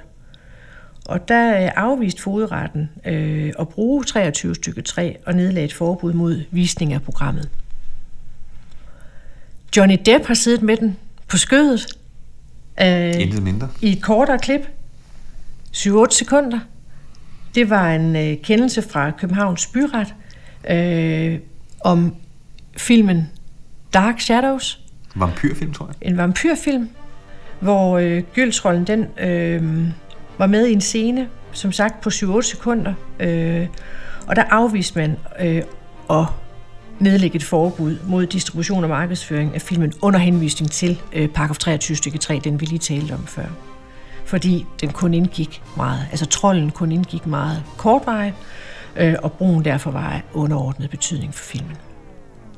Og 1.06 1.28
der 1.28 1.64
øh, 1.64 1.72
afvist 1.76 2.20
fodretten 2.20 2.90
øh, 3.06 3.54
at 3.60 3.68
bruge 3.68 4.04
23 4.04 4.56
stykke 4.56 4.82
3 4.82 5.18
og 5.26 5.34
nedlagde 5.34 5.66
et 5.66 5.74
forbud 5.74 6.14
mod 6.14 6.44
visning 6.52 6.94
af 6.94 7.02
programmet. 7.02 7.50
Johnny 9.78 9.98
Depp 10.06 10.26
har 10.26 10.34
siddet 10.34 10.62
med 10.62 10.78
den 10.78 10.98
på 11.28 11.38
skødet. 11.38 11.98
Øh, 12.82 13.22
Intet 13.22 13.44
mindre. 13.44 13.70
I 13.82 13.92
et 13.92 14.02
kortere 14.02 14.40
klip. 14.40 14.62
7-8 15.76 16.06
sekunder. 16.10 16.60
Det 17.56 17.70
var 17.70 17.92
en 17.94 18.16
øh, 18.16 18.38
kendelse 18.44 18.82
fra 18.82 19.12
Københavns 19.12 19.68
Byret 19.68 20.16
øh, 20.70 21.40
om 21.80 22.16
filmen 22.78 23.30
Dark 23.94 24.20
Shadows. 24.20 24.81
Vampyrfilm, 25.16 25.74
tror 25.74 25.86
jeg. 25.88 26.10
En 26.12 26.18
vampyrfilm, 26.18 26.90
hvor 27.60 27.98
øh, 27.98 28.24
Gyldsrollen 28.34 28.88
den 28.88 29.08
øh, 29.20 29.88
var 30.38 30.48
med 30.48 30.68
i 30.68 30.74
en 30.74 30.82
scene, 30.82 31.30
som 31.52 31.72
sagt 31.72 32.02
på 32.02 32.10
7-8 32.10 32.42
sekunder. 32.42 32.94
Øh, 33.20 33.68
og 34.28 34.36
der 34.36 34.44
afviste 34.44 35.00
man 35.00 35.18
øh, 35.42 35.64
at 36.10 36.26
nedlægge 37.00 37.36
et 37.36 37.44
forbud 37.44 37.98
mod 38.08 38.26
distribution 38.26 38.84
og 38.84 38.90
markedsføring 38.90 39.56
af 39.56 39.62
filmen 39.62 39.94
under 40.02 40.20
henvisning 40.20 40.72
til 40.72 41.02
øh, 41.14 41.30
paragraf 41.30 41.58
23 41.58 41.98
stykke 41.98 42.18
3, 42.18 42.42
den 42.44 42.62
vi 42.62 42.66
lige 42.66 42.80
talte 42.80 43.12
om 43.12 43.26
før. 43.26 43.46
Fordi 44.26 44.66
den 44.82 44.92
kun 44.92 45.14
indgik 45.14 45.62
meget, 45.78 46.08
altså 46.12 46.26
trolden 46.26 46.72
kun 46.72 46.92
indgik 46.92 47.26
meget 47.26 47.64
kortvarigt, 47.78 48.36
øh, 48.96 49.16
og 49.24 49.32
brugen 49.32 49.66
derfor 49.66 49.92
var 49.92 50.10
af 50.10 50.24
underordnet 50.34 50.90
betydning 50.90 51.34
for 51.34 51.44
filmen. 51.44 51.78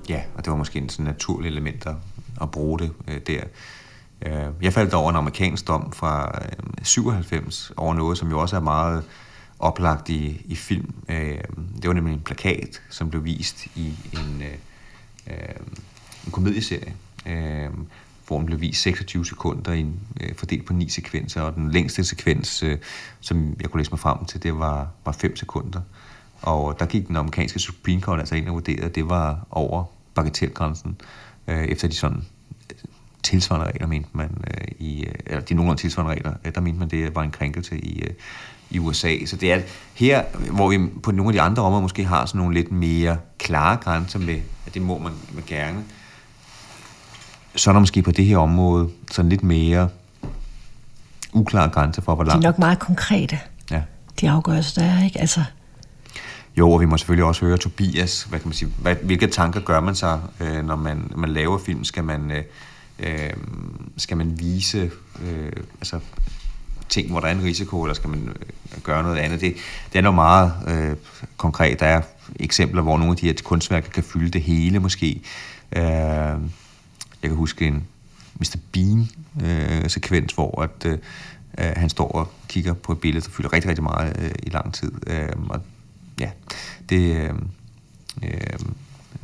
Ja, 0.09 0.21
og 0.35 0.45
det 0.45 0.51
var 0.51 0.57
måske 0.57 0.79
en 0.79 0.89
sådan 0.89 1.05
naturlig 1.05 1.49
element 1.49 1.87
at, 1.87 1.95
at 2.43 2.51
bruge 2.51 2.79
det 2.79 2.91
øh, 3.07 3.21
der. 3.27 3.43
Øh, 4.21 4.53
jeg 4.61 4.73
faldt 4.73 4.93
over 4.93 5.09
en 5.09 5.15
amerikansk 5.15 5.67
dom 5.67 5.91
fra 5.91 6.39
øh, 6.41 6.85
97 6.85 7.71
over 7.77 7.93
noget, 7.93 8.17
som 8.17 8.29
jo 8.29 8.39
også 8.39 8.55
er 8.55 8.61
meget 8.61 9.03
oplagt 9.59 10.09
i, 10.09 10.41
i 10.45 10.55
film. 10.55 10.93
Øh, 11.09 11.41
det 11.81 11.87
var 11.87 11.93
nemlig 11.93 12.13
en 12.13 12.21
plakat, 12.21 12.81
som 12.89 13.09
blev 13.09 13.25
vist 13.25 13.65
i 13.75 13.93
en, 14.13 14.41
øh, 14.41 14.57
øh 15.27 15.55
en 16.25 16.31
komedieserie, 16.31 16.93
øh, 17.25 17.69
hvor 18.27 18.37
den 18.37 18.45
blev 18.45 18.61
vist 18.61 18.81
26 18.81 19.25
sekunder 19.25 19.71
i 19.71 19.79
en, 19.79 19.99
øh, 20.21 20.35
fordelt 20.35 20.65
på 20.65 20.73
ni 20.73 20.89
sekvenser, 20.89 21.41
og 21.41 21.55
den 21.55 21.71
længste 21.71 22.03
sekvens, 22.03 22.63
øh, 22.63 22.77
som 23.19 23.55
jeg 23.61 23.69
kunne 23.69 23.79
læse 23.79 23.91
mig 23.91 23.99
frem 23.99 24.25
til, 24.25 24.43
det 24.43 24.59
var, 24.59 24.87
var 25.05 25.11
5 25.11 25.35
sekunder. 25.35 25.81
Og 26.41 26.79
der 26.79 26.85
gik 26.85 27.07
den 27.07 27.15
amerikanske 27.15 27.59
Supreme 27.59 28.01
Court 28.01 28.19
altså 28.19 28.35
ind 28.35 28.47
og 28.47 28.53
vurderede, 28.53 28.85
at 28.85 28.95
det 28.95 29.09
var 29.09 29.47
over 29.51 29.83
bagatellgrænsen, 30.15 30.97
øh, 31.47 31.63
efter 31.63 31.87
de 31.87 31.95
sådan 31.95 32.23
tilsvarende 33.23 33.67
regler, 33.67 33.87
mente 33.87 34.09
man 34.13 34.43
øh, 34.47 34.67
i, 34.79 35.03
øh, 35.03 35.13
eller 35.25 35.41
de 35.41 35.53
nogenlunde 35.53 35.81
tilsvarende 35.81 36.13
regler, 36.13 36.33
der 36.55 36.61
mente 36.61 36.79
man, 36.79 36.89
det 36.89 37.15
var 37.15 37.23
en 37.23 37.31
krænkelse 37.31 37.77
i, 37.77 38.01
øh, 38.01 38.13
i 38.69 38.79
USA. 38.79 39.25
Så 39.25 39.35
det 39.35 39.53
er 39.53 39.61
her, 39.93 40.23
hvor 40.51 40.69
vi 40.69 40.89
på 41.03 41.11
nogle 41.11 41.29
af 41.29 41.33
de 41.33 41.41
andre 41.41 41.63
områder 41.63 41.81
måske 41.81 42.05
har 42.05 42.25
sådan 42.25 42.39
nogle 42.39 42.53
lidt 42.53 42.71
mere 42.71 43.17
klare 43.37 43.77
grænser 43.77 44.19
med, 44.19 44.39
at 44.65 44.73
det 44.73 44.81
må 44.81 44.97
man 44.97 45.11
med 45.33 45.45
gerne. 45.45 45.83
Så 47.55 47.69
er 47.69 47.73
der 47.73 47.79
måske 47.79 48.01
på 48.01 48.11
det 48.11 48.25
her 48.25 48.37
område 48.37 48.89
sådan 49.11 49.29
lidt 49.29 49.43
mere 49.43 49.89
uklare 51.33 51.69
grænser 51.69 52.01
for, 52.01 52.15
hvor 52.15 52.23
langt... 52.23 52.41
De 52.41 52.47
er 52.47 52.51
nok 52.51 52.59
meget 52.59 52.79
konkrete, 52.79 53.39
ja. 53.71 53.81
de 54.21 54.29
afgørelser, 54.29 54.81
der 54.81 54.89
er, 54.89 55.03
ikke? 55.03 55.19
Altså... 55.19 55.43
Jo, 56.57 56.71
og 56.71 56.81
vi 56.81 56.85
må 56.85 56.97
selvfølgelig 56.97 57.25
også 57.25 57.45
høre 57.45 57.57
Tobias, 57.57 58.23
hvad 58.23 58.39
kan 58.39 58.47
man 58.47 58.53
sige, 58.53 58.71
hvad, 58.77 58.95
hvilke 59.03 59.27
tanker 59.27 59.59
gør 59.59 59.79
man 59.79 59.95
sig, 59.95 60.19
øh, 60.39 60.65
når 60.65 60.75
man, 60.75 61.11
man 61.15 61.29
laver 61.29 61.57
film? 61.57 61.83
Skal 61.83 62.03
man, 62.03 62.31
øh, 62.31 62.43
øh 62.99 63.33
skal 63.97 64.17
man 64.17 64.39
vise 64.39 64.91
øh, 65.23 65.51
altså, 65.79 65.99
ting, 66.89 67.11
hvor 67.11 67.19
der 67.19 67.27
er 67.27 67.31
en 67.31 67.43
risiko, 67.43 67.83
eller 67.83 67.93
skal 67.93 68.09
man 68.09 68.27
øh, 68.27 68.81
gøre 68.83 69.03
noget 69.03 69.17
andet? 69.17 69.41
Det, 69.41 69.55
det 69.93 69.97
er 69.99 70.01
noget 70.01 70.15
meget 70.15 70.53
øh, 70.67 70.95
konkret. 71.37 71.79
Der 71.79 71.85
er 71.85 72.01
eksempler, 72.35 72.81
hvor 72.81 72.97
nogle 72.97 73.11
af 73.11 73.17
de 73.17 73.25
her 73.25 73.33
kunstværker 73.43 73.89
kan 73.89 74.03
fylde 74.03 74.31
det 74.31 74.41
hele 74.41 74.79
måske. 74.79 75.21
Øh, 75.75 75.83
jeg 77.21 77.29
kan 77.29 77.35
huske 77.35 77.67
en 77.67 77.87
Mr. 78.39 78.55
Bean-sekvens, 78.71 80.31
øh, 80.31 80.35
hvor 80.35 80.61
at, 80.61 80.85
øh, 80.85 80.97
øh, 81.57 81.71
han 81.75 81.89
står 81.89 82.07
og 82.07 82.31
kigger 82.47 82.73
på 82.73 82.91
et 82.91 82.99
billede, 82.99 83.25
der 83.25 83.31
fylder 83.31 83.53
rigtig, 83.53 83.69
rigtig 83.69 83.83
meget 83.83 84.15
øh, 84.19 84.31
i 84.43 84.49
lang 84.49 84.73
tid. 84.73 84.91
Øh, 85.07 85.29
og 85.49 85.61
ja, 86.19 86.29
det, 86.89 87.15
øh, 87.15 87.33
øh, 88.23 88.59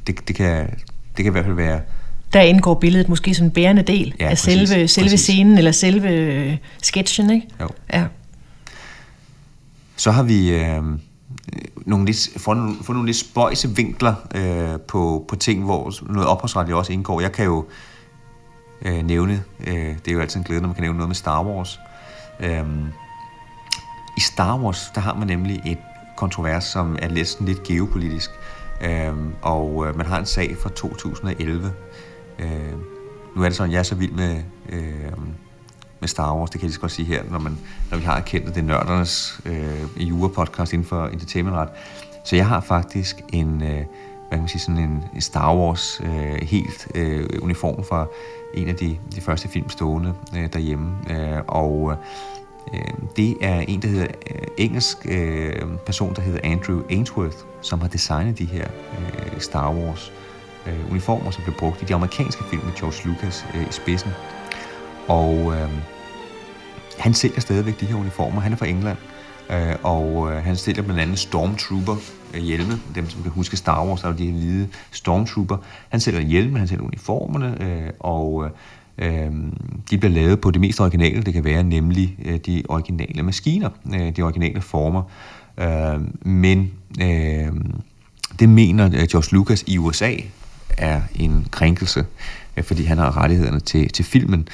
det, 0.08 0.28
det, 0.28 0.36
kan, 0.36 0.70
det 1.18 1.24
kan 1.24 1.26
i 1.26 1.30
hvert 1.30 1.46
fald 1.46 1.56
være 1.56 1.82
der 2.34 2.42
indgår 2.42 2.74
billedet 2.74 3.10
måske 3.10 3.36
som 3.36 3.46
en 3.46 3.52
bærende 3.52 3.82
del 3.82 4.16
ja, 4.20 4.26
af 4.26 4.30
præcis, 4.30 4.70
selve, 4.70 4.88
selve 4.88 5.06
præcis. 5.06 5.20
scenen 5.20 5.58
eller 5.58 5.72
selve 5.72 6.10
øh, 6.10 6.58
sketchen, 6.82 7.30
ikke? 7.30 7.48
Jo. 7.62 7.70
Ja. 7.94 8.06
Så 9.96 10.12
har 10.12 10.24
vi 10.24 10.56
øh, 10.56 10.84
nogle 11.86 12.06
lidt, 12.06 12.30
fået, 12.38 12.58
nogle, 12.58 12.76
fået 12.82 12.96
nogle 12.96 13.06
lidt 13.06 13.18
spøjse 13.18 13.76
vinkler 13.76 14.14
øh, 14.36 14.80
på, 14.80 15.26
på 15.28 15.36
ting, 15.36 15.64
hvor 15.64 15.94
noget 16.14 16.28
ophavsretligt 16.28 16.78
også 16.78 16.94
indgår. 16.94 17.22
Jeg 17.22 17.32
kan 17.32 17.46
jo 17.46 17.66
øh, 18.82 19.04
nævne, 19.04 19.44
øh, 19.68 19.74
det 19.76 20.08
er 20.08 20.12
jo 20.12 20.20
altid 20.20 20.40
en 20.40 20.44
glæde, 20.44 20.62
når 20.62 20.68
man 20.68 20.76
kan 20.76 20.82
nævne 20.82 20.98
noget 20.98 21.10
med 21.10 21.16
Star 21.16 21.44
Wars. 21.44 21.80
Øh, 22.40 22.66
I 24.18 24.22
Star 24.22 24.60
Wars, 24.60 24.92
der 24.96 25.02
har 25.02 25.16
man 25.16 25.28
nemlig 25.28 25.62
et 25.66 25.78
kontrovers, 26.18 26.64
som 26.64 26.98
er 27.02 27.08
næsten 27.08 27.46
lidt 27.46 27.64
geopolitisk. 27.64 28.30
Øh, 28.82 29.14
og 29.42 29.88
øh, 29.88 29.98
man 29.98 30.06
har 30.06 30.20
en 30.20 30.26
sag 30.26 30.56
fra 30.62 30.70
2011, 30.70 31.72
Øh, 32.40 32.74
nu 33.36 33.42
er 33.44 33.46
det 33.46 33.56
sådan, 33.56 33.72
jeg 33.72 33.80
er 33.80 33.84
så 33.84 33.96
vild 33.96 34.12
med, 34.12 34.44
øh, 34.70 35.12
med 36.00 36.08
Star 36.08 36.36
Wars, 36.36 36.50
det 36.50 36.60
kan 36.60 36.68
jeg 36.68 36.72
lige 36.72 36.82
godt 36.82 36.92
sige 36.92 37.06
her, 37.06 37.24
når, 37.32 37.40
man, 37.40 37.58
når 37.92 37.98
vi 37.98 38.04
har 38.04 38.18
erkendt, 38.18 38.48
at 38.48 38.56
det 38.56 38.62
er 38.62 38.66
nørdernes 38.66 39.42
øh, 39.46 40.10
jura-podcast 40.10 40.74
inden 40.74 40.88
for 40.88 41.08
entertainmentret. 41.08 41.70
Så 42.26 42.36
jeg 42.36 42.48
har 42.48 42.62
faktisk 42.62 43.22
en, 43.34 43.64
øh, 43.64 43.70
hvad 43.70 43.86
kan 44.32 44.40
man 44.40 44.48
sige, 44.48 44.62
sådan 44.62 44.78
en, 44.78 45.04
en 45.16 45.22
Star 45.22 45.56
Wars 45.56 46.02
øh, 46.04 46.42
helt 46.42 46.88
øh, 46.96 47.30
uniform 47.42 47.84
fra 47.84 48.06
en 48.54 48.68
af 48.68 48.76
de, 48.76 48.98
de 49.16 49.22
første 49.22 49.48
film 49.48 49.70
stående 49.70 50.14
øh, 50.38 50.54
derhjemme. 50.54 50.98
Øh, 51.10 51.42
og 51.48 51.96
øh, 52.74 52.82
det 53.16 53.38
er 53.42 53.60
en, 53.60 53.82
der 53.82 53.88
hedder 53.88 54.08
øh, 54.32 54.48
engelsk 54.58 54.98
øh, 55.10 55.62
person, 55.86 56.16
der 56.16 56.22
hedder 56.22 56.40
Andrew 56.44 56.82
Ainsworth, 56.90 57.38
som 57.62 57.82
har 57.82 57.88
designet 57.88 58.40
de 58.40 58.46
her 58.46 58.68
øh, 59.00 59.40
Star 59.40 59.74
Wars 59.74 60.10
øh, 60.10 60.29
øh, 60.68 60.92
uniformer, 60.92 61.32
som 61.32 61.44
blev 61.44 61.56
brugt 61.56 61.82
i 61.82 61.86
de 61.86 61.96
amerikanske 61.96 62.44
film 62.50 62.66
med 62.66 62.74
George 62.74 63.08
Lucas 63.08 63.46
øh, 63.56 63.62
i 63.62 63.72
spidsen. 63.72 64.12
Og 65.08 65.54
øh, 65.56 65.70
han 66.98 67.14
sælger 67.14 67.40
stadigvæk 67.40 67.80
de 67.80 67.86
her 67.86 67.96
uniformer. 67.96 68.42
Han 68.42 68.54
er 68.54 68.58
fra 68.58 68.68
England, 68.68 68.98
øh, 69.50 69.76
og 69.84 70.32
øh, 70.32 70.44
han 70.44 70.56
sælger 70.56 70.82
blandt 70.82 71.02
andet 71.02 71.20
Stormtrooper 71.20 71.96
øh, 72.34 72.42
hjelme. 72.42 72.80
Dem, 72.96 73.10
som 73.10 73.24
kan 73.24 73.32
huske 73.32 73.58
Star 73.58 73.86
Wars, 73.86 74.02
der 74.02 74.10
er 74.10 74.14
de 74.14 74.26
her 74.26 74.34
hvide 74.34 74.68
Stormtrooper. 74.92 75.58
Han 75.90 76.00
sælger 76.00 76.22
hjelme, 76.22 76.60
han 76.60 76.68
sælger 76.68 76.84
uniformerne, 76.84 77.64
øh, 77.64 77.90
og 78.00 78.50
øh, 78.98 79.32
de 79.90 79.98
bliver 79.98 80.14
lavet 80.14 80.42
på 80.42 80.52
det 80.52 80.62
mest 80.62 80.82
originale, 80.82 81.24
det 81.24 81.34
kan 81.34 81.44
være, 81.44 81.64
nemlig 81.64 82.18
øh, 82.26 82.40
de 82.46 82.64
originale 82.70 83.24
maskiner, 83.24 83.70
øh, 83.94 84.16
de 84.16 84.22
originale 84.22 84.62
former. 84.62 85.04
Øh, 85.58 86.28
men 86.28 86.72
øh, 87.02 87.48
det 88.40 88.50
mener 88.50 88.86
øh, 88.86 89.08
George 89.12 89.36
Lucas 89.36 89.64
i 89.68 89.78
USA, 89.78 90.12
er 90.80 91.02
en 91.16 91.48
krænkelse, 91.52 92.06
øh, 92.58 92.64
fordi 92.64 92.84
han 92.84 92.98
har 92.98 93.18
rettighederne 93.18 93.60
til, 93.60 93.90
til 93.90 94.06
filmen. 94.06 94.48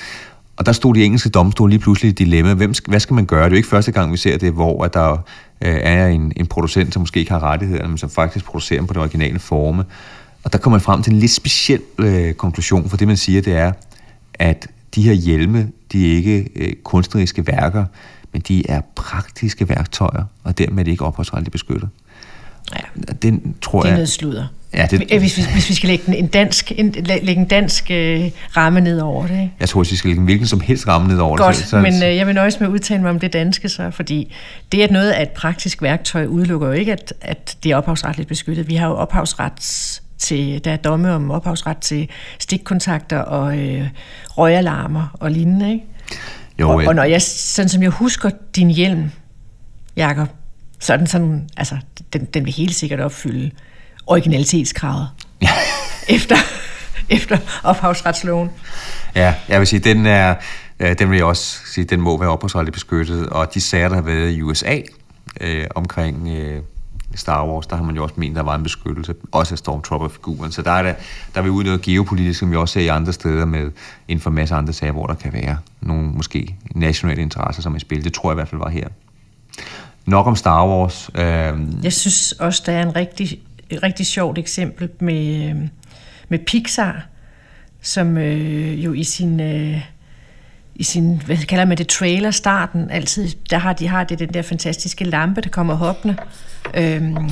Og 0.58 0.66
der 0.66 0.72
stod 0.72 0.96
de 0.96 1.04
engelske 1.04 1.30
domstole 1.30 1.70
lige 1.70 1.80
pludselig 1.80 2.10
i 2.10 2.12
et 2.12 2.20
dilemma. 2.20 2.54
Hvem, 2.54 2.74
hvad 2.88 3.00
skal 3.00 3.14
man 3.14 3.26
gøre? 3.26 3.40
Det 3.40 3.46
er 3.46 3.50
jo 3.50 3.56
ikke 3.56 3.70
første 3.70 3.92
gang, 3.92 4.12
vi 4.12 4.18
ser 4.18 4.38
det, 4.38 4.54
hvor 4.54 4.84
at 4.84 4.94
der 4.94 5.12
øh, 5.62 5.76
er 5.82 6.08
en, 6.08 6.34
en 6.36 6.48
producent, 6.48 6.94
som 6.94 7.02
måske 7.02 7.20
ikke 7.20 7.32
har 7.32 7.44
rettighederne, 7.44 7.88
men 7.88 7.98
som 7.98 8.10
faktisk 8.10 8.46
producerer 8.46 8.80
dem 8.80 8.88
på 8.88 8.94
det 8.94 9.02
originale 9.02 9.40
forme. 9.40 9.84
Og 10.44 10.54
der 10.54 10.60
kommer 10.60 10.76
man 10.76 10.82
frem 10.82 11.04
til 11.04 11.14
en 11.14 11.20
lidt 11.20 11.32
speciel 11.32 11.82
øh, 11.98 12.34
konklusion, 12.34 12.90
for 12.90 12.98
det 12.98 13.08
man 13.08 13.18
siger, 13.18 13.42
det 13.42 13.54
er, 13.54 13.72
at 14.34 14.68
de 14.96 15.02
her 15.02 15.14
hjelme, 15.14 15.70
de 15.92 16.12
er 16.12 16.16
ikke 16.16 16.50
øh, 16.56 16.74
kunstneriske 16.84 17.48
værker, 17.48 17.86
men 18.34 18.42
de 18.42 18.70
er 18.70 18.82
praktiske 18.96 19.70
værktøjer, 19.70 20.24
og 20.44 20.58
dermed 20.58 20.80
er 20.80 20.84
de 20.84 20.92
ikke 20.92 21.06
ophavsretligt 21.06 21.52
beskyttet. 21.52 21.90
Ja. 22.76 23.14
Den 23.22 23.56
tror 23.62 23.80
Det 23.80 23.86
er 23.86 23.90
jeg... 23.90 23.98
noget 23.98 24.10
sludder. 24.10 24.48
Ja, 24.76 24.88
det, 24.92 25.20
Hvis, 25.20 25.36
hvis, 25.36 25.46
hvis 25.46 25.70
vi 25.70 25.74
skal 25.74 25.90
lægge 25.90 26.18
en, 26.18 26.28
dansk, 26.28 26.72
en, 26.76 26.92
lægge 26.92 27.36
en 27.36 27.46
dansk 27.46 27.92
øh, 27.92 28.32
ramme 28.58 28.82
ned 28.82 29.00
over 29.00 29.28
det. 29.28 29.34
Ikke? 29.34 29.52
jeg 29.60 29.70
tror, 29.70 29.82
hvis 29.82 29.92
vi 29.92 29.98
skal 29.98 30.08
lægge 30.08 30.20
en 30.20 30.26
hvilken 30.26 30.48
som 30.48 30.60
helst 30.60 30.88
ramme 30.88 31.08
ned 31.08 31.18
over 31.18 31.38
Godt, 31.38 31.56
det, 31.56 31.66
så, 31.66 31.80
men 31.80 32.04
øh, 32.04 32.16
jeg 32.16 32.28
vil 32.28 32.36
nøjes 32.36 32.60
med 32.60 32.68
at 32.68 32.72
udtale 32.74 33.02
mig 33.02 33.10
om 33.10 33.20
det 33.20 33.34
danske 33.34 33.70
så, 33.70 33.92
fordi 33.92 34.34
det, 34.72 34.82
at 34.82 34.92
noget 34.92 35.18
er 35.18 35.22
et 35.22 35.30
praktisk 35.30 35.82
værktøj, 35.82 36.26
udelukker 36.26 36.68
jo 36.68 36.74
ikke, 36.74 36.92
at, 36.92 37.14
at 37.22 37.58
det 37.64 37.72
er 37.72 37.76
ophavsretligt 37.76 38.30
beskyttet. 38.30 38.68
Vi 38.68 38.76
har 38.76 38.88
jo 38.88 38.96
ophavsret 38.96 40.02
til, 40.18 40.66
der 40.66 40.72
er 40.72 40.78
domme 40.78 41.12
om 41.12 41.32
ophavsret 41.32 41.78
til 41.78 42.10
stikkontakter 42.40 43.20
og 43.20 43.58
øh, 43.58 43.88
røgalarmer 44.30 45.16
og 45.20 45.32
lignende, 45.32 45.72
ikke? 45.72 45.86
jo, 46.60 46.70
og, 46.70 46.84
og 46.88 46.96
når 46.96 47.04
jeg, 47.04 47.22
sådan 47.22 47.70
som 47.70 47.84
jeg 47.84 47.90
husker 47.90 48.30
din 48.56 48.70
hjelm, 48.70 49.12
Jakob, 49.98 50.28
så 50.80 50.94
er 50.94 50.98
den 50.98 51.08
sådan, 51.08 51.50
altså, 51.58 51.78
den, 52.14 52.26
den 52.26 52.46
vil 52.46 52.54
helt 52.54 52.76
sikkert 52.76 53.00
opfylde 53.00 53.52
originalitetskravet. 54.08 55.08
efter, 56.10 56.36
efter 57.10 57.38
ophavsretsloven. 57.64 58.50
Ja, 59.16 59.36
jeg 59.50 59.60
vil 59.60 59.68
sige, 59.68 59.80
den 59.80 60.06
er, 60.06 60.36
øh, 60.80 60.96
den 61.00 61.10
vil 61.10 61.16
jeg 61.18 61.26
også 61.26 61.58
sige, 61.74 61.86
den 61.86 62.02
må 62.02 62.18
være 62.18 62.30
ophavsretligt 62.30 62.74
beskyttet, 62.74 63.30
og 63.30 63.54
de 63.54 63.62
sager, 63.62 63.88
der 63.90 63.96
har 63.96 64.02
været 64.02 64.32
i 64.32 64.42
USA 64.42 64.80
øh, 65.42 65.66
omkring 65.76 66.28
øh, 66.30 66.62
Star 67.16 67.46
Wars, 67.48 67.68
der 67.68 67.76
har 67.76 67.84
man 67.84 67.96
jo 67.96 68.04
også 68.04 68.16
ment, 68.18 68.36
der 68.36 68.42
var 68.44 68.56
en 68.56 68.64
beskyttelse, 68.64 69.16
også 69.32 69.54
af 69.54 69.58
Stormtrooper-figuren, 69.58 70.52
så 70.52 70.62
der 70.62 70.72
er, 70.72 70.84
der, 70.84 70.94
der 71.34 71.40
er 71.40 71.44
vi 71.44 71.50
ude 71.50 71.66
noget 71.66 71.82
geopolitisk, 71.82 72.40
som 72.40 72.52
vi 72.52 72.56
også 72.56 72.74
ser 72.74 72.82
i 72.82 72.88
andre 72.88 73.14
steder 73.14 73.46
med 73.46 73.72
inden 74.08 74.22
for 74.22 74.30
en 74.30 74.36
masse 74.36 74.56
andre 74.56 74.74
sager, 74.74 74.92
hvor 74.92 75.08
der 75.08 75.14
kan 75.14 75.34
være 75.34 75.58
nogle 75.82 76.08
måske 76.08 76.56
nationale 76.76 77.22
interesser, 77.22 77.62
som 77.62 77.72
er 77.74 77.78
i 77.78 77.80
spil. 77.80 78.04
Det 78.04 78.14
tror 78.14 78.30
jeg 78.30 78.34
i 78.34 78.38
hvert 78.38 78.48
fald 78.48 78.62
var 78.62 78.70
her. 78.70 78.88
Nok 80.06 80.28
om 80.28 80.36
Star 80.36 80.68
Wars. 80.68 81.10
Øh, 81.16 81.84
Jeg 81.84 81.94
synes 81.94 82.32
også, 82.32 82.64
der 82.66 82.72
er 82.72 82.82
en 82.84 82.96
rigtig, 82.96 83.40
et 83.70 83.84
rigtig 83.84 84.06
sjovt 84.06 84.38
eksempel 84.38 84.90
med, 85.00 85.50
øh, 85.50 85.56
med 86.30 86.40
Pixar, 86.40 87.06
som 87.82 88.18
øh, 88.18 88.86
jo 88.86 88.94
i 88.94 89.04
sin, 89.04 89.40
øh, 89.40 89.82
i 90.76 90.84
sin, 90.84 91.22
hvad 91.26 91.38
kalder 91.38 91.66
man 91.66 91.78
det, 91.78 91.88
trailer 91.88 92.32
starten, 92.32 92.92
altid, 92.92 93.30
der 93.50 93.58
har 93.58 93.74
de 93.74 93.88
har 93.88 94.04
det 94.04 94.20
den 94.20 94.34
der 94.34 94.42
fantastiske 94.42 95.06
lampe, 95.06 95.42
der 95.42 95.50
kommer 95.50 95.74
hoppende. 95.74 96.16
Øhm, 96.74 97.32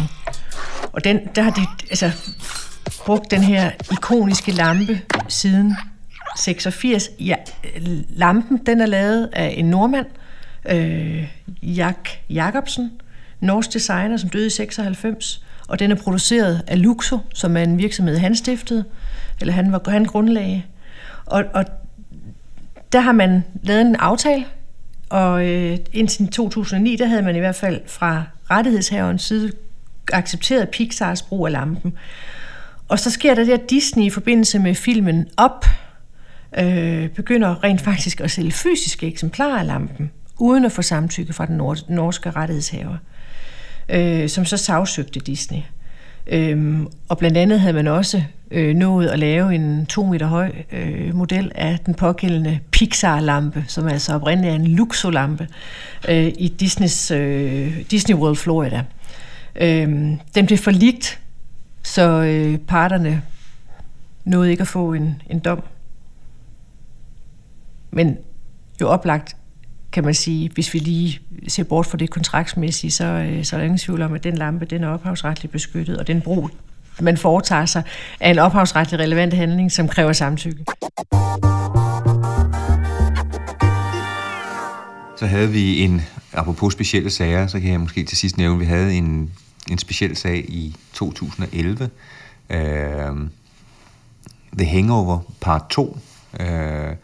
og 0.93 1.03
den, 1.03 1.19
der 1.35 1.41
har 1.41 1.51
de 1.51 1.61
altså, 1.89 2.11
brugt 3.05 3.31
den 3.31 3.43
her 3.43 3.71
ikoniske 3.91 4.51
lampe 4.51 5.01
siden 5.27 5.75
86. 6.37 7.09
Ja, 7.19 7.35
lampen, 8.09 8.57
den 8.65 8.81
er 8.81 8.85
lavet 8.85 9.29
af 9.33 9.53
en 9.57 9.65
nordmand, 9.65 10.05
øh, 10.69 11.27
Jak 11.61 12.09
Jacobsen, 12.29 12.91
norsk 13.39 13.73
designer, 13.73 14.17
som 14.17 14.29
døde 14.29 14.47
i 14.47 14.49
96, 14.49 15.43
og 15.73 15.79
den 15.79 15.91
er 15.91 15.95
produceret 15.95 16.61
af 16.67 16.81
Luxo, 16.81 17.19
som 17.33 17.57
er 17.57 17.61
en 17.61 17.77
virksomhed, 17.77 18.17
han 18.17 18.35
stiftede, 18.35 18.85
eller 19.41 19.53
han, 19.53 19.71
var, 19.71 19.81
han 19.87 20.05
grundlagde. 20.05 20.63
Og, 21.25 21.43
og 21.53 21.65
der 22.91 22.99
har 22.99 23.11
man 23.11 23.43
lavet 23.63 23.81
en 23.81 23.95
aftale, 23.95 24.45
og 25.09 25.47
øh, 25.47 25.77
indtil 25.93 26.27
2009, 26.27 26.95
der 26.95 27.05
havde 27.05 27.21
man 27.21 27.35
i 27.35 27.39
hvert 27.39 27.55
fald 27.55 27.81
fra 27.87 28.23
rettighedshaverens 28.51 29.21
side 29.21 29.51
accepteret 30.13 30.69
Pixars 30.69 31.21
brug 31.21 31.45
af 31.45 31.51
lampen. 31.51 31.93
Og 32.87 32.99
så 32.99 33.11
sker 33.11 33.35
der 33.35 33.43
det, 33.43 33.53
at 33.53 33.69
Disney 33.69 34.03
i 34.03 34.09
forbindelse 34.09 34.59
med 34.59 34.75
filmen 34.75 35.27
Up 35.45 35.65
øh, 36.57 37.09
begynder 37.09 37.63
rent 37.63 37.81
faktisk 37.81 38.21
at 38.21 38.31
sælge 38.31 38.51
fysiske 38.51 39.07
eksemplarer 39.07 39.59
af 39.59 39.67
lampen, 39.67 40.11
uden 40.39 40.65
at 40.65 40.71
få 40.71 40.81
samtykke 40.81 41.33
fra 41.33 41.45
den 41.45 41.57
norske 41.87 42.31
rettighedshaver, 42.31 42.97
øh, 43.89 44.29
som 44.29 44.45
så 44.45 44.57
sagsøgte 44.57 45.19
Disney. 45.19 45.61
Øhm, 46.27 46.87
og 47.09 47.17
blandt 47.17 47.37
andet 47.37 47.59
havde 47.59 47.73
man 47.73 47.87
også 47.87 48.23
øh, 48.51 48.75
nået 48.75 49.07
at 49.07 49.19
lave 49.19 49.55
en 49.55 49.85
to 49.85 50.05
meter 50.05 50.25
høj 50.25 50.51
øh, 50.71 51.15
model 51.15 51.51
af 51.55 51.79
den 51.85 51.93
pågældende 51.93 52.59
Pixar-lampe, 52.71 53.65
som 53.67 53.87
altså 53.87 54.15
oprindeligt 54.15 54.51
er 54.51 54.55
en 54.55 54.67
Luxo-lampe, 54.67 55.47
øh, 56.09 56.33
i 56.37 56.55
Disneys, 56.59 57.11
øh, 57.11 57.81
Disney 57.91 58.15
World 58.15 58.35
Florida. 58.35 58.83
Øhm, 59.55 60.19
den 60.35 60.45
blev 60.45 60.57
forligt, 60.57 61.19
så 61.83 62.21
øh, 62.21 62.57
parterne 62.57 63.21
nåede 64.25 64.51
ikke 64.51 64.61
at 64.61 64.67
få 64.67 64.93
en, 64.93 65.21
en 65.29 65.39
dom. 65.39 65.63
Men 67.91 68.17
jo 68.81 68.87
oplagt 68.87 69.35
kan 69.93 70.03
man 70.03 70.13
sige, 70.13 70.49
hvis 70.53 70.73
vi 70.73 70.79
lige 70.79 71.19
ser 71.47 71.63
bort 71.63 71.85
fra 71.85 71.97
det 71.97 72.09
kontraktsmæssige, 72.09 72.91
så, 72.91 73.05
øh, 73.05 73.43
så 73.43 73.55
er 73.55 73.57
der 73.57 73.65
ingen 73.65 73.77
tvivl 73.77 74.01
om, 74.01 74.13
at 74.13 74.23
den 74.23 74.37
lampe, 74.37 74.65
den 74.65 74.83
er 74.83 74.87
ophavsretligt 74.87 75.51
beskyttet, 75.51 75.97
og 75.97 76.07
den 76.07 76.21
brug, 76.21 76.49
man 77.01 77.17
foretager 77.17 77.65
sig, 77.65 77.83
er 78.19 78.31
en 78.31 78.39
ophavsretlig 78.39 78.99
relevant 78.99 79.33
handling, 79.33 79.71
som 79.71 79.87
kræver 79.87 80.13
samtykke. 80.13 80.65
Så 85.17 85.25
havde 85.25 85.49
vi 85.49 85.79
en, 85.79 86.01
apropos 86.33 86.73
specielle 86.73 87.09
sager, 87.09 87.47
så 87.47 87.59
kan 87.59 87.71
jeg 87.71 87.79
måske 87.79 88.03
til 88.03 88.17
sidst 88.17 88.37
nævne, 88.37 88.55
at 88.55 88.59
vi 88.59 88.65
havde 88.65 88.93
en, 88.93 89.31
en 89.71 89.77
speciel 89.77 90.15
sag 90.15 90.37
i 90.37 90.75
2011. 90.93 91.89
Øh, 92.49 92.59
The 94.57 94.65
Hangover 94.65 95.19
Part 95.41 95.63
2, 95.69 95.97
øh, 96.39 96.95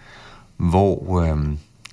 hvor 0.57 1.21
øh, 1.21 1.37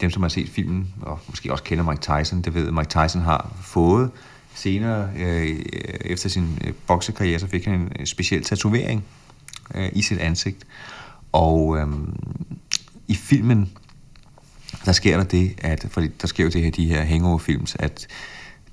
dem, 0.01 0.11
som 0.11 0.23
har 0.23 0.29
set 0.29 0.49
filmen, 0.49 0.95
og 1.03 1.19
måske 1.29 1.53
også 1.53 1.65
kender 1.65 1.85
Mike 1.85 2.01
Tyson, 2.01 2.43
det 2.43 2.55
ved 2.55 2.71
Mike 2.71 2.89
Tyson 2.89 3.23
har 3.23 3.57
fået 3.63 4.11
senere, 4.55 5.11
øh, 5.19 5.59
efter 6.01 6.29
sin 6.29 6.59
øh, 6.65 6.73
boksekarriere, 6.87 7.39
så 7.39 7.47
fik 7.47 7.65
han 7.65 7.93
en 7.99 8.07
speciel 8.07 8.45
tatovering 8.45 9.05
øh, 9.75 9.89
i 9.93 10.03
sit 10.03 10.19
ansigt. 10.19 10.67
Og 11.33 11.79
øh, 11.79 11.87
i 13.09 13.15
filmen, 13.15 13.71
der 14.85 14.93
sker 14.93 15.17
der 15.17 15.25
det, 15.25 15.55
at, 15.59 15.87
fordi 15.91 16.09
der 16.09 16.27
sker 16.27 16.45
jo 16.45 16.51
det 16.51 16.63
her, 16.63 16.71
de 16.71 16.87
her 16.87 17.03
hangover-films, 17.03 17.77
at 17.79 18.07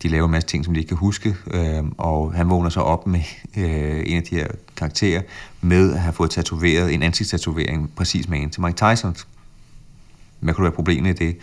de 0.04 0.08
laver 0.08 0.26
en 0.26 0.32
masse 0.32 0.50
ting, 0.50 0.66
som 0.66 0.74
de 0.74 0.80
ikke 0.80 0.88
kan 0.88 0.98
huske, 0.98 1.36
øh, 1.52 1.84
og 1.98 2.34
han 2.34 2.50
vågner 2.50 2.70
så 2.70 2.80
op 2.80 3.08
med 3.08 3.22
øh, 3.58 4.04
en 4.06 4.18
af 4.18 4.24
de 4.24 4.36
her 4.36 4.48
karakterer, 4.76 5.22
med 5.62 5.94
at 5.94 6.00
have 6.00 6.14
fået 6.14 6.32
tatoveret 6.32 6.94
en 6.94 7.04
ansigtstatovering 7.04 7.92
præcis 7.96 8.30
med 8.30 8.40
en 8.42 8.50
til 8.50 8.62
Mike 8.62 8.76
Tysons. 8.76 9.28
Hvad 10.44 10.54
kunne 10.54 10.64
være 10.64 10.72
problemet 10.72 11.22
i 11.22 11.26
det? 11.26 11.38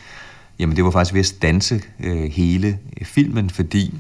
Jamen 0.59 0.77
det 0.77 0.85
var 0.85 0.91
faktisk 0.91 1.15
ved 1.15 1.21
at 1.21 1.27
stanse 1.27 1.83
øh, 2.01 2.31
hele 2.31 2.79
øh, 3.01 3.07
filmen, 3.07 3.51
fordi 3.51 3.95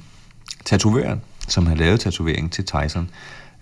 tatovøren, 0.65 1.21
som 1.49 1.67
havde 1.67 1.79
lavet 1.79 2.01
tatoveringen 2.01 2.51
til 2.51 2.65
Tyson, 2.65 3.11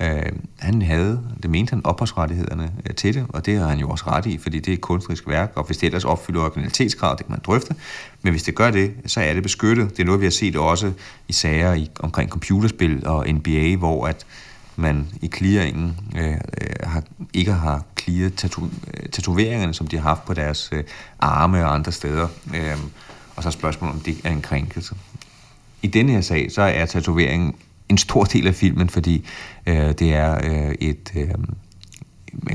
øh, 0.02 0.22
han 0.58 0.82
havde, 0.82 1.20
det 1.42 1.50
mente 1.50 1.70
han, 1.70 1.80
ophavsrettighederne 1.84 2.72
øh, 2.86 2.94
til 2.94 3.14
det, 3.14 3.26
og 3.28 3.46
det 3.46 3.58
har 3.58 3.68
han 3.68 3.78
jo 3.78 3.88
også 3.88 4.04
ret 4.06 4.26
i, 4.26 4.38
fordi 4.38 4.58
det 4.58 4.68
er 4.68 4.74
et 4.74 4.80
kunstnerisk 4.80 5.28
værk, 5.28 5.52
og 5.54 5.64
hvis 5.64 5.76
det 5.76 5.86
ellers 5.86 6.04
opfylder 6.04 6.40
originalitetskravet, 6.40 7.18
det 7.18 7.26
kan 7.26 7.32
man 7.32 7.40
drøfte, 7.46 7.74
men 8.22 8.32
hvis 8.32 8.42
det 8.42 8.54
gør 8.54 8.70
det, 8.70 8.94
så 9.06 9.20
er 9.20 9.34
det 9.34 9.42
beskyttet. 9.42 9.90
Det 9.90 10.00
er 10.00 10.04
noget, 10.04 10.20
vi 10.20 10.26
har 10.26 10.30
set 10.30 10.56
også 10.56 10.92
i 11.28 11.32
sager 11.32 11.74
i, 11.74 11.90
omkring 12.00 12.30
computerspil 12.30 13.06
og 13.06 13.26
NBA, 13.28 13.76
hvor 13.76 14.06
at 14.06 14.26
man 14.78 15.08
i 15.22 15.28
clearingen 15.28 15.96
øh, 16.16 16.30
øh, 16.32 16.38
har, 16.82 17.02
ikke 17.34 17.52
har 17.52 17.84
clearet 18.00 18.34
tatu, 18.34 18.64
øh, 18.64 19.08
tatoveringerne, 19.08 19.74
som 19.74 19.86
de 19.86 19.96
har 19.96 20.02
haft 20.02 20.24
på 20.24 20.34
deres 20.34 20.70
øh, 20.72 20.84
arme 21.18 21.64
og 21.64 21.74
andre 21.74 21.92
steder. 21.92 22.28
Øh, 22.54 22.76
og 23.36 23.42
så 23.42 23.48
er 23.48 23.50
spørgsmålet, 23.50 23.94
om 23.94 24.00
det 24.00 24.20
er 24.24 24.30
en 24.30 24.42
krænkelse. 24.42 24.94
I 25.82 25.86
denne 25.86 26.12
her 26.12 26.20
sag, 26.20 26.52
så 26.52 26.62
er 26.62 26.86
tatoveringen 26.86 27.54
en 27.88 27.98
stor 27.98 28.24
del 28.24 28.46
af 28.46 28.54
filmen, 28.54 28.88
fordi 28.88 29.24
øh, 29.66 29.92
det 29.98 30.14
er 30.14 30.38
øh, 30.44 30.74
et... 30.80 31.12
Øh, 31.16 31.28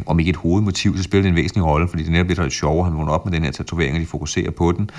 om 0.06 0.20
ikke 0.20 0.30
et 0.30 0.36
hovedmotiv, 0.36 0.98
så 0.98 1.04
spiller 1.04 1.22
det 1.22 1.30
en 1.30 1.36
væsentlig 1.36 1.66
rolle, 1.66 1.88
fordi 1.88 2.04
det 2.04 2.12
netop 2.12 2.26
bliver 2.26 2.44
lidt 2.44 2.54
sjovere, 2.54 2.86
han 2.90 2.98
vågner 2.98 3.12
op 3.12 3.26
med 3.26 3.34
den 3.34 3.44
her 3.44 3.52
tatovering, 3.52 3.96
og 3.96 4.02
de 4.02 4.06
fokuserer 4.06 4.52
på 4.52 4.72
den. 4.72 4.90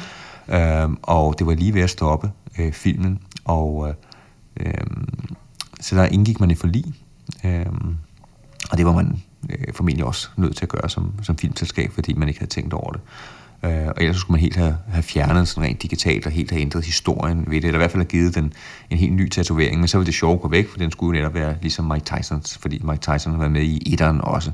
Øh, 0.48 0.90
og 1.02 1.38
det 1.38 1.46
var 1.46 1.54
lige 1.54 1.74
ved 1.74 1.82
at 1.82 1.90
stoppe 1.90 2.30
øh, 2.58 2.72
filmen, 2.72 3.18
og 3.44 3.88
øh, 3.88 3.94
øhm, 4.60 5.08
så 5.80 5.96
der 5.96 6.04
indgik 6.04 6.40
man 6.40 6.50
i 6.50 6.54
forlig, 6.54 6.84
øh, 7.44 7.66
og 8.70 8.78
det 8.78 8.86
var 8.86 8.92
man 8.92 9.22
øh, 9.50 9.74
formentlig 9.74 10.04
også 10.04 10.28
nødt 10.36 10.56
til 10.56 10.64
at 10.64 10.68
gøre 10.68 10.88
som, 10.88 11.12
som 11.22 11.38
filmselskab, 11.38 11.92
fordi 11.92 12.14
man 12.14 12.28
ikke 12.28 12.40
havde 12.40 12.50
tænkt 12.50 12.72
over 12.72 12.92
det. 12.92 13.00
Øh, 13.64 13.86
og 13.86 13.94
ellers 13.96 14.16
skulle 14.16 14.34
man 14.34 14.40
helt 14.40 14.56
have, 14.56 14.76
have 14.88 15.02
fjernet 15.02 15.48
sådan 15.48 15.68
rent 15.68 15.82
digitalt 15.82 16.26
og 16.26 16.32
helt 16.32 16.50
have 16.50 16.60
ændret 16.60 16.84
historien 16.84 17.44
ved 17.46 17.60
det, 17.60 17.64
eller 17.64 17.78
i 17.78 17.82
hvert 17.82 17.90
fald 17.90 18.02
have 18.02 18.10
givet 18.10 18.34
den 18.34 18.52
en 18.90 18.98
helt 18.98 19.12
ny 19.12 19.28
tatovering, 19.28 19.78
men 19.78 19.88
så 19.88 19.98
ville 19.98 20.06
det 20.06 20.14
sjove 20.14 20.38
gå 20.38 20.48
væk, 20.48 20.68
for 20.68 20.78
den 20.78 20.90
skulle 20.90 21.18
jo 21.18 21.22
netop 21.22 21.34
være 21.34 21.56
ligesom 21.62 21.84
Mike 21.84 22.04
Tysons, 22.04 22.58
fordi 22.58 22.80
Mike 22.84 23.00
Tyson 23.00 23.32
har 23.32 23.38
været 23.38 23.52
med 23.52 23.62
i 23.62 23.92
etteren 23.92 24.20
også. 24.20 24.50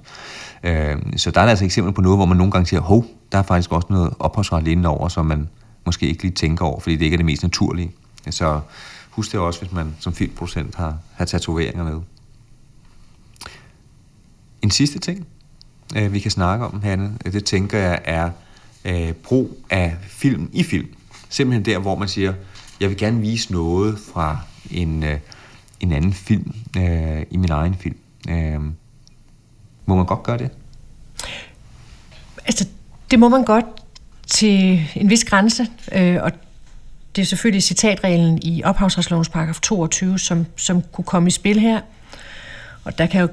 Øh, 0.65 0.97
så 1.17 1.31
der 1.31 1.41
er 1.41 1.47
altså 1.47 1.65
eksempler 1.65 1.93
på 1.93 2.01
noget, 2.01 2.19
hvor 2.19 2.27
man 2.27 2.37
nogle 2.37 2.53
gange 2.53 2.67
siger, 2.67 2.81
hov, 2.81 3.05
der 3.33 3.39
er 3.39 3.43
faktisk 3.43 3.73
også 3.73 3.87
noget 3.91 4.15
ophavsret 4.19 4.69
inde 4.69 4.89
over, 4.89 5.09
som 5.09 5.27
man 5.27 5.49
måske 5.87 6.07
ikke 6.07 6.23
lige 6.23 6.33
tænker 6.33 6.65
over, 6.65 6.81
fordi 6.81 6.97
det 6.97 7.05
ikke 7.05 7.15
er 7.15 7.19
det 7.19 7.27
mest 7.27 7.43
naturlige. 7.43 7.93
Så 8.31 8.61
husk 9.11 9.33
det 9.33 9.41
også, 9.41 9.61
hvis 9.61 9.73
man 9.73 9.95
som 9.99 10.13
filmproducent 10.13 10.75
har, 10.75 10.99
har 11.15 11.25
tatoveringer 11.25 11.85
med. 11.85 12.01
En 14.63 14.71
sidste 14.71 14.99
ting, 14.99 15.27
øh, 15.97 16.13
vi 16.13 16.19
kan 16.19 16.31
snakke 16.31 16.65
om, 16.67 16.83
Hanne, 16.83 17.19
det 17.25 17.45
tænker 17.45 17.79
jeg 17.79 18.01
er 18.05 18.31
øh, 18.85 19.13
brug 19.13 19.59
af 19.71 19.97
film 20.03 20.51
i 20.53 20.63
film. 20.63 20.89
Simpelthen 21.29 21.65
der, 21.65 21.79
hvor 21.79 21.97
man 21.97 22.09
siger, 22.09 22.35
jeg 22.81 22.89
vil 22.89 22.97
gerne 22.97 23.21
vise 23.21 23.53
noget 23.53 23.99
fra 24.13 24.39
en, 24.71 25.03
øh, 25.03 25.19
en 25.81 25.93
anden 25.93 26.13
film 26.13 26.55
øh, 26.77 27.23
i 27.31 27.37
min 27.37 27.51
egen 27.51 27.75
film. 27.75 27.97
Øh, 28.29 28.61
må 29.87 29.97
man 29.97 30.07
godt 30.07 30.23
gøre 30.23 30.39
det? 30.39 30.51
Altså, 32.45 32.69
det 33.11 33.19
må 33.19 33.29
man 33.29 33.45
godt 33.45 33.65
til 34.27 34.89
en 34.95 35.11
vis 35.11 35.25
grænse, 35.25 35.67
øh, 35.93 36.23
og 36.23 36.33
det 37.17 37.23
er 37.23 37.27
selvfølgelig 37.27 37.63
citatreglen 37.63 38.39
i 38.43 38.63
ophavsretslovens 38.65 39.29
paragraf 39.29 39.61
22, 39.61 40.19
som, 40.19 40.47
som 40.57 40.83
kunne 40.93 41.05
komme 41.05 41.27
i 41.27 41.31
spil 41.31 41.61
her. 41.61 41.81
Og 42.85 42.99
der 42.99 43.07
kan 43.07 43.21
jo, 43.21 43.29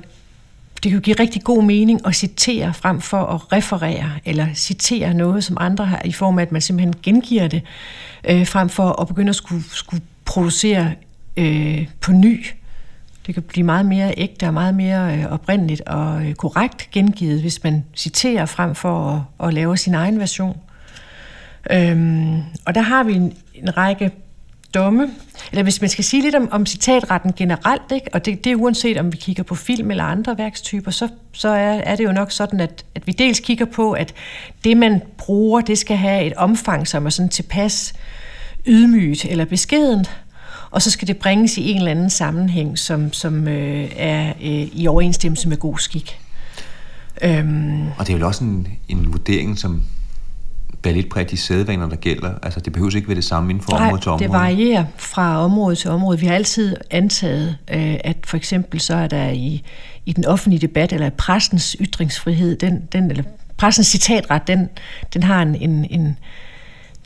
det 0.88 0.92
kan 0.92 1.00
jo 1.00 1.04
give 1.04 1.16
rigtig 1.20 1.44
god 1.44 1.64
mening 1.64 2.08
at 2.08 2.16
citere 2.16 2.74
frem 2.74 3.02
for 3.02 3.18
at 3.18 3.54
referere, 3.54 4.12
eller 4.26 4.48
citere 4.54 5.14
noget, 5.14 5.44
som 5.44 5.58
andre 5.60 5.86
har, 5.86 6.02
i 6.06 6.12
form 6.12 6.40
af, 6.40 6.42
at 6.42 6.52
man 6.52 6.62
simpelthen 6.62 6.96
gengiver 7.04 7.48
det, 7.48 7.62
øh, 8.30 8.48
frem 8.48 8.70
for 8.70 9.02
at 9.02 9.08
begynde 9.08 9.30
at 9.30 9.36
skulle, 9.36 9.64
skulle 9.70 10.04
producere 10.26 10.92
øh, 11.38 11.88
på 12.02 12.12
ny. 12.12 12.46
Det 13.26 13.34
kan 13.34 13.44
blive 13.44 13.64
meget 13.64 13.86
mere 13.86 14.14
ægte 14.18 14.48
og 14.48 14.54
meget 14.54 14.76
mere 14.76 15.18
øh, 15.18 15.26
oprindeligt 15.26 15.82
og 15.82 16.26
øh, 16.26 16.34
korrekt 16.34 16.90
gengivet, 16.92 17.42
hvis 17.42 17.64
man 17.64 17.86
citerer 17.96 18.46
frem 18.46 18.76
for 18.76 19.28
at, 19.40 19.48
at 19.48 19.54
lave 19.54 19.78
sin 19.78 19.94
egen 19.94 20.20
version. 20.20 20.58
Øhm, 21.72 22.42
og 22.66 22.76
der 22.76 22.82
har 22.82 23.04
vi 23.04 23.14
en, 23.14 23.34
en 23.54 23.78
række 23.78 24.12
domme, 24.78 25.10
eller 25.52 25.64
hvis 25.64 25.82
man 25.82 25.90
skal 25.90 26.04
sige 26.04 26.22
lidt 26.22 26.36
om, 26.36 26.50
om 26.52 26.66
citatretten 26.66 27.34
generelt, 27.34 27.92
ikke? 27.92 28.10
og 28.14 28.26
det, 28.26 28.44
det 28.44 28.52
er 28.52 28.56
uanset 28.56 28.98
om 28.98 29.12
vi 29.12 29.18
kigger 29.18 29.44
på 29.44 29.56
film 29.56 29.92
eller 29.92 30.04
andre 30.04 30.38
værkstyper, 30.38 30.92
så, 30.92 31.10
så 31.32 31.50
er, 31.50 31.74
er 31.74 31.96
det 31.96 32.04
jo 32.04 32.12
nok 32.12 32.32
sådan, 32.32 32.60
at, 32.60 32.86
at 32.96 33.08
vi 33.08 33.12
dels 33.12 33.40
kigger 33.40 33.66
på, 33.66 33.92
at 33.92 34.14
det 34.64 34.78
man 34.78 35.02
bruger, 35.18 35.62
det 35.62 35.78
skal 35.78 35.98
have 35.98 36.26
et 36.26 36.34
omfang, 36.34 36.88
som 36.88 37.06
er 37.06 37.10
sådan 37.10 37.30
tilpas 37.30 37.94
ydmygt 38.66 39.26
eller 39.26 39.46
beskedent, 39.46 40.22
og 40.72 40.82
så 40.82 40.92
skal 40.92 41.08
det 41.08 41.18
bringes 41.18 41.58
i 41.58 41.72
en 41.72 41.78
eller 41.78 41.92
anden 41.92 42.10
sammenhæng, 42.10 42.80
som, 42.80 43.14
som 43.14 43.48
øh, 43.48 43.92
er 43.96 44.30
øh, 44.30 44.68
i 44.74 44.88
overensstemmelse 44.88 45.50
med 45.50 45.58
god 45.58 45.78
skik. 45.78 46.20
Øhm. 47.22 47.88
Og 47.98 48.08
det 48.08 48.14
er 48.16 48.20
jo 48.20 48.28
også 48.28 48.44
en, 48.44 48.68
en 48.88 49.14
vurdering, 49.14 49.58
som 49.58 49.82
bærer 50.94 51.22
lidt 51.22 51.32
de 51.32 51.38
sædvaner, 51.38 51.90
der 51.90 51.96
gælder. 51.96 52.34
Altså, 52.44 52.60
det 52.60 52.74
behøver 52.74 52.96
ikke 52.96 53.08
være 53.08 53.16
det 53.16 53.24
samme 53.24 53.50
inden 53.50 53.64
for 53.64 53.72
Nej, 53.72 53.86
område 53.86 54.02
til 54.02 54.12
område. 54.12 54.24
det 54.24 54.32
varierer 54.32 54.86
fra 54.98 55.44
område 55.44 55.76
til 55.76 55.90
område. 55.90 56.20
Vi 56.20 56.26
har 56.26 56.36
altid 56.36 56.76
antaget, 56.92 57.58
øh, 57.72 57.96
at 58.04 58.18
for 58.26 58.38
eksempel 58.38 58.80
så 58.80 58.96
er 58.96 59.08
der 59.08 59.30
i, 59.30 59.64
i 60.06 60.14
den 60.14 60.26
offentlige 60.26 60.68
debat, 60.68 60.94
eller 60.94 61.10
pressens 61.10 61.76
ytringsfrihed, 61.82 62.58
den, 62.58 62.84
den, 62.92 63.12
eller 63.12 63.24
pressens 63.58 63.88
citatret, 63.88 64.48
den, 64.48 64.70
den 65.14 65.24
har 65.24 65.42
en, 65.42 65.56
en, 65.56 65.86
en 65.90 66.18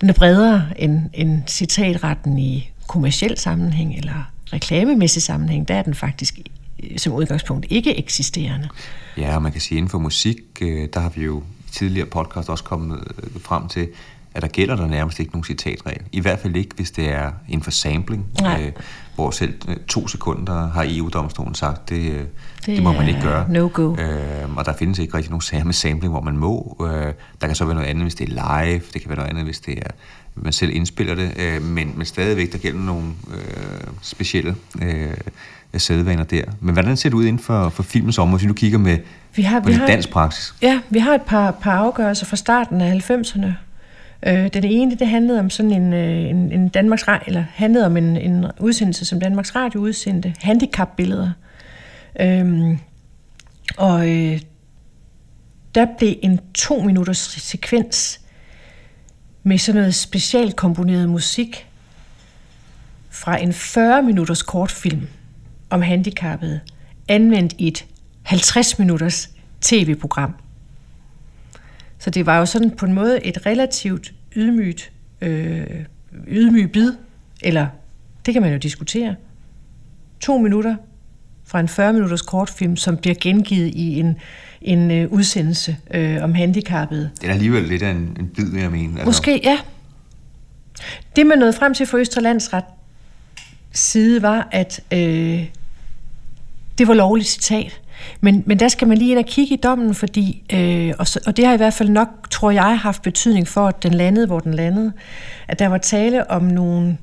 den 0.02 0.10
er 0.10 0.14
bredere 0.14 0.66
end, 0.78 1.02
end 1.14 1.42
citatretten 1.48 2.38
i 2.38 2.72
kommersiel 2.88 3.38
sammenhæng 3.38 3.96
eller 3.98 4.32
reklamemæssig 4.54 5.22
sammenhæng. 5.22 5.68
Der 5.68 5.76
er 5.76 5.82
den 5.82 5.94
faktisk 5.96 6.40
øh, 6.84 6.98
som 6.98 7.14
udgangspunkt 7.14 7.66
ikke 7.70 7.98
eksisterende. 7.98 8.70
Ja, 9.18 9.36
og 9.36 9.42
man 9.42 9.52
kan 9.52 9.62
sige, 9.62 9.76
at 9.76 9.78
inden 9.78 9.90
for 9.90 10.00
musik, 10.00 10.38
øh, 10.62 10.88
der 10.94 11.00
har 11.00 11.10
vi 11.16 11.24
jo 11.24 11.44
tidligere 11.72 12.08
podcast 12.08 12.50
også 12.50 12.64
kommet 12.64 13.04
øh, 13.24 13.42
frem 13.42 13.68
til, 13.68 13.88
at 14.34 14.42
der 14.42 14.48
gælder 14.48 14.76
der 14.76 14.88
nærmest 14.88 15.20
ikke 15.20 15.32
nogen 15.32 15.44
citatregel. 15.44 16.02
I 16.12 16.20
hvert 16.20 16.40
fald 16.40 16.56
ikke, 16.56 16.76
hvis 16.76 16.92
det 16.92 17.10
er 17.10 17.32
inden 17.48 17.64
for 17.64 17.72
sampling, 17.72 18.26
øh, 18.46 18.72
hvor 19.16 19.32
selv 19.32 19.54
øh, 19.68 19.76
to 19.88 20.08
sekunder 20.08 20.70
har 20.70 20.86
EU-domstolen 20.88 21.56
sagt, 21.56 21.90
det, 21.90 22.12
øh, 22.12 22.20
det, 22.20 22.28
det 22.66 22.84
må 22.84 22.92
man 22.92 23.08
ikke 23.08 23.22
gøre. 23.22 23.46
No 23.50 23.70
go. 23.74 23.96
Øh, 23.96 24.56
og 24.56 24.66
der 24.66 24.74
findes 24.74 25.00
ikke 25.00 25.18
rigtig 25.18 25.30
nogen 25.32 25.42
sager 25.42 25.64
med 25.64 25.74
sampling, 25.74 26.14
hvor 26.14 26.22
man 26.22 26.38
må. 26.38 26.78
Øh, 26.82 27.14
der 27.42 27.48
kan 27.48 27.56
så 27.56 27.66
være 27.66 27.76
noget 27.76 27.88
andet, 27.88 28.04
hvis 28.04 28.16
det 28.16 28.30
er 28.30 28.64
live, 28.64 28.82
det 28.94 29.02
kan 29.02 29.10
være 29.10 29.18
noget 29.18 29.30
andet, 29.30 29.44
hvis 29.44 29.60
det 29.60 29.78
er 29.78 29.92
man 30.36 30.54
selv 30.54 30.76
indspiller 30.76 31.16
det, 31.16 31.34
øh, 31.40 31.62
men, 31.62 31.94
men 31.96 32.06
stadigvæk, 32.06 32.52
der 32.52 32.58
gælder 32.58 32.80
nogle 32.80 33.04
øh, 33.34 33.88
specielle 34.02 34.56
øh, 34.82 35.14
sædvaner 35.80 36.24
der. 36.24 36.44
Men 36.60 36.74
hvordan 36.74 36.98
ser 36.98 37.10
det 37.10 37.16
ud 37.16 37.26
inden 37.26 37.44
for, 37.44 37.70
for 37.70 37.84
filmens 37.84 38.18
område, 38.18 38.38
hvis 38.38 38.44
vi 38.44 38.48
nu 38.48 38.54
kigger 38.54 38.78
med 38.78 38.98
vi 39.36 39.42
har, 39.42 39.60
på 39.60 39.68
vi 39.68 39.74
har, 39.74 39.88
dansk 39.88 40.10
praksis? 40.10 40.54
Ja, 40.62 40.80
vi 40.90 41.00
har 41.00 41.16
et 41.16 41.22
par, 41.22 41.52
par 41.52 41.72
afgørelser 41.72 42.26
fra 42.26 42.36
starten 42.36 42.82
af 42.82 43.12
90'erne. 43.12 43.48
Øh, 44.28 44.54
den 44.54 44.64
ene, 44.64 44.96
det 44.96 45.08
handlede 45.08 45.40
om 45.40 45.50
sådan 45.50 45.72
en, 45.72 45.94
øh, 45.94 46.30
en, 46.30 46.52
en 46.52 46.70
Danmarks 46.70 47.04
eller 47.28 47.44
handlede 47.54 47.86
om 47.86 47.98
en, 47.98 48.18
en 48.18 48.46
udsendelse, 48.60 49.06
som 49.06 49.20
Danmarks 49.20 49.56
Radio 49.56 49.80
udsendte, 49.80 50.34
handicapbilleder. 50.40 51.32
Øhm, 52.20 52.78
og 53.78 54.10
øh, 54.10 54.40
der 55.76 55.86
blev 55.98 56.16
en 56.22 56.40
to 56.54 56.82
minutters 56.82 57.18
sekvens 57.18 58.22
med 59.44 59.58
sådan 59.58 59.82
noget 59.82 59.96
specialkomponeret 59.96 61.10
musik 61.10 61.68
fra 63.10 63.38
en 63.38 63.54
40 63.54 64.02
minutters 64.02 64.42
kortfilm 64.42 65.08
om 65.72 65.82
handicappede, 65.82 66.60
anvendt 67.08 67.56
i 67.58 67.68
et 67.68 67.86
50 68.24 68.80
minutters 68.80 69.30
tv-program. 69.62 70.34
Så 72.00 72.10
det 72.10 72.26
var 72.26 72.38
jo 72.38 72.46
sådan 72.46 72.72
på 72.72 72.86
en 72.86 72.94
måde 72.94 73.26
et 73.26 73.46
relativt 73.46 74.14
ydmygt, 74.36 74.92
øh, 75.22 75.66
ydmyg 76.28 76.72
bid, 76.72 76.94
eller 77.42 77.68
det 78.26 78.34
kan 78.34 78.42
man 78.42 78.52
jo 78.52 78.58
diskutere. 78.58 79.16
To 80.20 80.38
minutter 80.38 80.76
fra 81.46 81.60
en 81.60 81.68
40 81.68 81.94
minutters 81.94 82.22
kortfilm, 82.22 82.76
som 82.76 82.98
bliver 82.98 83.16
gengivet 83.22 83.68
i 83.68 84.00
en, 84.00 84.18
en 84.62 84.92
øh, 84.92 85.12
udsendelse 85.12 85.78
øh, 85.94 86.24
om 86.24 86.34
handicappede. 86.34 87.10
Det 87.22 87.30
er 87.30 87.34
alligevel 87.34 87.64
lidt 87.64 87.84
af 87.84 87.90
en, 87.92 88.18
en 88.20 88.28
bid, 88.36 88.54
jeg 88.58 88.72
mener. 88.72 88.92
Altså. 88.92 89.06
Måske, 89.06 89.42
ja. 89.44 89.60
Det, 91.16 91.26
man 91.26 91.38
nåede 91.38 91.54
frem 91.54 91.74
til 91.74 91.86
for 91.86 91.98
Østre 91.98 92.22
Landsret 92.22 92.64
side, 93.72 94.22
var, 94.22 94.48
at 94.52 94.80
øh, 94.94 95.46
det 96.82 96.88
var 96.88 96.94
lovligt 96.94 97.30
citat. 97.30 97.82
Men, 98.22 98.44
men 98.46 98.60
der 98.60 98.68
skal 98.68 98.88
man 98.88 98.98
lige 98.98 99.12
ind 99.12 99.20
og 99.20 99.26
kigge 99.26 99.54
i 99.54 99.58
dommen, 99.58 99.96
fordi, 99.96 100.44
øh, 100.54 100.94
og, 101.00 101.08
så, 101.08 101.20
og 101.28 101.38
det 101.38 101.46
har 101.46 101.54
i 101.54 101.58
hvert 101.58 101.74
fald 101.74 101.90
nok, 101.90 102.08
tror 102.32 102.52
jeg, 102.52 102.80
haft 102.80 103.02
betydning 103.02 103.48
for, 103.48 103.68
at 103.68 103.84
den 103.84 103.94
landede, 103.94 104.28
hvor 104.28 104.40
den 104.40 104.54
landede. 104.54 104.92
At 105.48 105.60
der 105.60 105.68
var 105.68 105.78
tale 105.78 106.32
om 106.32 106.44
nogle 106.44 106.98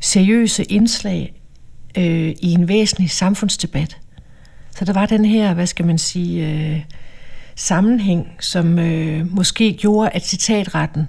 seriøse 0.00 0.64
indslag 0.64 1.34
øh, 1.98 2.34
i 2.40 2.52
en 2.52 2.68
væsentlig 2.68 3.10
samfundsdebat. 3.10 3.96
Så 4.76 4.84
der 4.84 4.92
var 4.92 5.06
den 5.06 5.24
her, 5.24 5.54
hvad 5.54 5.66
skal 5.66 5.86
man 5.86 5.98
sige, 5.98 6.48
øh, 6.48 6.80
sammenhæng, 7.56 8.26
som 8.40 8.78
øh, 8.78 9.34
måske 9.34 9.72
gjorde, 9.72 10.10
at 10.10 10.26
citatretten 10.26 11.08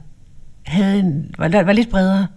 havde 0.65 0.99
en, 0.99 1.35
var, 1.37 1.47
var 1.47 1.73
lidt 1.73 1.89
bredere. 1.89 2.27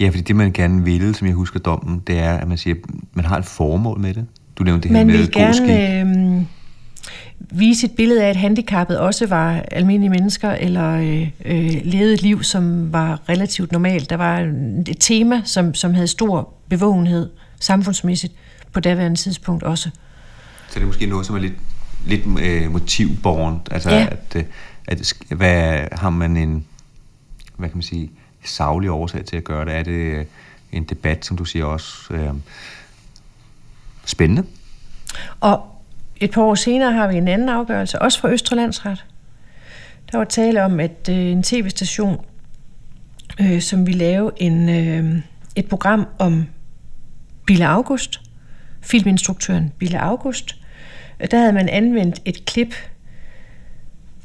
Ja, 0.00 0.08
fordi 0.08 0.20
det 0.20 0.36
man 0.36 0.52
gerne 0.52 0.84
ville, 0.84 1.14
som 1.14 1.26
jeg 1.26 1.34
husker 1.34 1.60
dommen, 1.60 2.02
det 2.06 2.18
er, 2.18 2.34
at 2.34 2.48
man 2.48 2.58
siger, 2.58 2.74
at 2.74 2.90
man 3.14 3.24
har 3.24 3.38
et 3.38 3.44
formål 3.44 4.00
med 4.00 4.14
det. 4.14 4.26
Du 4.58 4.64
nævnte 4.64 4.82
det 4.82 4.92
man 4.92 5.10
her 5.10 5.16
med 5.16 5.24
vil 5.24 5.32
gerne 5.32 6.40
øh, 6.40 6.42
vise 7.58 7.86
et 7.86 7.92
billede 7.92 8.24
af, 8.24 8.28
at 8.28 8.36
handicappet 8.36 8.98
også 8.98 9.26
var 9.26 9.60
almindelige 9.70 10.10
mennesker, 10.10 10.50
eller 10.50 10.92
øh, 10.92 11.30
øh, 11.44 11.80
levede 11.84 12.14
et 12.14 12.22
liv, 12.22 12.42
som 12.42 12.92
var 12.92 13.20
relativt 13.28 13.72
normalt. 13.72 14.10
Der 14.10 14.16
var 14.16 14.38
et 14.88 14.96
tema, 15.00 15.42
som, 15.44 15.74
som 15.74 15.94
havde 15.94 16.06
stor 16.06 16.54
bevågenhed 16.68 17.30
samfundsmæssigt 17.60 18.32
på 18.72 18.80
daværende 18.80 19.16
tidspunkt 19.18 19.62
også. 19.62 19.90
Så 20.68 20.74
det 20.74 20.82
er 20.82 20.86
måske 20.86 21.06
noget, 21.06 21.26
som 21.26 21.36
er 21.36 21.40
lidt, 21.40 21.54
lidt 22.06 22.22
øh, 22.40 22.72
motivborgent, 22.72 23.68
altså 23.70 23.90
ja. 23.90 24.06
at, 24.10 24.36
øh, 24.36 24.44
at, 24.86 25.12
hvad, 25.30 25.78
har 25.92 26.10
man 26.10 26.36
en, 26.36 26.64
hvad 27.56 27.68
kan 27.68 27.76
man 27.76 27.82
sige, 27.82 28.10
savlig 28.44 28.90
årsag 28.90 29.24
til 29.24 29.36
at 29.36 29.44
gøre 29.44 29.64
det? 29.64 29.74
Er 29.74 29.82
det 29.82 29.92
øh, 29.92 30.24
en 30.72 30.84
debat, 30.84 31.24
som 31.24 31.36
du 31.36 31.44
siger 31.44 31.64
også, 31.64 32.14
øh, 32.14 32.30
spændende? 34.08 34.44
Og 35.40 35.66
et 36.16 36.30
par 36.30 36.42
år 36.42 36.54
senere 36.54 36.92
har 36.92 37.08
vi 37.08 37.16
en 37.16 37.28
anden 37.28 37.48
afgørelse, 37.48 38.02
også 38.02 38.20
fra 38.20 38.30
Østrelandsret. 38.30 39.04
Der 40.12 40.18
var 40.18 40.24
tale 40.24 40.64
om, 40.64 40.80
at 40.80 41.08
øh, 41.10 41.16
en 41.16 41.42
tv-station, 41.42 42.24
øh, 43.40 43.60
som 43.60 43.86
vi 43.86 43.92
lave 43.92 44.30
en, 44.36 44.68
øh, 44.68 45.22
et 45.56 45.66
program 45.68 46.06
om 46.18 46.46
Bille 47.46 47.66
August, 47.66 48.20
filminstruktøren 48.80 49.72
Bille 49.78 50.00
August, 50.00 50.56
der 51.30 51.38
havde 51.38 51.52
man 51.52 51.68
anvendt 51.68 52.22
et 52.24 52.44
klip 52.44 52.74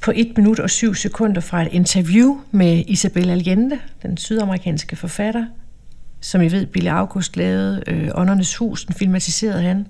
på 0.01 0.11
1 0.15 0.33
minut 0.37 0.59
og 0.59 0.69
7 0.69 0.95
sekunder 0.95 1.41
fra 1.41 1.61
et 1.61 1.67
interview 1.71 2.41
med 2.51 2.83
Isabel 2.87 3.29
Allende, 3.29 3.79
den 4.01 4.17
sydamerikanske 4.17 4.95
forfatter, 4.95 5.45
som 6.23 6.41
I 6.41 6.51
ved, 6.51 6.65
Bille 6.65 6.91
August 6.91 7.37
lavede 7.37 7.83
øh, 7.87 8.09
Åndernes 8.15 8.55
Hus, 8.55 8.85
den 8.85 8.95
filmatiserede 8.95 9.61
han. 9.61 9.87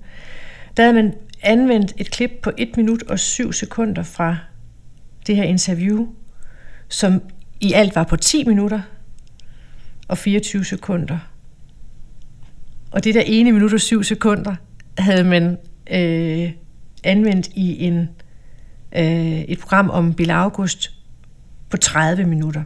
Der 0.76 0.82
havde 0.82 0.94
man 0.94 1.14
anvendt 1.42 1.94
et 1.96 2.10
klip 2.10 2.30
på 2.42 2.50
1 2.58 2.76
minut 2.76 3.02
og 3.02 3.18
7 3.18 3.52
sekunder 3.52 4.02
fra 4.02 4.36
det 5.26 5.36
her 5.36 5.42
interview, 5.42 6.08
som 6.88 7.22
i 7.60 7.72
alt 7.72 7.94
var 7.94 8.04
på 8.04 8.16
10 8.16 8.44
minutter 8.44 8.80
og 10.08 10.18
24 10.18 10.64
sekunder. 10.64 11.18
Og 12.90 13.04
det 13.04 13.14
der 13.14 13.22
ene 13.26 13.52
minut 13.52 13.72
og 13.72 13.80
7 13.80 14.02
sekunder 14.02 14.54
havde 14.98 15.24
man 15.24 15.58
øh, 15.90 16.50
anvendt 17.04 17.48
i 17.54 17.84
en, 17.84 18.08
øh, 18.96 19.40
et 19.40 19.58
program 19.58 19.90
om 19.90 20.14
Bill 20.14 20.30
August 20.30 20.90
på 21.70 21.76
30 21.76 22.24
minutter. 22.24 22.64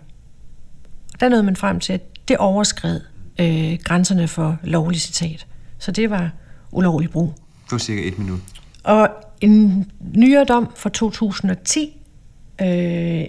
Og 1.14 1.20
der 1.20 1.28
nåede 1.28 1.42
man 1.42 1.56
frem 1.56 1.80
til, 1.80 1.92
at 1.92 2.28
det 2.28 2.36
overskred 2.36 3.00
øh, 3.40 3.78
grænserne 3.84 4.28
for 4.28 4.58
lovlig 4.64 5.00
citat. 5.00 5.46
Så 5.78 5.92
det 5.92 6.10
var 6.10 6.30
ulovlig 6.72 7.10
brug. 7.10 7.34
For 7.70 7.78
cirka 7.78 8.08
et 8.08 8.18
minut. 8.18 8.40
Og 8.84 9.08
en 9.40 9.90
nyere 10.14 10.44
dom 10.44 10.72
fra 10.76 10.90
2010, 10.90 11.96
øh, 12.60 12.66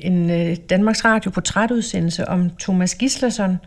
en 0.02 0.30
øh, 0.30 0.58
Danmarks 0.70 1.06
Radio 1.06 1.32
portrætudsendelse 1.32 2.28
om 2.28 2.50
Thomas 2.60 2.96
Gislason, 2.96 3.58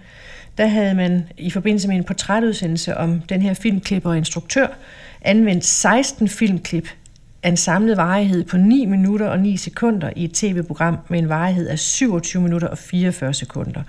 der 0.58 0.66
havde 0.66 0.94
man 0.94 1.24
i 1.38 1.50
forbindelse 1.50 1.88
med 1.88 1.96
en 1.96 2.04
portrætudsendelse 2.04 2.96
om 2.96 3.20
den 3.20 3.42
her 3.42 3.54
filmklipper 3.54 4.10
og 4.10 4.16
instruktør 4.16 4.66
anvendt 5.22 5.64
16 5.64 6.28
filmklip 6.28 6.88
af 7.42 7.48
en 7.48 7.56
samlet 7.56 7.96
varighed 7.96 8.44
på 8.44 8.56
9 8.56 8.86
minutter 8.86 9.28
og 9.28 9.38
9 9.38 9.56
sekunder 9.56 10.10
i 10.16 10.24
et 10.24 10.32
tv-program 10.32 10.98
med 11.08 11.18
en 11.18 11.28
varighed 11.28 11.68
af 11.68 11.78
27 11.78 12.42
minutter 12.42 12.68
og 12.68 12.78
44 12.78 13.34
sekunder. 13.34 13.82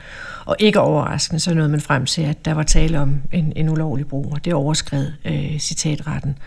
Og 0.46 0.56
ikke 0.60 0.80
overraskende, 0.80 1.40
så 1.40 1.54
nåede 1.54 1.70
man 1.70 1.82
frem 1.82 2.06
til, 2.06 2.22
at 2.22 2.46
der 2.46 2.54
var 2.54 2.64
tale 2.64 3.00
om 3.00 3.22
en, 3.32 3.54
en 3.56 3.70
ulovlig 3.70 4.08
brug, 4.08 4.32
og 4.34 4.46
det 4.46 4.54
overskred 4.54 5.12
øh, 5.26 5.60
citatretten 5.60 6.38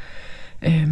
øh, 0.62 0.88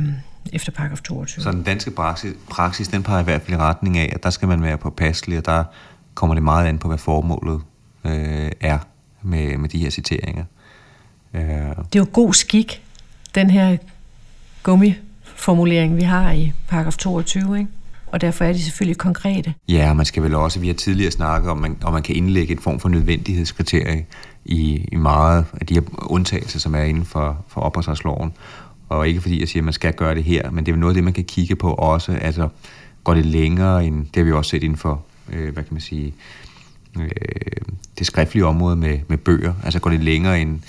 efter 0.52 0.72
paragraf 0.72 1.00
22. 1.00 1.44
Så 1.44 1.52
den 1.52 1.62
danske 1.62 1.90
praksis, 1.90 2.32
praksis, 2.50 2.88
den 2.88 3.02
peger 3.02 3.20
i 3.20 3.24
hvert 3.24 3.42
fald 3.42 3.56
i 3.56 3.60
retning 3.60 3.98
af, 3.98 4.12
at 4.12 4.22
der 4.22 4.30
skal 4.30 4.48
man 4.48 4.62
være 4.62 4.78
påpasselig, 4.78 5.38
og 5.38 5.46
der 5.46 5.64
kommer 6.14 6.34
det 6.34 6.42
meget 6.42 6.66
an 6.66 6.78
på, 6.78 6.88
hvad 6.88 6.98
formålet 6.98 7.60
øh, 8.04 8.50
er 8.60 8.78
med, 9.22 9.56
med 9.56 9.68
de 9.68 9.78
her 9.78 9.90
citeringer. 9.90 10.44
Øh. 11.34 11.42
Det 11.42 11.94
er 11.94 11.98
jo 11.98 12.06
god 12.12 12.34
skik, 12.34 12.82
den 13.34 13.50
her 13.50 13.76
formulering, 15.36 15.96
vi 15.96 16.02
har 16.02 16.32
i 16.32 16.52
paragraf 16.68 16.96
22, 16.96 17.58
ikke? 17.58 17.70
og 18.14 18.20
derfor 18.20 18.44
er 18.44 18.52
de 18.52 18.62
selvfølgelig 18.62 18.98
konkrete. 18.98 19.54
Ja, 19.68 19.92
man 19.92 20.06
skal 20.06 20.22
vel 20.22 20.34
også, 20.34 20.60
vi 20.60 20.66
har 20.66 20.74
tidligere 20.74 21.10
snakket 21.10 21.50
om, 21.50 21.58
man, 21.58 21.76
om 21.82 21.92
man 21.92 22.02
kan 22.02 22.16
indlægge 22.16 22.52
en 22.52 22.58
form 22.58 22.80
for 22.80 22.88
nødvendighedskriterie 22.88 24.06
i, 24.44 24.88
i 24.92 24.96
meget 24.96 25.44
af 25.60 25.66
de 25.66 25.74
her 25.74 25.82
undtagelser, 26.10 26.58
som 26.58 26.74
er 26.74 26.82
inden 26.82 27.04
for, 27.04 27.44
for 27.48 27.60
opholdsretsloven. 27.60 28.32
Og 28.88 29.08
ikke 29.08 29.20
fordi 29.20 29.40
jeg 29.40 29.48
siger, 29.48 29.60
at 29.60 29.64
man 29.64 29.72
skal 29.72 29.92
gøre 29.92 30.14
det 30.14 30.24
her, 30.24 30.50
men 30.50 30.66
det 30.66 30.72
er 30.72 30.76
noget 30.76 30.92
af 30.92 30.94
det, 30.94 31.04
man 31.04 31.12
kan 31.12 31.24
kigge 31.24 31.56
på 31.56 31.74
også. 31.74 32.12
Altså, 32.12 32.48
går 33.04 33.14
det 33.14 33.26
længere 33.26 33.86
end, 33.86 34.06
det 34.06 34.16
har 34.16 34.24
vi 34.24 34.32
også 34.32 34.50
set 34.50 34.62
inden 34.62 34.78
for, 34.78 35.02
øh, 35.32 35.52
hvad 35.52 35.62
kan 35.62 35.74
man 35.74 35.80
sige, 35.80 36.14
øh, 37.00 37.10
det 37.98 38.06
skriftlige 38.06 38.46
område 38.46 38.76
med, 38.76 38.98
med 39.08 39.18
bøger. 39.18 39.54
Altså 39.64 39.80
går 39.80 39.90
det 39.90 40.00
længere 40.00 40.40
end, 40.40 40.60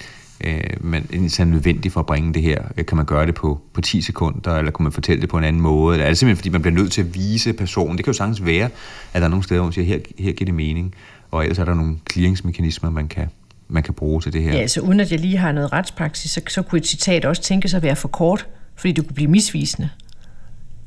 øh, 0.44 0.60
men 0.82 1.08
er 1.40 1.44
nødvendigt 1.46 1.94
for 1.94 2.00
at 2.00 2.06
bringe 2.06 2.34
det 2.34 2.42
her. 2.42 2.64
Kan 2.88 2.98
man 2.98 3.06
gøre 3.06 3.26
det 3.26 3.36
på, 3.36 3.62
på 3.74 3.82
10 3.82 4.02
sekunder, 4.02 4.56
eller 4.56 4.72
kan 4.72 4.84
man 4.84 4.92
fortælle 4.92 5.22
det 5.22 5.30
på 5.30 5.38
en 5.38 5.44
anden 5.44 5.62
måde? 5.62 5.96
Eller 5.96 6.06
er 6.06 6.10
det 6.10 6.18
simpelthen, 6.18 6.38
fordi 6.38 6.50
man 6.50 6.62
bliver 6.62 6.76
nødt 6.76 6.92
til 6.92 7.02
at 7.02 7.16
vise 7.16 7.54
personen? 7.54 7.98
Det 7.98 8.06
kan 8.06 8.12
jo 8.12 8.18
sagtens 8.18 8.46
være, 8.46 8.70
at 9.14 9.22
der 9.22 9.24
er 9.24 9.28
nogle 9.28 9.44
steder, 9.44 9.60
hvor 9.60 9.66
man 9.66 9.74
siger, 9.74 9.86
her, 9.86 10.00
her 10.20 10.32
giver 10.32 10.46
det 10.46 10.54
mening, 10.54 10.96
og 11.32 11.44
ellers 11.44 11.60
er 11.60 11.66
der 11.66 11.74
nogle 11.74 11.98
clearingsmekanismer, 12.12 12.90
man 12.90 13.08
kan, 13.08 13.30
man 13.68 13.84
kan 13.84 13.94
bruge 13.94 14.22
til 14.22 14.34
det 14.34 14.44
her. 14.44 14.54
Ja, 14.54 14.68
så 14.68 14.82
uden 14.82 15.00
at 15.00 15.12
jeg 15.12 15.20
lige 15.20 15.38
har 15.38 15.52
noget 15.52 15.74
retspraksis, 15.74 16.32
så, 16.32 16.42
så 16.48 16.62
kunne 16.62 16.80
et 16.80 16.88
citat 16.88 17.26
også 17.26 17.42
tænkes 17.42 17.74
at 17.74 17.84
være 17.84 17.96
for 17.96 18.08
kort, 18.08 18.48
fordi 18.76 18.92
det 18.92 19.08
kunne 19.08 19.16
blive 19.16 19.32
misvisende. 19.32 19.90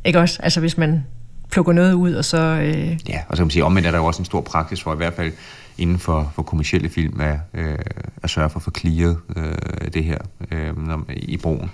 Ikke 0.05 0.19
også? 0.19 0.43
Altså 0.43 0.61
hvis 0.61 0.79
man 0.79 1.05
plukker 1.51 1.73
noget 1.73 1.93
ud, 1.93 2.15
og 2.15 2.25
så... 2.25 2.39
Øh... 2.39 2.99
Ja, 3.09 3.21
og 3.29 3.37
så 3.37 3.41
kan 3.41 3.45
man 3.45 3.51
sige, 3.51 3.65
omvendt 3.65 3.87
er 3.87 3.91
der 3.91 3.99
jo 3.99 4.05
også 4.05 4.23
en 4.23 4.27
stor 4.27 4.41
praksis 4.41 4.83
for, 4.83 4.95
i 4.95 4.97
hvert 4.97 5.15
fald 5.15 5.33
inden 5.79 5.99
for, 5.99 6.33
for 6.35 6.43
kommersielle 6.43 6.89
film, 6.89 7.21
er 7.21 7.39
øh, 7.55 7.79
at 8.23 8.31
sørge 8.31 8.51
for 8.51 8.59
at 8.59 8.63
få 8.63 8.71
clearet 8.71 9.19
øh, 9.37 9.93
det 9.95 10.05
her 10.05 10.19
øh, 10.51 10.75
i 11.17 11.37
broen. 11.37 11.71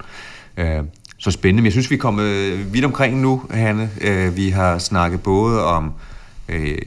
Øh, 0.57 0.85
så 1.19 1.31
spændende. 1.31 1.61
Men 1.61 1.65
jeg 1.65 1.73
synes, 1.73 1.91
vi 1.91 1.95
er 1.95 1.99
kommet 1.99 2.73
vidt 2.73 2.85
omkring 2.85 3.21
nu, 3.21 3.43
Hanne. 3.51 3.91
Øh, 4.01 4.37
vi 4.37 4.51
har 4.51 4.79
snakket 4.79 5.23
både 5.23 5.65
om 5.65 5.93
øh, 6.49 6.79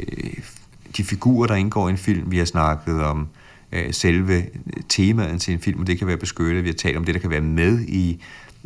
de 0.97 1.03
figurer, 1.03 1.47
der 1.47 1.55
indgår 1.55 1.87
i 1.87 1.91
en 1.91 1.97
film. 1.97 2.31
Vi 2.31 2.37
har 2.37 2.45
snakket 2.45 3.03
om 3.03 3.27
øh, 3.71 3.93
selve 3.93 4.45
temaet 4.89 5.41
til 5.41 5.53
en 5.53 5.59
film, 5.59 5.79
og 5.79 5.87
det 5.87 5.97
kan 5.97 6.07
være 6.07 6.17
beskyttet. 6.17 6.63
Vi 6.63 6.69
har 6.69 6.75
talt 6.75 6.97
om 6.97 7.05
det, 7.05 7.13
der 7.13 7.21
kan 7.21 7.29
være 7.29 7.41
med 7.41 7.79
i 7.81 8.23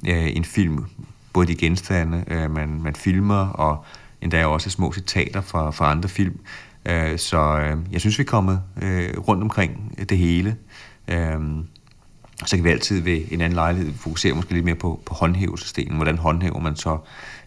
øh, 0.08 0.36
en 0.36 0.46
film. 0.46 0.86
Både 1.34 1.48
de 1.48 1.56
genstande, 1.56 2.24
øh, 2.28 2.52
man, 2.52 2.82
man 2.84 2.96
filmer, 2.96 3.48
og 3.48 3.86
endda 4.22 4.46
også 4.46 4.70
små 4.70 4.94
citater 4.94 5.42
fra, 5.42 5.72
fra 5.72 5.92
andre 5.92 6.10
film. 6.10 6.40
Øh, 6.86 7.20
så 7.20 7.60
øh, 7.60 7.78
jeg 7.92 8.02
synes, 8.02 8.18
vi 8.18 8.24
er 8.24 8.28
kommet 8.28 8.62
øh, 8.82 9.18
rundt 9.18 9.44
omkring 9.44 9.96
det 10.10 10.18
hele. 10.18 10.56
Øh, 11.08 11.40
så 12.46 12.56
kan 12.56 12.64
vi 12.64 12.70
altid 12.70 13.02
ved 13.02 13.22
en 13.32 13.42
anden 13.42 13.56
lejlighed 13.56 13.94
fokusere 13.94 14.34
måske 14.34 14.54
lidt 14.54 14.66
mere 14.66 14.76
på, 14.76 15.02
på 15.06 15.14
håndhævelsesdelen. 15.14 15.96
Hvordan 15.96 16.18
håndhæver 16.18 16.60
man 16.60 16.76
så 16.76 16.98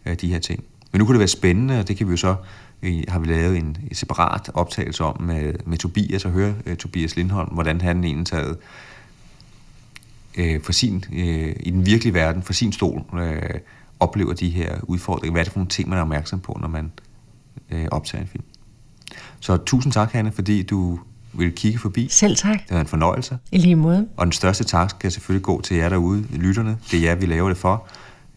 øh, 0.06 0.14
de 0.14 0.28
her 0.28 0.38
ting? 0.38 0.64
Men 0.92 0.98
nu 0.98 1.04
kunne 1.04 1.14
det 1.14 1.20
være 1.20 1.28
spændende, 1.28 1.80
og 1.80 1.88
det 1.88 1.96
kan 1.96 2.06
vi 2.06 2.10
jo 2.10 2.16
så 2.16 2.36
øh, 2.82 3.02
har 3.08 3.18
vi 3.18 3.26
lavet 3.26 3.56
en, 3.56 3.76
separat 3.92 4.50
optagelse 4.54 5.04
om 5.04 5.22
med, 5.22 5.54
med 5.66 5.78
Tobias 5.78 6.24
og 6.24 6.30
høre 6.30 6.54
uh, 6.66 6.74
Tobias 6.74 7.16
Lindholm, 7.16 7.48
hvordan 7.52 7.80
han 7.80 8.04
egentlig 8.04 8.26
taget 8.26 8.56
uh, 10.38 10.62
for 10.62 10.72
sin, 10.72 11.04
uh, 11.12 11.16
i 11.60 11.70
den 11.70 11.86
virkelige 11.86 12.14
verden, 12.14 12.42
for 12.42 12.52
sin 12.52 12.72
stol, 12.72 13.02
uh, 13.12 13.20
oplever 14.00 14.32
de 14.32 14.50
her 14.50 14.78
udfordringer. 14.82 15.32
Hvad 15.32 15.40
er 15.40 15.44
det 15.44 15.52
for 15.52 15.58
nogle 15.58 15.70
ting, 15.70 15.88
man 15.88 15.98
er 15.98 16.02
opmærksom 16.02 16.40
på, 16.40 16.58
når 16.60 16.68
man 16.68 16.92
uh, 17.72 17.84
optager 17.90 18.22
en 18.22 18.28
film? 18.28 18.44
Så 19.44 19.56
tusind 19.56 19.92
tak, 19.92 20.12
Hanne, 20.12 20.32
fordi 20.32 20.62
du 20.62 20.98
vil 21.32 21.52
kigge 21.52 21.78
forbi. 21.78 22.08
Selv 22.10 22.36
tak. 22.36 22.58
Det 22.68 22.74
var 22.74 22.80
en 22.80 22.86
fornøjelse. 22.86 23.38
I 23.52 23.58
lige 23.58 23.76
måde. 23.76 24.08
Og 24.16 24.26
den 24.26 24.32
største 24.32 24.64
tak 24.64 24.90
skal 24.90 25.12
selvfølgelig 25.12 25.42
gå 25.42 25.60
til 25.60 25.76
jer 25.76 25.88
derude, 25.88 26.26
lytterne. 26.30 26.78
Det 26.90 26.98
er 26.98 27.02
jer, 27.02 27.14
vi 27.14 27.26
laver 27.26 27.48
det 27.48 27.58
for. 27.58 27.86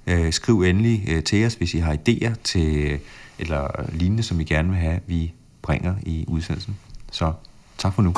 Øh, 0.08 0.34
skriv 0.34 0.62
endelig 0.62 1.04
øh, 1.08 1.24
til 1.24 1.46
os, 1.46 1.54
hvis 1.54 1.74
I 1.74 1.78
har 1.78 1.94
idéer 1.94 2.34
til, 2.44 3.00
eller 3.40 3.68
lignende, 3.94 4.24
som 4.24 4.40
I 4.40 4.44
gerne 4.44 4.70
vil 4.70 4.78
have, 4.78 5.00
vi 5.08 5.34
bringer 5.62 5.96
i 6.04 6.26
udsendelsen. 6.28 6.76
Så 7.12 7.34
tak 7.78 7.94
for 7.94 8.02
nu. 8.02 8.14